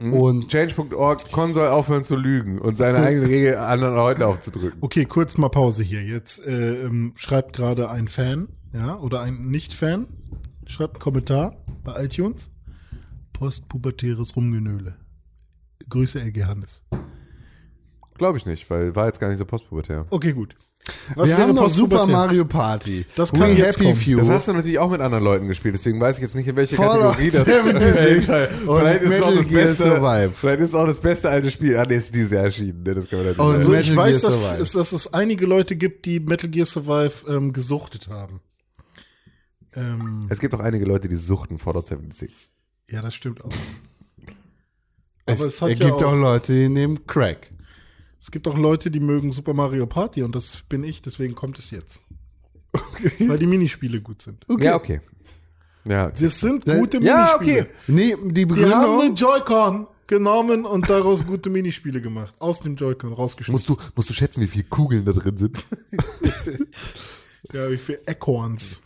[0.00, 0.14] Mhm.
[0.14, 4.78] Und Change.org Con soll aufhören zu lügen und seine eigene Regel anderen Leuten aufzudrücken.
[4.80, 6.02] Okay, kurz mal Pause hier.
[6.02, 10.06] Jetzt äh, ähm, schreibt gerade ein Fan, ja, oder ein Nicht-Fan,
[10.66, 11.54] schreibt einen Kommentar
[11.84, 12.50] bei iTunes.
[13.34, 14.96] Postpubertäres Rumgenöle.
[15.88, 16.84] Grüße, LG Hannes.
[18.14, 20.06] Glaube ich nicht, weil war jetzt gar nicht so postpubertär.
[20.10, 20.56] Okay, gut.
[21.14, 22.06] Was wir wäre haben noch Super?
[22.06, 23.04] Mario Party.
[23.16, 23.96] Das kann We jetzt Happy kommen.
[23.96, 24.18] Few.
[24.18, 26.56] Das hast du natürlich auch mit anderen Leuten gespielt, deswegen weiß ich jetzt nicht, in
[26.56, 28.28] welche Fallout Kategorie das 76
[28.68, 30.30] und vielleicht ist es auch das beste, Survive.
[30.34, 31.76] Vielleicht ist es auch das beste alte Spiel.
[31.76, 32.82] Ah, nee, ist dieses Jahr erschienen.
[32.82, 32.94] Ne?
[32.94, 33.74] Das kann man natürlich Und sagen.
[33.76, 34.20] Also ich weiß,
[34.58, 38.40] dass, dass es einige Leute gibt, die Metal Gear Survive ähm, gesuchtet haben.
[39.74, 42.50] Ähm, Es gibt auch einige Leute, die suchten Fallout 76.
[42.90, 43.50] ja, das stimmt auch.
[45.26, 47.50] es, es hat es ja gibt auch- auch Leute, die nehmen Crack.
[48.20, 51.58] Es gibt auch Leute, die mögen Super Mario Party und das bin ich, deswegen kommt
[51.58, 52.02] es jetzt.
[53.18, 54.44] Weil die Minispiele gut sind.
[54.58, 55.00] Ja, okay.
[55.84, 57.62] Ja, Das sind gute Ja, Minispiele.
[57.62, 57.70] okay.
[57.88, 62.34] Nee, die Die haben eine Joy-Con genommen und daraus gute Minispiele gemacht.
[62.38, 63.52] Aus dem Joy-Con rausgeschmissen.
[63.74, 65.64] musst du, musst du schätzen, wie viele Kugeln da drin sind.
[67.52, 68.80] Ja, wie viel Acorns.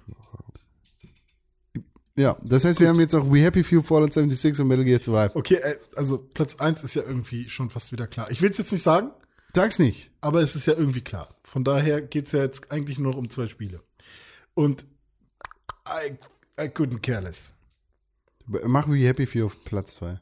[2.16, 5.00] Ja, das heißt, wir haben jetzt auch We Happy Few, Fallout 76 und Metal Gear
[5.02, 5.32] Survive.
[5.34, 8.30] Okay, äh, also Platz 1 ist ja irgendwie schon fast wieder klar.
[8.30, 9.10] Ich will es jetzt nicht sagen,
[9.54, 10.10] Sag's nicht.
[10.20, 11.28] aber es ist ja irgendwie klar.
[11.42, 13.80] Von daher geht's ja jetzt eigentlich nur noch um zwei Spiele.
[14.54, 14.84] Und
[15.86, 16.12] I,
[16.60, 17.54] I couldn't care less.
[18.46, 20.18] Mach We Happy Few auf Platz 2.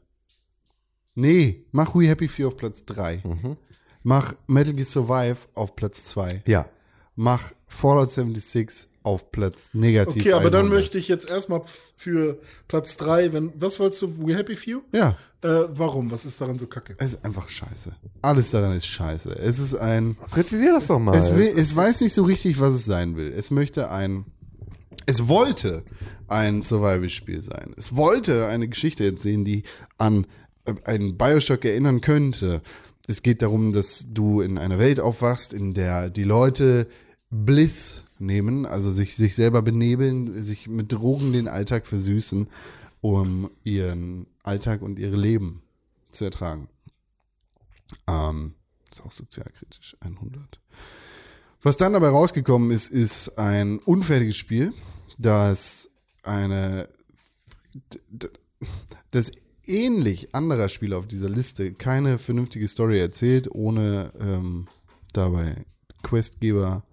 [1.15, 3.21] Nee, mach We Happy Few auf Platz 3.
[3.23, 3.57] Mhm.
[4.03, 6.43] Mach Metal Gear Survive auf Platz 2.
[6.47, 6.67] Ja.
[7.15, 10.21] Mach Fallout 76 auf Platz negativ.
[10.21, 10.79] Okay, aber dann 100.
[10.79, 11.61] möchte ich jetzt erstmal
[11.95, 14.81] für Platz 3, wenn, was wolltest du, We Happy Few?
[14.93, 16.09] Ja, Äh, warum?
[16.09, 16.95] Was ist daran so kacke?
[16.99, 17.93] es ist einfach scheiße.
[18.21, 19.29] Alles daran ist scheiße.
[19.37, 20.15] Es ist ein.
[20.31, 21.15] Präzisier das doch mal.
[21.17, 23.31] Es, will, es weiß nicht so richtig, was es sein will.
[23.35, 24.25] Es möchte ein.
[25.05, 25.83] Es wollte
[26.29, 27.73] ein Survival-Spiel sein.
[27.77, 29.63] Es wollte eine Geschichte erzählen, die
[29.97, 30.25] an
[30.63, 32.61] äh, einen Bioshock erinnern könnte.
[33.07, 36.87] Es geht darum, dass du in einer Welt aufwachst, in der die Leute
[37.29, 42.47] Bliss nehmen, also sich, sich selber benebeln, sich mit Drogen den Alltag versüßen,
[43.01, 45.61] um ihren Alltag und ihre Leben
[46.11, 46.69] zu ertragen.
[48.07, 48.53] Ähm,
[48.91, 50.59] ist auch sozialkritisch, 100.
[51.61, 54.73] Was dann dabei rausgekommen ist, ist ein unfertiges Spiel,
[55.17, 55.89] das
[56.23, 56.89] eine,
[59.11, 59.31] das
[59.65, 64.67] ähnlich anderer Spiele auf dieser Liste keine vernünftige Story erzählt, ohne ähm,
[65.13, 65.65] dabei
[66.03, 66.83] Questgeber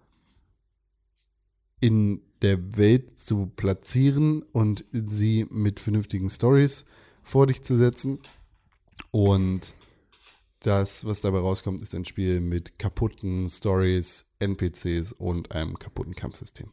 [1.80, 6.84] in der Welt zu platzieren und sie mit vernünftigen Stories
[7.22, 8.18] vor dich zu setzen.
[9.10, 9.74] Und
[10.60, 16.70] das, was dabei rauskommt, ist ein Spiel mit kaputten Stories, NPCs und einem kaputten Kampfsystem.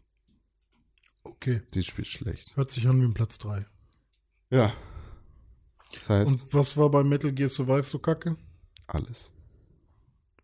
[1.24, 2.56] Okay, Die spielt schlecht.
[2.56, 3.66] hört sich an wie ein Platz 3.
[4.50, 4.74] Ja.
[5.94, 8.38] Das heißt, Und was war bei Metal Gear Survive so kacke?
[8.88, 9.30] alles.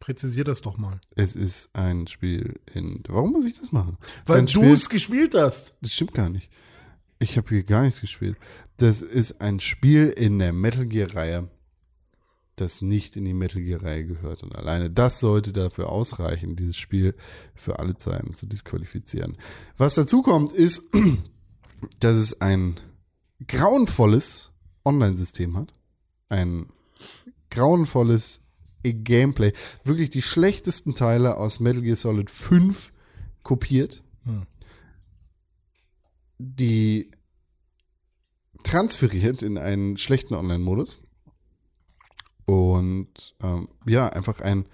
[0.03, 0.99] Präzisier das doch mal.
[1.15, 3.01] Es ist ein Spiel in.
[3.07, 3.97] Warum muss ich das machen?
[4.25, 5.75] Weil du es gespielt hast.
[5.80, 6.49] Das stimmt gar nicht.
[7.19, 8.35] Ich habe hier gar nichts gespielt.
[8.75, 11.49] Das ist ein Spiel in der Metal Gear Reihe,
[12.57, 14.43] das nicht in die Metal Gear Reihe gehört.
[14.43, 17.15] Und alleine das sollte dafür ausreichen, dieses Spiel
[17.55, 19.38] für alle Zeiten zu disqualifizieren.
[19.77, 20.81] Was dazu kommt, ist,
[22.01, 22.77] dass es ein
[23.47, 24.51] grauenvolles
[24.84, 25.73] Online-System hat.
[26.27, 26.65] Ein
[27.49, 28.43] grauenvolles
[28.84, 29.53] Gameplay.
[29.84, 32.91] Wirklich die schlechtesten Teile aus Metal Gear Solid 5
[33.43, 34.03] kopiert.
[36.39, 37.11] Die
[38.64, 40.97] transferiert in einen schlechten Online-Modus.
[42.45, 44.65] Und ähm, ja, einfach ein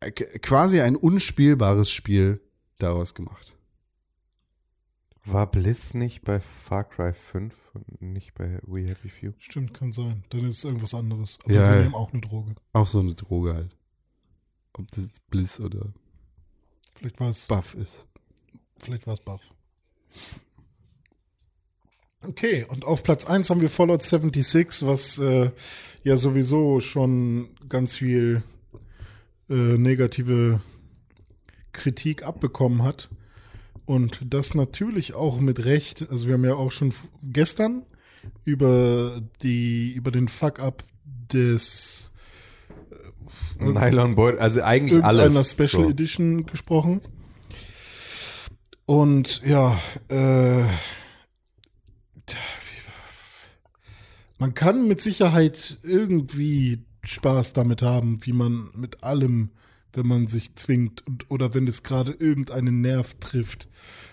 [0.00, 2.40] äh, quasi ein unspielbares Spiel
[2.78, 3.57] daraus gemacht.
[5.30, 9.32] War Bliss nicht bei Far Cry 5 und nicht bei We Happy Few?
[9.38, 10.24] Stimmt, kann sein.
[10.30, 11.38] Dann ist es irgendwas anderes.
[11.44, 11.82] Aber Ja, sie ja.
[11.82, 12.54] nehmen auch eine Droge.
[12.72, 13.76] Auch so eine Droge halt.
[14.74, 15.92] Ob das jetzt Bliss oder
[16.94, 18.06] Vielleicht war es, Buff ist.
[18.78, 19.52] vielleicht war es Buff.
[22.22, 25.50] Okay, und auf Platz 1 haben wir Fallout 76, was äh,
[26.02, 28.42] ja sowieso schon ganz viel
[29.48, 30.60] äh, negative
[31.72, 33.08] Kritik abbekommen hat.
[33.88, 36.10] Und das natürlich auch mit Recht.
[36.10, 36.92] Also wir haben ja auch schon
[37.22, 37.86] gestern
[38.44, 40.84] über die über den Fuck-up
[41.32, 42.12] des
[43.58, 45.52] Nylon Board, also eigentlich alles.
[45.52, 45.88] Special so.
[45.88, 47.00] Edition gesprochen.
[48.84, 50.64] Und ja, äh,
[54.38, 59.52] man kann mit Sicherheit irgendwie Spaß damit haben, wie man mit allem,
[59.98, 63.68] wenn man sich zwingt und, oder wenn es gerade irgendeinen Nerv trifft,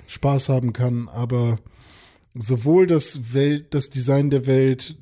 [0.08, 1.08] Spaß haben kann.
[1.08, 1.60] Aber
[2.34, 4.98] sowohl das Welt, das Design der Welt,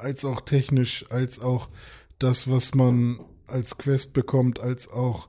[0.00, 1.68] als auch technisch, als auch
[2.18, 5.28] das, was man als Quest bekommt, als auch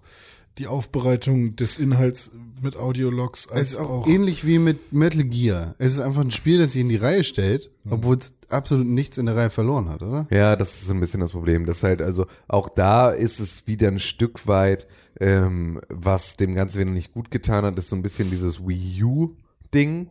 [0.60, 2.32] die Aufbereitung des Inhalts
[2.62, 5.76] mit Audiologs, als Es ist auch, auch ähnlich wie mit Metal Gear.
[5.78, 9.18] Es ist einfach ein Spiel, das sich in die Reihe stellt, obwohl es absolut nichts
[9.18, 10.28] in der Reihe verloren hat, oder?
[10.30, 11.66] Ja, das ist so ein bisschen das Problem.
[11.66, 14.88] Das ist halt, also auch da ist es wieder ein Stück weit,
[15.20, 19.04] ähm, was dem Ganzen wieder nicht gut getan hat, ist so ein bisschen dieses Wii
[19.04, 20.10] U-Ding.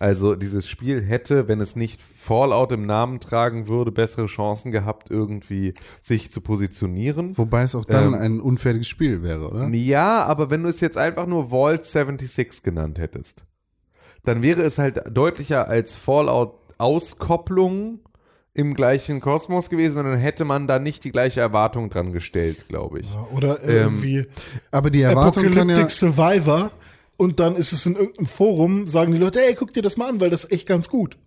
[0.00, 5.10] Also dieses Spiel hätte, wenn es nicht Fallout im Namen tragen würde, bessere Chancen gehabt,
[5.10, 7.36] irgendwie sich zu positionieren.
[7.36, 9.68] Wobei es auch dann Ähm, ein unfertiges Spiel wäre, oder?
[9.68, 13.44] Ja, aber wenn du es jetzt einfach nur Vault 76 genannt hättest,
[14.24, 18.00] dann wäre es halt deutlicher als Fallout-Auskopplung
[18.54, 22.68] im gleichen Kosmos gewesen und dann hätte man da nicht die gleiche Erwartung dran gestellt,
[22.68, 23.08] glaube ich.
[23.32, 24.24] oder irgendwie
[24.70, 25.76] Aber die Erwartung kann ja.
[25.76, 26.70] Apocalyptic Survivor
[27.20, 30.08] und dann ist es in irgendeinem Forum, sagen die Leute, ey, guck dir das mal
[30.08, 31.18] an, weil das ist echt ganz gut.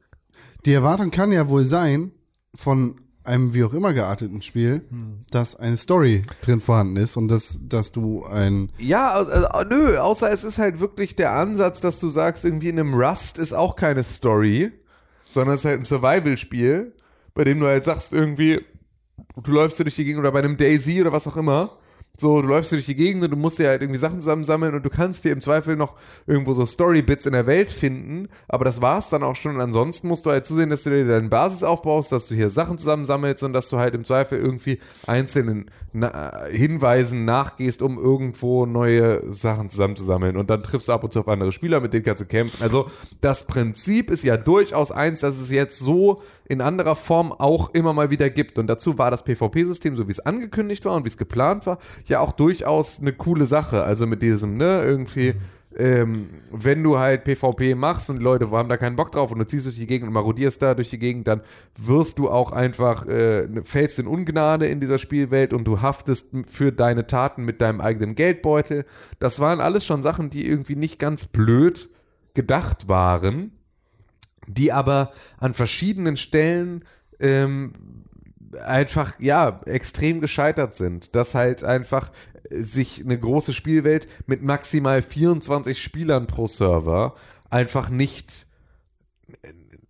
[0.65, 2.11] Die Erwartung kann ja wohl sein,
[2.55, 4.81] von einem wie auch immer gearteten Spiel,
[5.29, 8.71] dass eine Story drin vorhanden ist und dass, dass du ein.
[8.79, 12.79] Ja, also, nö, außer es ist halt wirklich der Ansatz, dass du sagst, irgendwie in
[12.79, 14.71] einem Rust ist auch keine Story,
[15.29, 16.95] sondern es ist halt ein Survival-Spiel,
[17.35, 18.65] bei dem du halt sagst, irgendwie,
[19.43, 21.77] du läufst du durch die Gegend oder bei einem Daisy oder was auch immer.
[22.15, 24.85] So, du läufst durch die Gegend und du musst dir halt irgendwie Sachen zusammensammeln und
[24.85, 25.95] du kannst dir im Zweifel noch
[26.27, 29.55] irgendwo so Story-Bits in der Welt finden, aber das war's dann auch schon.
[29.55, 32.51] Und ansonsten musst du halt zusehen, dass du dir deine Basis aufbaust, dass du hier
[32.51, 34.77] Sachen zusammensammelst und dass du halt im Zweifel irgendwie
[35.07, 40.37] einzelnen Na Hinweisen nachgehst, um irgendwo neue Sachen zusammenzusammeln.
[40.37, 42.61] Und dann triffst du ab und zu auf andere Spieler, mit denen kannst du kämpfen.
[42.61, 42.91] Also
[43.21, 47.93] das Prinzip ist ja durchaus eins, dass es jetzt so in anderer Form auch immer
[47.93, 48.59] mal wieder gibt.
[48.59, 51.79] Und dazu war das PvP-System, so wie es angekündigt war und wie es geplant war,
[52.09, 53.83] ja auch durchaus eine coole Sache.
[53.83, 55.33] Also mit diesem, ne, irgendwie,
[55.75, 59.45] ähm, wenn du halt PvP machst und Leute haben da keinen Bock drauf und du
[59.45, 61.41] ziehst durch die Gegend und marodierst da durch die Gegend, dann
[61.77, 66.71] wirst du auch einfach, äh, fällst in Ungnade in dieser Spielwelt und du haftest für
[66.71, 68.85] deine Taten mit deinem eigenen Geldbeutel.
[69.19, 71.89] Das waren alles schon Sachen, die irgendwie nicht ganz blöd
[72.33, 73.51] gedacht waren
[74.47, 76.83] die aber an verschiedenen Stellen
[77.19, 77.73] ähm,
[78.57, 81.15] einfach, ja, extrem gescheitert sind.
[81.15, 82.11] Dass halt einfach
[82.49, 87.15] äh, sich eine große Spielwelt mit maximal 24 Spielern pro Server
[87.49, 88.47] einfach nicht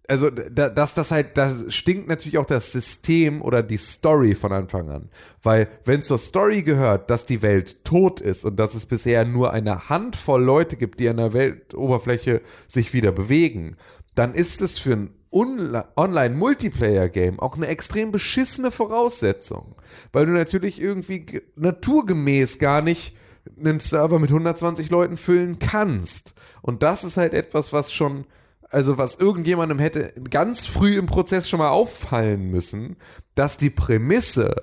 [0.08, 4.52] also da, dass das halt, das stinkt natürlich auch das System oder die Story von
[4.52, 5.10] Anfang an.
[5.42, 9.54] Weil wenn zur Story gehört, dass die Welt tot ist und dass es bisher nur
[9.54, 13.76] eine Handvoll Leute gibt, die an der Weltoberfläche sich wieder bewegen,
[14.16, 19.76] dann ist es für ein Unla- Online-Multiplayer-Game auch eine extrem beschissene Voraussetzung.
[20.12, 23.16] Weil du natürlich irgendwie ge- naturgemäß gar nicht
[23.60, 26.34] einen Server mit 120 Leuten füllen kannst.
[26.62, 28.26] Und das ist halt etwas, was schon,
[28.70, 32.96] also was irgendjemandem hätte ganz früh im Prozess schon mal auffallen müssen,
[33.36, 34.56] dass die Prämisse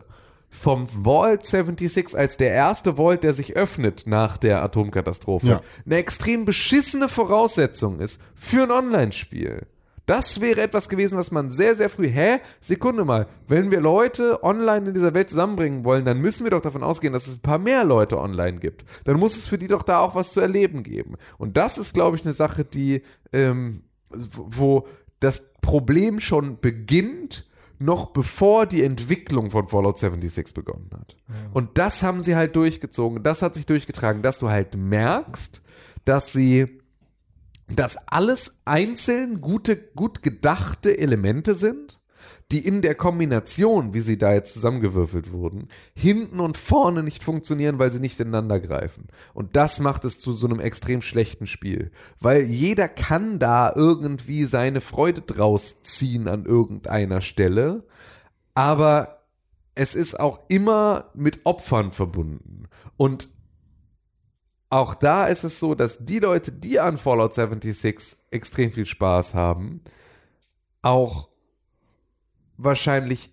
[0.49, 5.61] vom Vault 76 als der erste Vault, der sich öffnet nach der Atomkatastrophe, Ja.
[5.87, 9.67] eine extrem beschissene Voraussetzung ist für ein Online-Spiel.
[10.11, 12.41] Das wäre etwas gewesen, was man sehr, sehr früh, hä?
[12.61, 16.61] Sekunde mal, wenn wir Leute online in dieser Welt zusammenbringen wollen, dann müssen wir doch
[16.61, 18.85] davon ausgehen, dass es ein paar mehr Leute online gibt.
[19.05, 21.15] Dann muss es für die doch da auch was zu erleben geben.
[21.39, 24.89] Und das ist, glaube ich, eine Sache, die, ähm, wo
[25.21, 27.47] das Problem schon beginnt,
[27.79, 31.15] noch bevor die Entwicklung von Fallout 76 begonnen hat.
[31.53, 33.23] Und das haben sie halt durchgezogen.
[33.23, 35.63] Das hat sich durchgetragen, dass du halt merkst,
[36.05, 36.80] dass sie
[37.77, 42.01] dass alles einzeln gute, gut gedachte Elemente sind,
[42.53, 47.79] die in der Kombination, wie sie da jetzt zusammengewürfelt wurden, hinten und vorne nicht funktionieren,
[47.79, 49.07] weil sie nicht ineinander greifen.
[49.35, 51.93] Und das macht es zu so einem extrem schlechten Spiel.
[52.19, 57.85] Weil jeder kann da irgendwie seine Freude draus ziehen an irgendeiner Stelle,
[58.55, 59.21] aber
[59.77, 62.65] es ist auch immer mit Opfern verbunden.
[62.97, 63.29] Und
[64.71, 69.35] auch da ist es so, dass die Leute, die an Fallout 76 extrem viel Spaß
[69.35, 69.83] haben,
[70.81, 71.29] auch
[72.57, 73.31] wahrscheinlich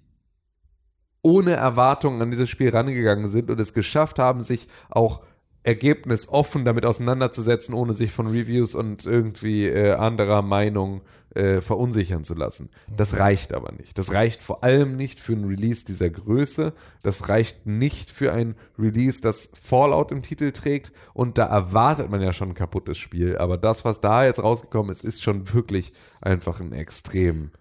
[1.21, 5.23] ohne Erwartungen an dieses Spiel rangegangen sind und es geschafft haben, sich auch
[5.67, 11.01] ergebnisoffen damit auseinanderzusetzen, ohne sich von Reviews und irgendwie äh, anderer Meinung
[11.35, 12.69] äh, verunsichern zu lassen.
[12.87, 13.97] Das reicht aber nicht.
[13.97, 16.71] Das reicht vor allem nicht für ein Release dieser Größe.
[17.03, 20.93] Das reicht nicht für ein Release, das Fallout im Titel trägt.
[21.13, 23.37] Und da erwartet man ja schon ein kaputtes Spiel.
[23.37, 25.91] Aber das, was da jetzt rausgekommen ist, ist schon wirklich
[26.21, 27.51] einfach ein extrem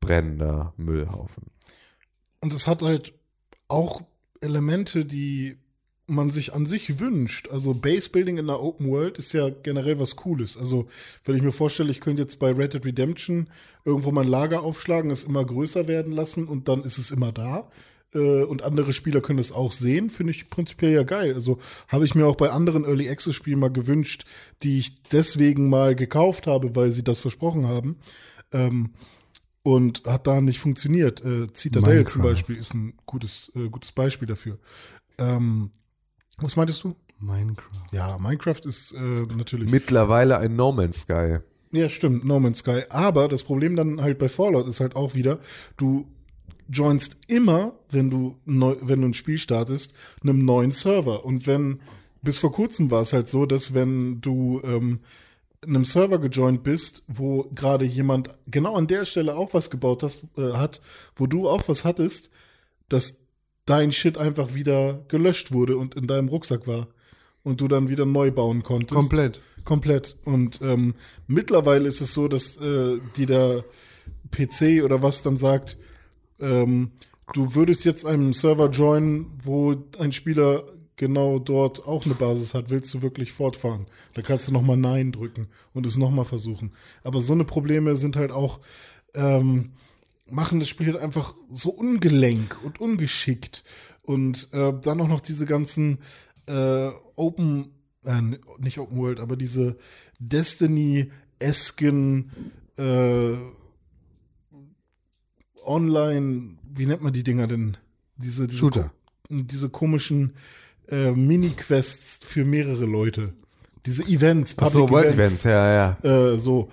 [0.00, 1.44] brennender Müllhaufen.
[2.40, 3.12] Und es hat halt
[3.68, 4.00] auch
[4.40, 5.58] Elemente, die
[6.14, 7.48] man sich an sich wünscht.
[7.50, 10.56] Also Base Building in der Open World ist ja generell was Cooles.
[10.56, 10.86] Also
[11.24, 13.48] wenn ich mir vorstelle, ich könnte jetzt bei Red Dead Redemption
[13.84, 17.68] irgendwo mein Lager aufschlagen, es immer größer werden lassen und dann ist es immer da.
[18.14, 21.34] Äh, Und andere Spieler können es auch sehen, finde ich prinzipiell ja geil.
[21.34, 21.58] Also
[21.88, 24.24] habe ich mir auch bei anderen Early Access Spielen mal gewünscht,
[24.62, 27.96] die ich deswegen mal gekauft habe, weil sie das versprochen haben.
[28.52, 28.90] Ähm,
[29.64, 31.24] und hat da nicht funktioniert.
[31.24, 32.12] Äh, Citadel Minecraft.
[32.12, 34.58] zum Beispiel ist ein gutes, äh, gutes Beispiel dafür.
[35.18, 35.70] Ähm,
[36.38, 36.96] was meintest du?
[37.18, 37.70] Minecraft.
[37.92, 39.70] Ja, Minecraft ist äh, natürlich.
[39.70, 41.38] Mittlerweile ein No Man's Sky.
[41.70, 42.82] Ja, stimmt, No Man's Sky.
[42.90, 45.38] Aber das Problem dann halt bei Fallout ist halt auch wieder,
[45.76, 46.06] du
[46.68, 51.24] joinst immer, wenn du neu, wenn du ein Spiel startest, einem neuen Server.
[51.24, 51.80] Und wenn,
[52.22, 55.00] bis vor kurzem war es halt so, dass wenn du ähm,
[55.64, 60.24] einem Server gejoint bist, wo gerade jemand genau an der Stelle auch was gebaut hast,
[60.36, 60.80] äh, hat,
[61.14, 62.30] wo du auch was hattest,
[62.88, 63.21] dass
[63.66, 66.88] dein Shit einfach wieder gelöscht wurde und in deinem Rucksack war.
[67.44, 68.94] Und du dann wieder neu bauen konntest.
[68.94, 69.40] Komplett.
[69.64, 70.16] Komplett.
[70.24, 70.94] Und ähm,
[71.26, 73.64] mittlerweile ist es so, dass äh, die der
[74.30, 75.76] PC oder was dann sagt,
[76.40, 76.92] ähm,
[77.32, 80.64] du würdest jetzt einem Server joinen, wo ein Spieler
[80.96, 83.86] genau dort auch eine Basis hat, willst du wirklich fortfahren?
[84.14, 86.72] Da kannst du nochmal Nein drücken und es nochmal versuchen.
[87.02, 88.60] Aber so eine Probleme sind halt auch,
[89.14, 89.72] ähm,
[90.32, 93.64] machen das Spiel halt einfach so ungelenk und ungeschickt.
[94.02, 95.98] Und äh, dann auch noch diese ganzen
[96.46, 97.70] äh, Open,
[98.04, 98.20] äh,
[98.58, 99.76] nicht Open World, aber diese
[100.18, 102.32] Destiny-esken
[102.76, 103.34] äh,
[105.64, 107.76] Online, wie nennt man die Dinger denn?
[108.16, 108.92] Diese, diese Shooter.
[109.28, 110.32] diese komischen
[110.88, 113.34] äh, Mini-Quests für mehrere Leute.
[113.86, 116.32] Diese Events, Ach so, World Events, ja, ja.
[116.32, 116.70] äh, so.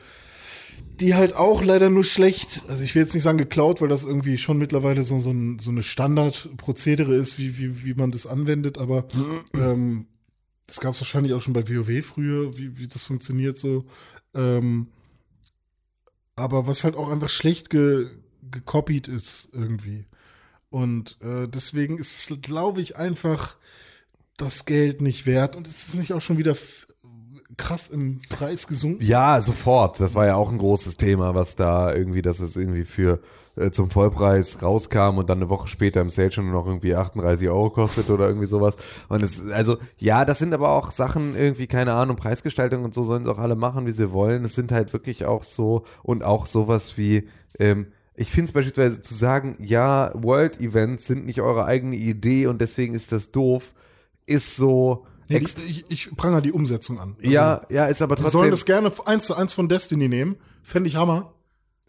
[1.00, 4.04] Die halt auch leider nur schlecht, also ich will jetzt nicht sagen geklaut, weil das
[4.04, 8.28] irgendwie schon mittlerweile so, so, ein, so eine Standardprozedere ist, wie, wie, wie man das
[8.28, 9.08] anwendet, aber
[9.54, 10.08] ähm,
[10.68, 13.86] das gab es wahrscheinlich auch schon bei WoW früher, wie, wie das funktioniert so.
[14.36, 14.88] Ähm,
[16.36, 18.08] aber was halt auch einfach schlecht ge,
[18.52, 20.06] gekopiert ist irgendwie.
[20.70, 23.58] Und äh, deswegen ist es, glaube ich, einfach
[24.38, 26.56] das Geld nicht wert und es ist nicht auch schon wieder
[27.58, 29.04] krass im Preis gesunken.
[29.04, 30.00] Ja, sofort.
[30.00, 33.20] Das war ja auch ein großes Thema, was da irgendwie, dass es irgendwie für
[33.56, 37.50] äh, zum Vollpreis rauskam und dann eine Woche später im Sale schon noch irgendwie 38
[37.50, 38.78] Euro kostet oder irgendwie sowas.
[39.08, 43.04] Und es, also, ja, das sind aber auch Sachen irgendwie, keine Ahnung, Preisgestaltung und so
[43.04, 44.46] sollen sie auch alle machen, wie sie wollen.
[44.46, 47.28] Es sind halt wirklich auch so und auch sowas wie,
[47.60, 52.48] ähm, ich finde es beispielsweise zu sagen, ja, World Events sind nicht eure eigene Idee
[52.48, 53.74] und deswegen ist das doof,
[54.26, 55.06] ist so.
[55.30, 57.16] Nee, die, ich, ich prangere die Umsetzung an.
[57.20, 58.40] Also, ja, ja, ist aber Die trotzdem.
[58.40, 60.36] sollen das gerne eins zu eins von Destiny nehmen.
[60.64, 61.34] Fände ich Hammer.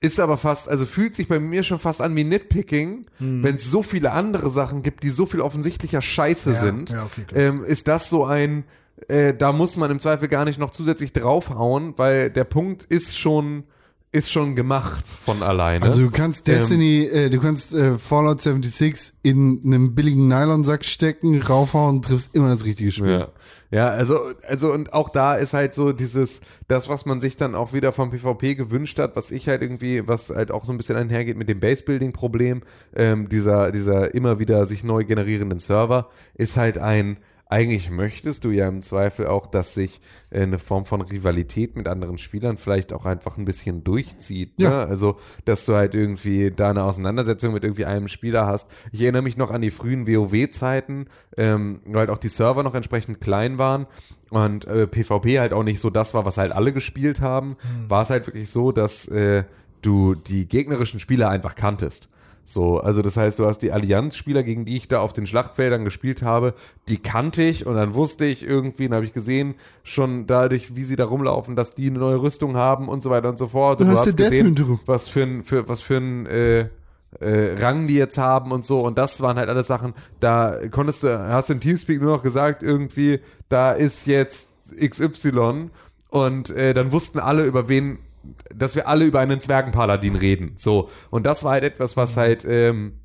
[0.02, 3.42] Ist aber fast, also fühlt sich bei mir schon fast an wie Nitpicking, Hm.
[3.42, 6.90] wenn es so viele andere Sachen gibt, die so viel offensichtlicher Scheiße sind.
[6.90, 8.64] ja, okay, ähm, ist das so ein,
[9.08, 13.18] äh, da muss man im Zweifel gar nicht noch zusätzlich draufhauen, weil der Punkt ist
[13.18, 13.64] schon
[14.12, 15.84] ist schon gemacht von alleine.
[15.84, 20.84] Also du kannst Ähm, Destiny, äh, du kannst äh, Fallout 76 in einem billigen Nylonsack
[20.84, 23.10] stecken, raufhauen und triffst immer das richtige Spiel.
[23.10, 23.28] Ja.
[23.72, 24.18] Ja, also,
[24.48, 27.92] also und auch da ist halt so dieses, das, was man sich dann auch wieder
[27.92, 31.36] vom PvP gewünscht hat, was ich halt irgendwie, was halt auch so ein bisschen einhergeht
[31.36, 32.62] mit dem Base-Building-Problem,
[32.96, 37.18] ähm, dieser, dieser immer wieder sich neu generierenden Server, ist halt ein,
[37.50, 40.00] eigentlich möchtest du ja im Zweifel auch, dass sich
[40.30, 44.58] äh, eine Form von Rivalität mit anderen Spielern vielleicht auch einfach ein bisschen durchzieht.
[44.60, 44.66] Ne?
[44.66, 44.84] Ja.
[44.84, 48.68] Also, dass du halt irgendwie da eine Auseinandersetzung mit irgendwie einem Spieler hast.
[48.92, 51.06] Ich erinnere mich noch an die frühen WoW-Zeiten,
[51.36, 53.86] ähm, weil halt auch die Server noch entsprechend klein waren
[54.30, 57.56] und äh, PvP halt auch nicht so das war, was halt alle gespielt haben,
[57.88, 59.42] war es halt wirklich so, dass äh,
[59.82, 62.08] du die gegnerischen Spieler einfach kanntest.
[62.44, 65.84] So, also das heißt, du hast die Allianz-Spieler, gegen die ich da auf den Schlachtfeldern
[65.84, 66.54] gespielt habe,
[66.88, 69.54] die kannte ich und dann wusste ich irgendwie, und habe ich gesehen,
[69.84, 73.28] schon dadurch, wie sie da rumlaufen, dass die eine neue Rüstung haben und so weiter
[73.28, 73.80] und so fort.
[73.80, 76.68] Du Und hast den gesehen, was für ein, für, was für ein äh,
[77.18, 78.80] äh, Rang die jetzt haben und so.
[78.80, 82.22] Und das waren halt alles Sachen, da konntest du, hast du im Teamspeak nur noch
[82.22, 85.70] gesagt, irgendwie, da ist jetzt XY
[86.10, 87.98] und äh, dann wussten alle, über wen,
[88.54, 90.54] dass wir alle über einen Zwergenpaladin reden.
[90.56, 90.90] So.
[91.10, 93.00] Und das war halt etwas, was halt ähm,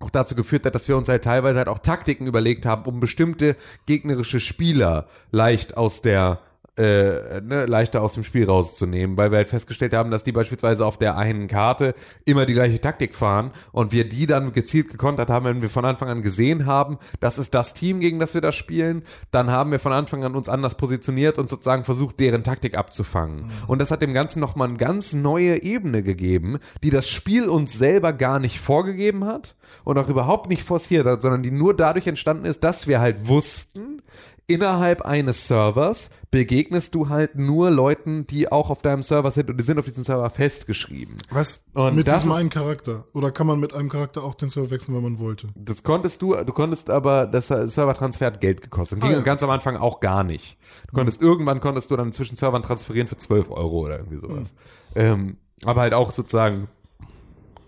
[0.00, 3.00] auch dazu geführt hat, dass wir uns halt teilweise halt auch Taktiken überlegt haben, um
[3.00, 3.56] bestimmte
[3.86, 6.40] gegnerische Spieler leicht aus der
[6.82, 10.84] äh, ne, leichter aus dem Spiel rauszunehmen, weil wir halt festgestellt haben, dass die beispielsweise
[10.84, 11.94] auf der einen Karte
[12.24, 15.84] immer die gleiche Taktik fahren und wir die dann gezielt gekontert haben, wenn wir von
[15.84, 19.70] Anfang an gesehen haben, das ist das Team, gegen das wir da spielen, dann haben
[19.70, 23.46] wir von Anfang an uns anders positioniert und sozusagen versucht, deren Taktik abzufangen.
[23.66, 27.78] Und das hat dem Ganzen nochmal eine ganz neue Ebene gegeben, die das Spiel uns
[27.78, 29.54] selber gar nicht vorgegeben hat
[29.84, 33.28] und auch überhaupt nicht forciert hat, sondern die nur dadurch entstanden ist, dass wir halt
[33.28, 34.02] wussten,
[34.52, 39.56] innerhalb eines Servers begegnest du halt nur Leuten, die auch auf deinem Server sind und
[39.58, 41.16] die sind auf diesem Server festgeschrieben.
[41.30, 41.64] Was?
[41.74, 43.04] Und mit das diesem ist- einen Charakter?
[43.12, 45.48] Oder kann man mit einem Charakter auch den Server wechseln, wenn man wollte?
[45.54, 49.00] Das konntest du, du konntest aber, das Servertransfer hat Geld gekostet.
[49.00, 49.20] Ging Ah, ja.
[49.20, 50.56] ganz am Anfang auch gar nicht.
[50.88, 54.54] Du konntest, irgendwann konntest du dann zwischen Servern transferieren für 12 Euro oder irgendwie sowas.
[54.94, 56.68] Ähm, aber halt auch sozusagen,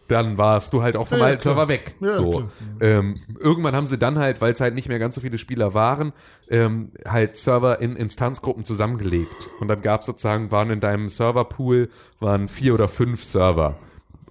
[0.08, 1.42] dann warst du halt auch vom Ja, ja, alten.
[1.42, 1.94] Server weg.
[2.00, 2.48] Ja, so.
[2.80, 5.74] Ähm, irgendwann haben sie dann halt, weil es halt nicht mehr ganz so viele Spieler
[5.74, 6.12] waren,
[6.50, 9.48] ähm, halt Server in Instanzgruppen zusammengelegt.
[9.60, 11.88] Und dann gab es sozusagen, waren in deinem Serverpool,
[12.20, 13.76] waren vier oder fünf Server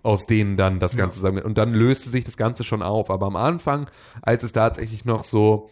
[0.04, 1.41] aus denen dann das Ganze zusammen.
[1.44, 3.10] Und dann löste sich das Ganze schon auf.
[3.10, 3.88] Aber am Anfang,
[4.22, 5.70] als es tatsächlich noch so,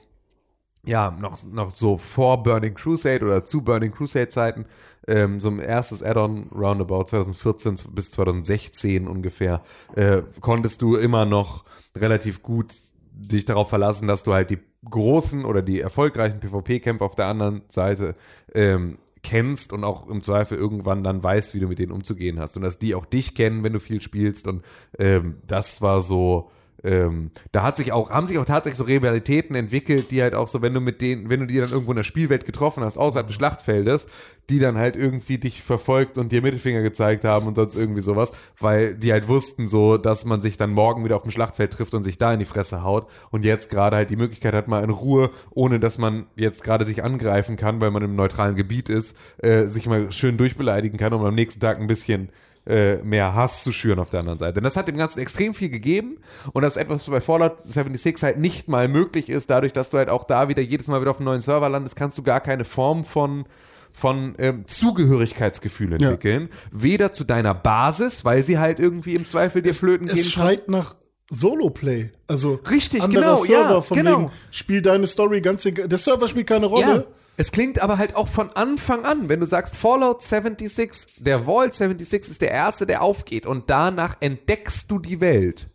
[0.86, 4.66] ja, noch, noch so vor Burning Crusade oder zu Burning Crusade Zeiten,
[5.12, 9.62] ähm, so ein erstes Add-on Roundabout 2014 bis 2016 ungefähr,
[9.96, 11.66] äh, konntest du immer noch
[11.96, 12.74] relativ gut
[13.12, 14.60] dich darauf verlassen, dass du halt die
[14.90, 18.16] großen oder die erfolgreichen PvP-Kämpfer auf der anderen Seite
[18.54, 22.56] ähm, kennst und auch im Zweifel irgendwann dann weißt, wie du mit denen umzugehen hast
[22.56, 24.64] und dass die auch dich kennen, wenn du viel spielst und
[24.98, 26.50] ähm, das war so
[26.84, 30.48] ähm, da hat sich auch, haben sich auch tatsächlich so Rivalitäten entwickelt, die halt auch
[30.48, 32.98] so, wenn du mit denen, wenn du die dann irgendwo in der Spielwelt getroffen hast,
[32.98, 34.08] außerhalb des Schlachtfeldes,
[34.50, 38.32] die dann halt irgendwie dich verfolgt und dir Mittelfinger gezeigt haben und sonst irgendwie sowas,
[38.60, 41.94] weil die halt wussten so, dass man sich dann morgen wieder auf dem Schlachtfeld trifft
[41.94, 44.84] und sich da in die Fresse haut und jetzt gerade halt die Möglichkeit hat, mal
[44.84, 48.90] in Ruhe, ohne dass man jetzt gerade sich angreifen kann, weil man im neutralen Gebiet
[48.90, 52.30] ist, äh, sich mal schön durchbeleidigen kann und am nächsten Tag ein bisschen
[52.66, 54.60] äh, mehr Hass zu schüren auf der anderen Seite.
[54.60, 56.18] Und das hat dem Ganzen extrem viel gegeben
[56.54, 59.90] und das ist etwas, was bei Fallout 76 halt nicht mal möglich ist, dadurch, dass
[59.90, 62.24] du halt auch da wieder jedes Mal wieder auf einem neuen Server landest, kannst du
[62.24, 63.46] gar keine Form von
[63.94, 66.50] von ähm, Zugehörigkeitsgefühl entwickeln.
[66.72, 70.32] Weder zu deiner Basis, weil sie halt irgendwie im Zweifel dir flöten Es gehen kann.
[70.32, 70.96] schreit nach
[71.30, 72.12] Solo-Play.
[72.28, 74.20] Also Richtig, anderer genau, ja, Server von genau.
[74.20, 75.88] wegen, spiel deine Story ganz egal.
[75.88, 76.86] Der Server spielt keine Rolle.
[76.86, 77.04] Ja,
[77.38, 81.74] es klingt aber halt auch von Anfang an, wenn du sagst Fallout 76, der Vault
[81.74, 85.70] 76 ist der erste, der aufgeht und danach entdeckst du die Welt.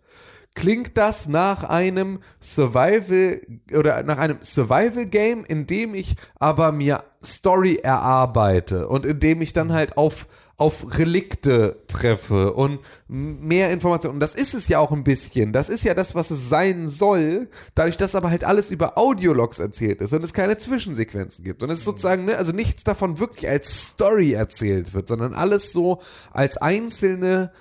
[0.55, 3.41] Klingt das nach einem Survival
[3.77, 9.43] oder nach einem Survival Game, in dem ich aber mir Story erarbeite und in dem
[9.43, 10.27] ich dann halt auf
[10.59, 14.15] auf Relikte treffe und mehr Informationen.
[14.15, 15.53] Und das ist es ja auch ein bisschen.
[15.53, 19.59] Das ist ja das, was es sein soll, dadurch, dass aber halt alles über Audiologs
[19.59, 21.63] erzählt ist und es keine Zwischensequenzen gibt.
[21.63, 26.01] Und es sozusagen, ne, also nichts davon wirklich als Story erzählt wird, sondern alles so
[26.33, 27.53] als einzelne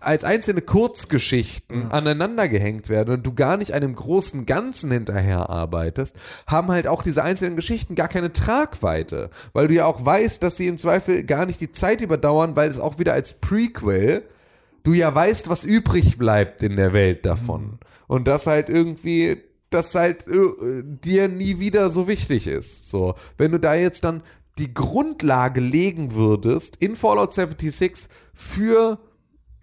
[0.00, 6.16] als einzelne Kurzgeschichten aneinander gehängt werden und du gar nicht einem großen Ganzen hinterher arbeitest,
[6.46, 10.56] haben halt auch diese einzelnen Geschichten gar keine Tragweite, weil du ja auch weißt, dass
[10.56, 14.24] sie im Zweifel gar nicht die Zeit überdauern, weil es auch wieder als Prequel
[14.88, 17.78] du ja weißt, was übrig bleibt in der Welt davon.
[18.06, 19.36] Und das halt irgendwie,
[19.68, 22.90] das halt äh, dir nie wieder so wichtig ist.
[22.90, 24.22] So, wenn du da jetzt dann
[24.56, 28.98] die Grundlage legen würdest in Fallout 76 für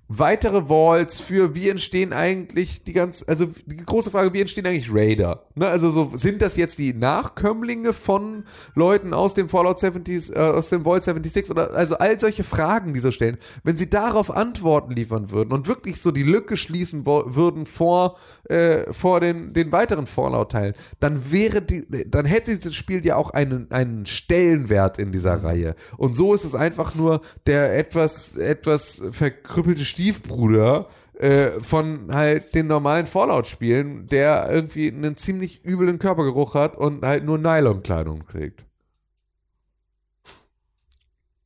[0.08, 4.94] weitere Walls für wie entstehen eigentlich die ganz, also die große Frage, wie entstehen eigentlich
[4.94, 5.46] Raider?
[5.56, 8.44] Ne, also so, sind das jetzt die Nachkömmlinge von
[8.76, 12.94] Leuten aus dem Fallout 70, äh, aus dem Vault 76 oder also all solche Fragen,
[12.94, 17.06] die so stellen, wenn sie darauf Antworten liefern würden und wirklich so die Lücke schließen
[17.06, 18.18] würden vor,
[18.50, 23.32] äh, vor den, den weiteren Fallout-Teilen, dann wäre die, dann hätte dieses Spiel ja auch
[23.32, 25.76] einen, einen Stellenwert in dieser Reihe.
[25.98, 32.68] Und so ist es einfach nur der etwas, etwas verkrüppelte Stiefbruder äh, von halt den
[32.68, 38.66] normalen Fallout-Spielen, der irgendwie einen ziemlich üblen Körpergeruch hat und halt nur Nylonkleidung trägt.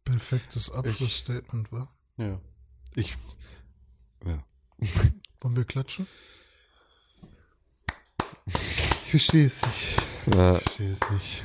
[0.03, 1.93] Perfektes Abschlussstatement, war.
[2.17, 2.41] Ja.
[2.95, 3.15] Ich.
[4.26, 4.43] Ja.
[5.41, 6.07] Wollen wir klatschen?
[8.47, 10.35] Ich verstehe es nicht.
[10.35, 10.55] Ja.
[10.55, 11.43] Ich verstehe es nicht.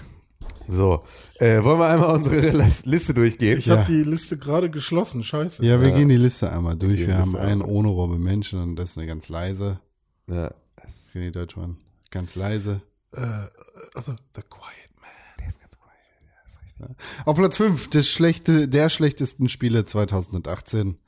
[0.69, 1.03] So,
[1.39, 3.59] äh, wollen wir einmal unsere Lis- Liste durchgehen?
[3.59, 3.79] Ich Ja.
[3.79, 5.65] habe die Liste gerade geschlossen, scheiße.
[5.65, 6.99] Ja, wir gehen die Liste einmal durch.
[7.01, 9.81] Wir die haben einen ohne Robbe Menschen und das ist eine ganz leise.
[10.27, 10.51] Ja.
[10.77, 11.77] Das ist die deutsche Mann.
[12.11, 12.81] Ganz leise.
[13.13, 13.21] Äh,
[14.07, 15.11] the, the Quiet Man.
[17.25, 20.99] Auf Platz 5 des schlechte, der schlechtesten Spiele 2018.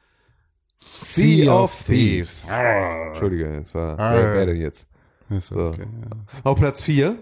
[0.94, 2.46] Sea of Thieves.
[2.48, 4.14] Entschuldige, es war Ah.
[4.14, 4.88] wer, wer denn jetzt?
[5.30, 5.68] Ist So.
[5.70, 6.16] okay, ja.
[6.44, 7.16] Auf Platz 4?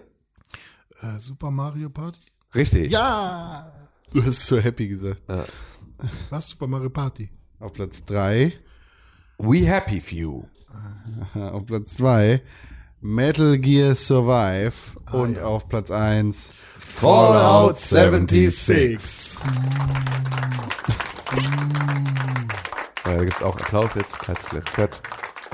[1.05, 2.21] Äh, Super Mario Party?
[2.55, 2.91] Richtig.
[2.91, 3.71] Ja!
[4.13, 5.23] Du hast so happy gesagt.
[6.31, 6.49] Was?
[6.49, 7.29] Super Mario Party?
[7.61, 8.53] Auf Platz 3.
[9.39, 10.45] We Happy Few.
[11.35, 12.41] Auf Platz 2
[13.01, 19.41] Metal Gear Survive und auf Platz 1 Fallout 76.
[23.05, 24.19] Ja, da gibt's auch Applaus jetzt.
[24.19, 24.97] Klatsch, klatsch, klatsch.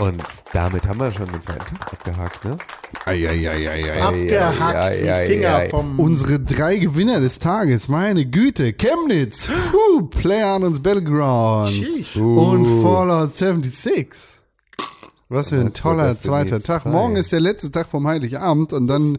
[0.01, 0.23] Und
[0.55, 2.57] damit haben wir schon den zweiten Tag abgehakt, ne?
[3.05, 4.03] Eieieiei.
[4.03, 5.69] Abgehackt ja, wie ja, Finger ja, ja.
[5.69, 6.01] vom...
[6.01, 12.17] Unsere drei Gewinner des Tages, meine Güte, Chemnitz, uh, PlayerUnknown's Battleground Sheesh.
[12.17, 14.09] und Fallout 76.
[15.29, 16.83] Was für ein toller das zweiter die Tag.
[16.83, 16.91] zwei?
[16.91, 19.19] Morgen ist der letzte Tag vom Heiligabend und dann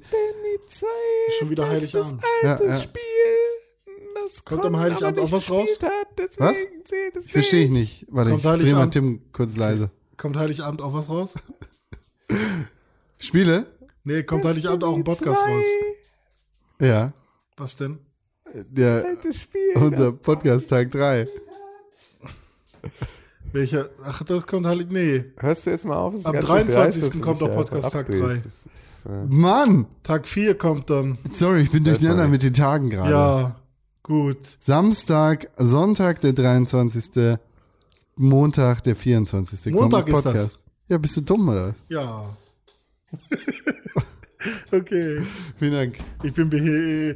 [1.38, 2.24] Schon wieder Heiligabend.
[2.41, 2.80] ja, ja.
[2.80, 3.02] Spiel,
[4.16, 5.78] das Kommt am Heiligabend auch was raus?
[6.40, 6.58] Was?
[7.30, 8.08] Verstehe ich nicht.
[8.10, 8.90] Warte, Kommt ich dreh mal?
[8.90, 9.91] Tim kurz leise.
[10.22, 11.34] Kommt Heiligabend auch was raus?
[13.19, 13.65] Spiele?
[14.03, 15.65] Nee, kommt Heiligabend auch ein Podcast raus.
[16.80, 17.11] Ja.
[17.57, 17.98] Was denn?
[18.53, 19.03] Der,
[19.73, 21.27] unser Podcast Tag 3.
[23.52, 23.89] Welcher?
[24.03, 24.89] Ach, das kommt Heilig...
[24.91, 25.26] Nee.
[25.38, 26.14] Hörst du jetzt mal auf?
[26.14, 26.77] Am ganz schön viel 23.
[26.77, 28.23] heiß, dass du kommt doch da Podcast Tag abdrehst.
[28.23, 28.35] 3.
[28.35, 29.88] Das ist, äh, Mann!
[30.03, 31.18] Tag 4 kommt dann.
[31.34, 33.11] Sorry, ich bin durcheinander mit den Tagen gerade.
[33.11, 33.56] Ja,
[34.03, 34.38] gut.
[34.60, 37.39] Samstag, Sonntag der 23.
[38.16, 39.74] Montag der 24.
[39.74, 40.24] Montag ist das.
[40.24, 40.60] Podcast.
[40.88, 41.74] Ja, bist du dumm oder?
[41.90, 42.26] Ja.
[44.72, 45.22] okay.
[45.58, 45.98] Vielen Dank.
[46.24, 47.16] Ich bin behe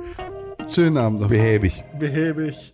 [0.70, 1.30] Schönen Abend noch.
[1.30, 1.84] behäbig.
[2.00, 2.74] behäbig.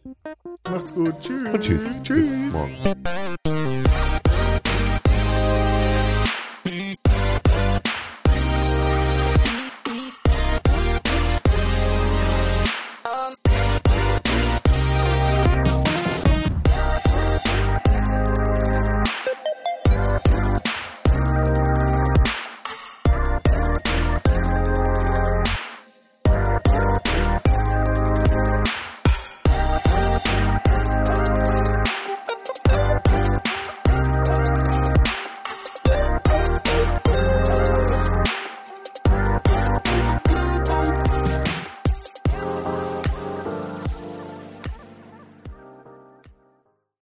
[0.69, 1.19] Macht's gut.
[1.19, 1.49] Tschüss.
[1.49, 1.98] Und tschüss.
[2.03, 2.43] Tschüss.
[2.43, 3.91] Bis morgen.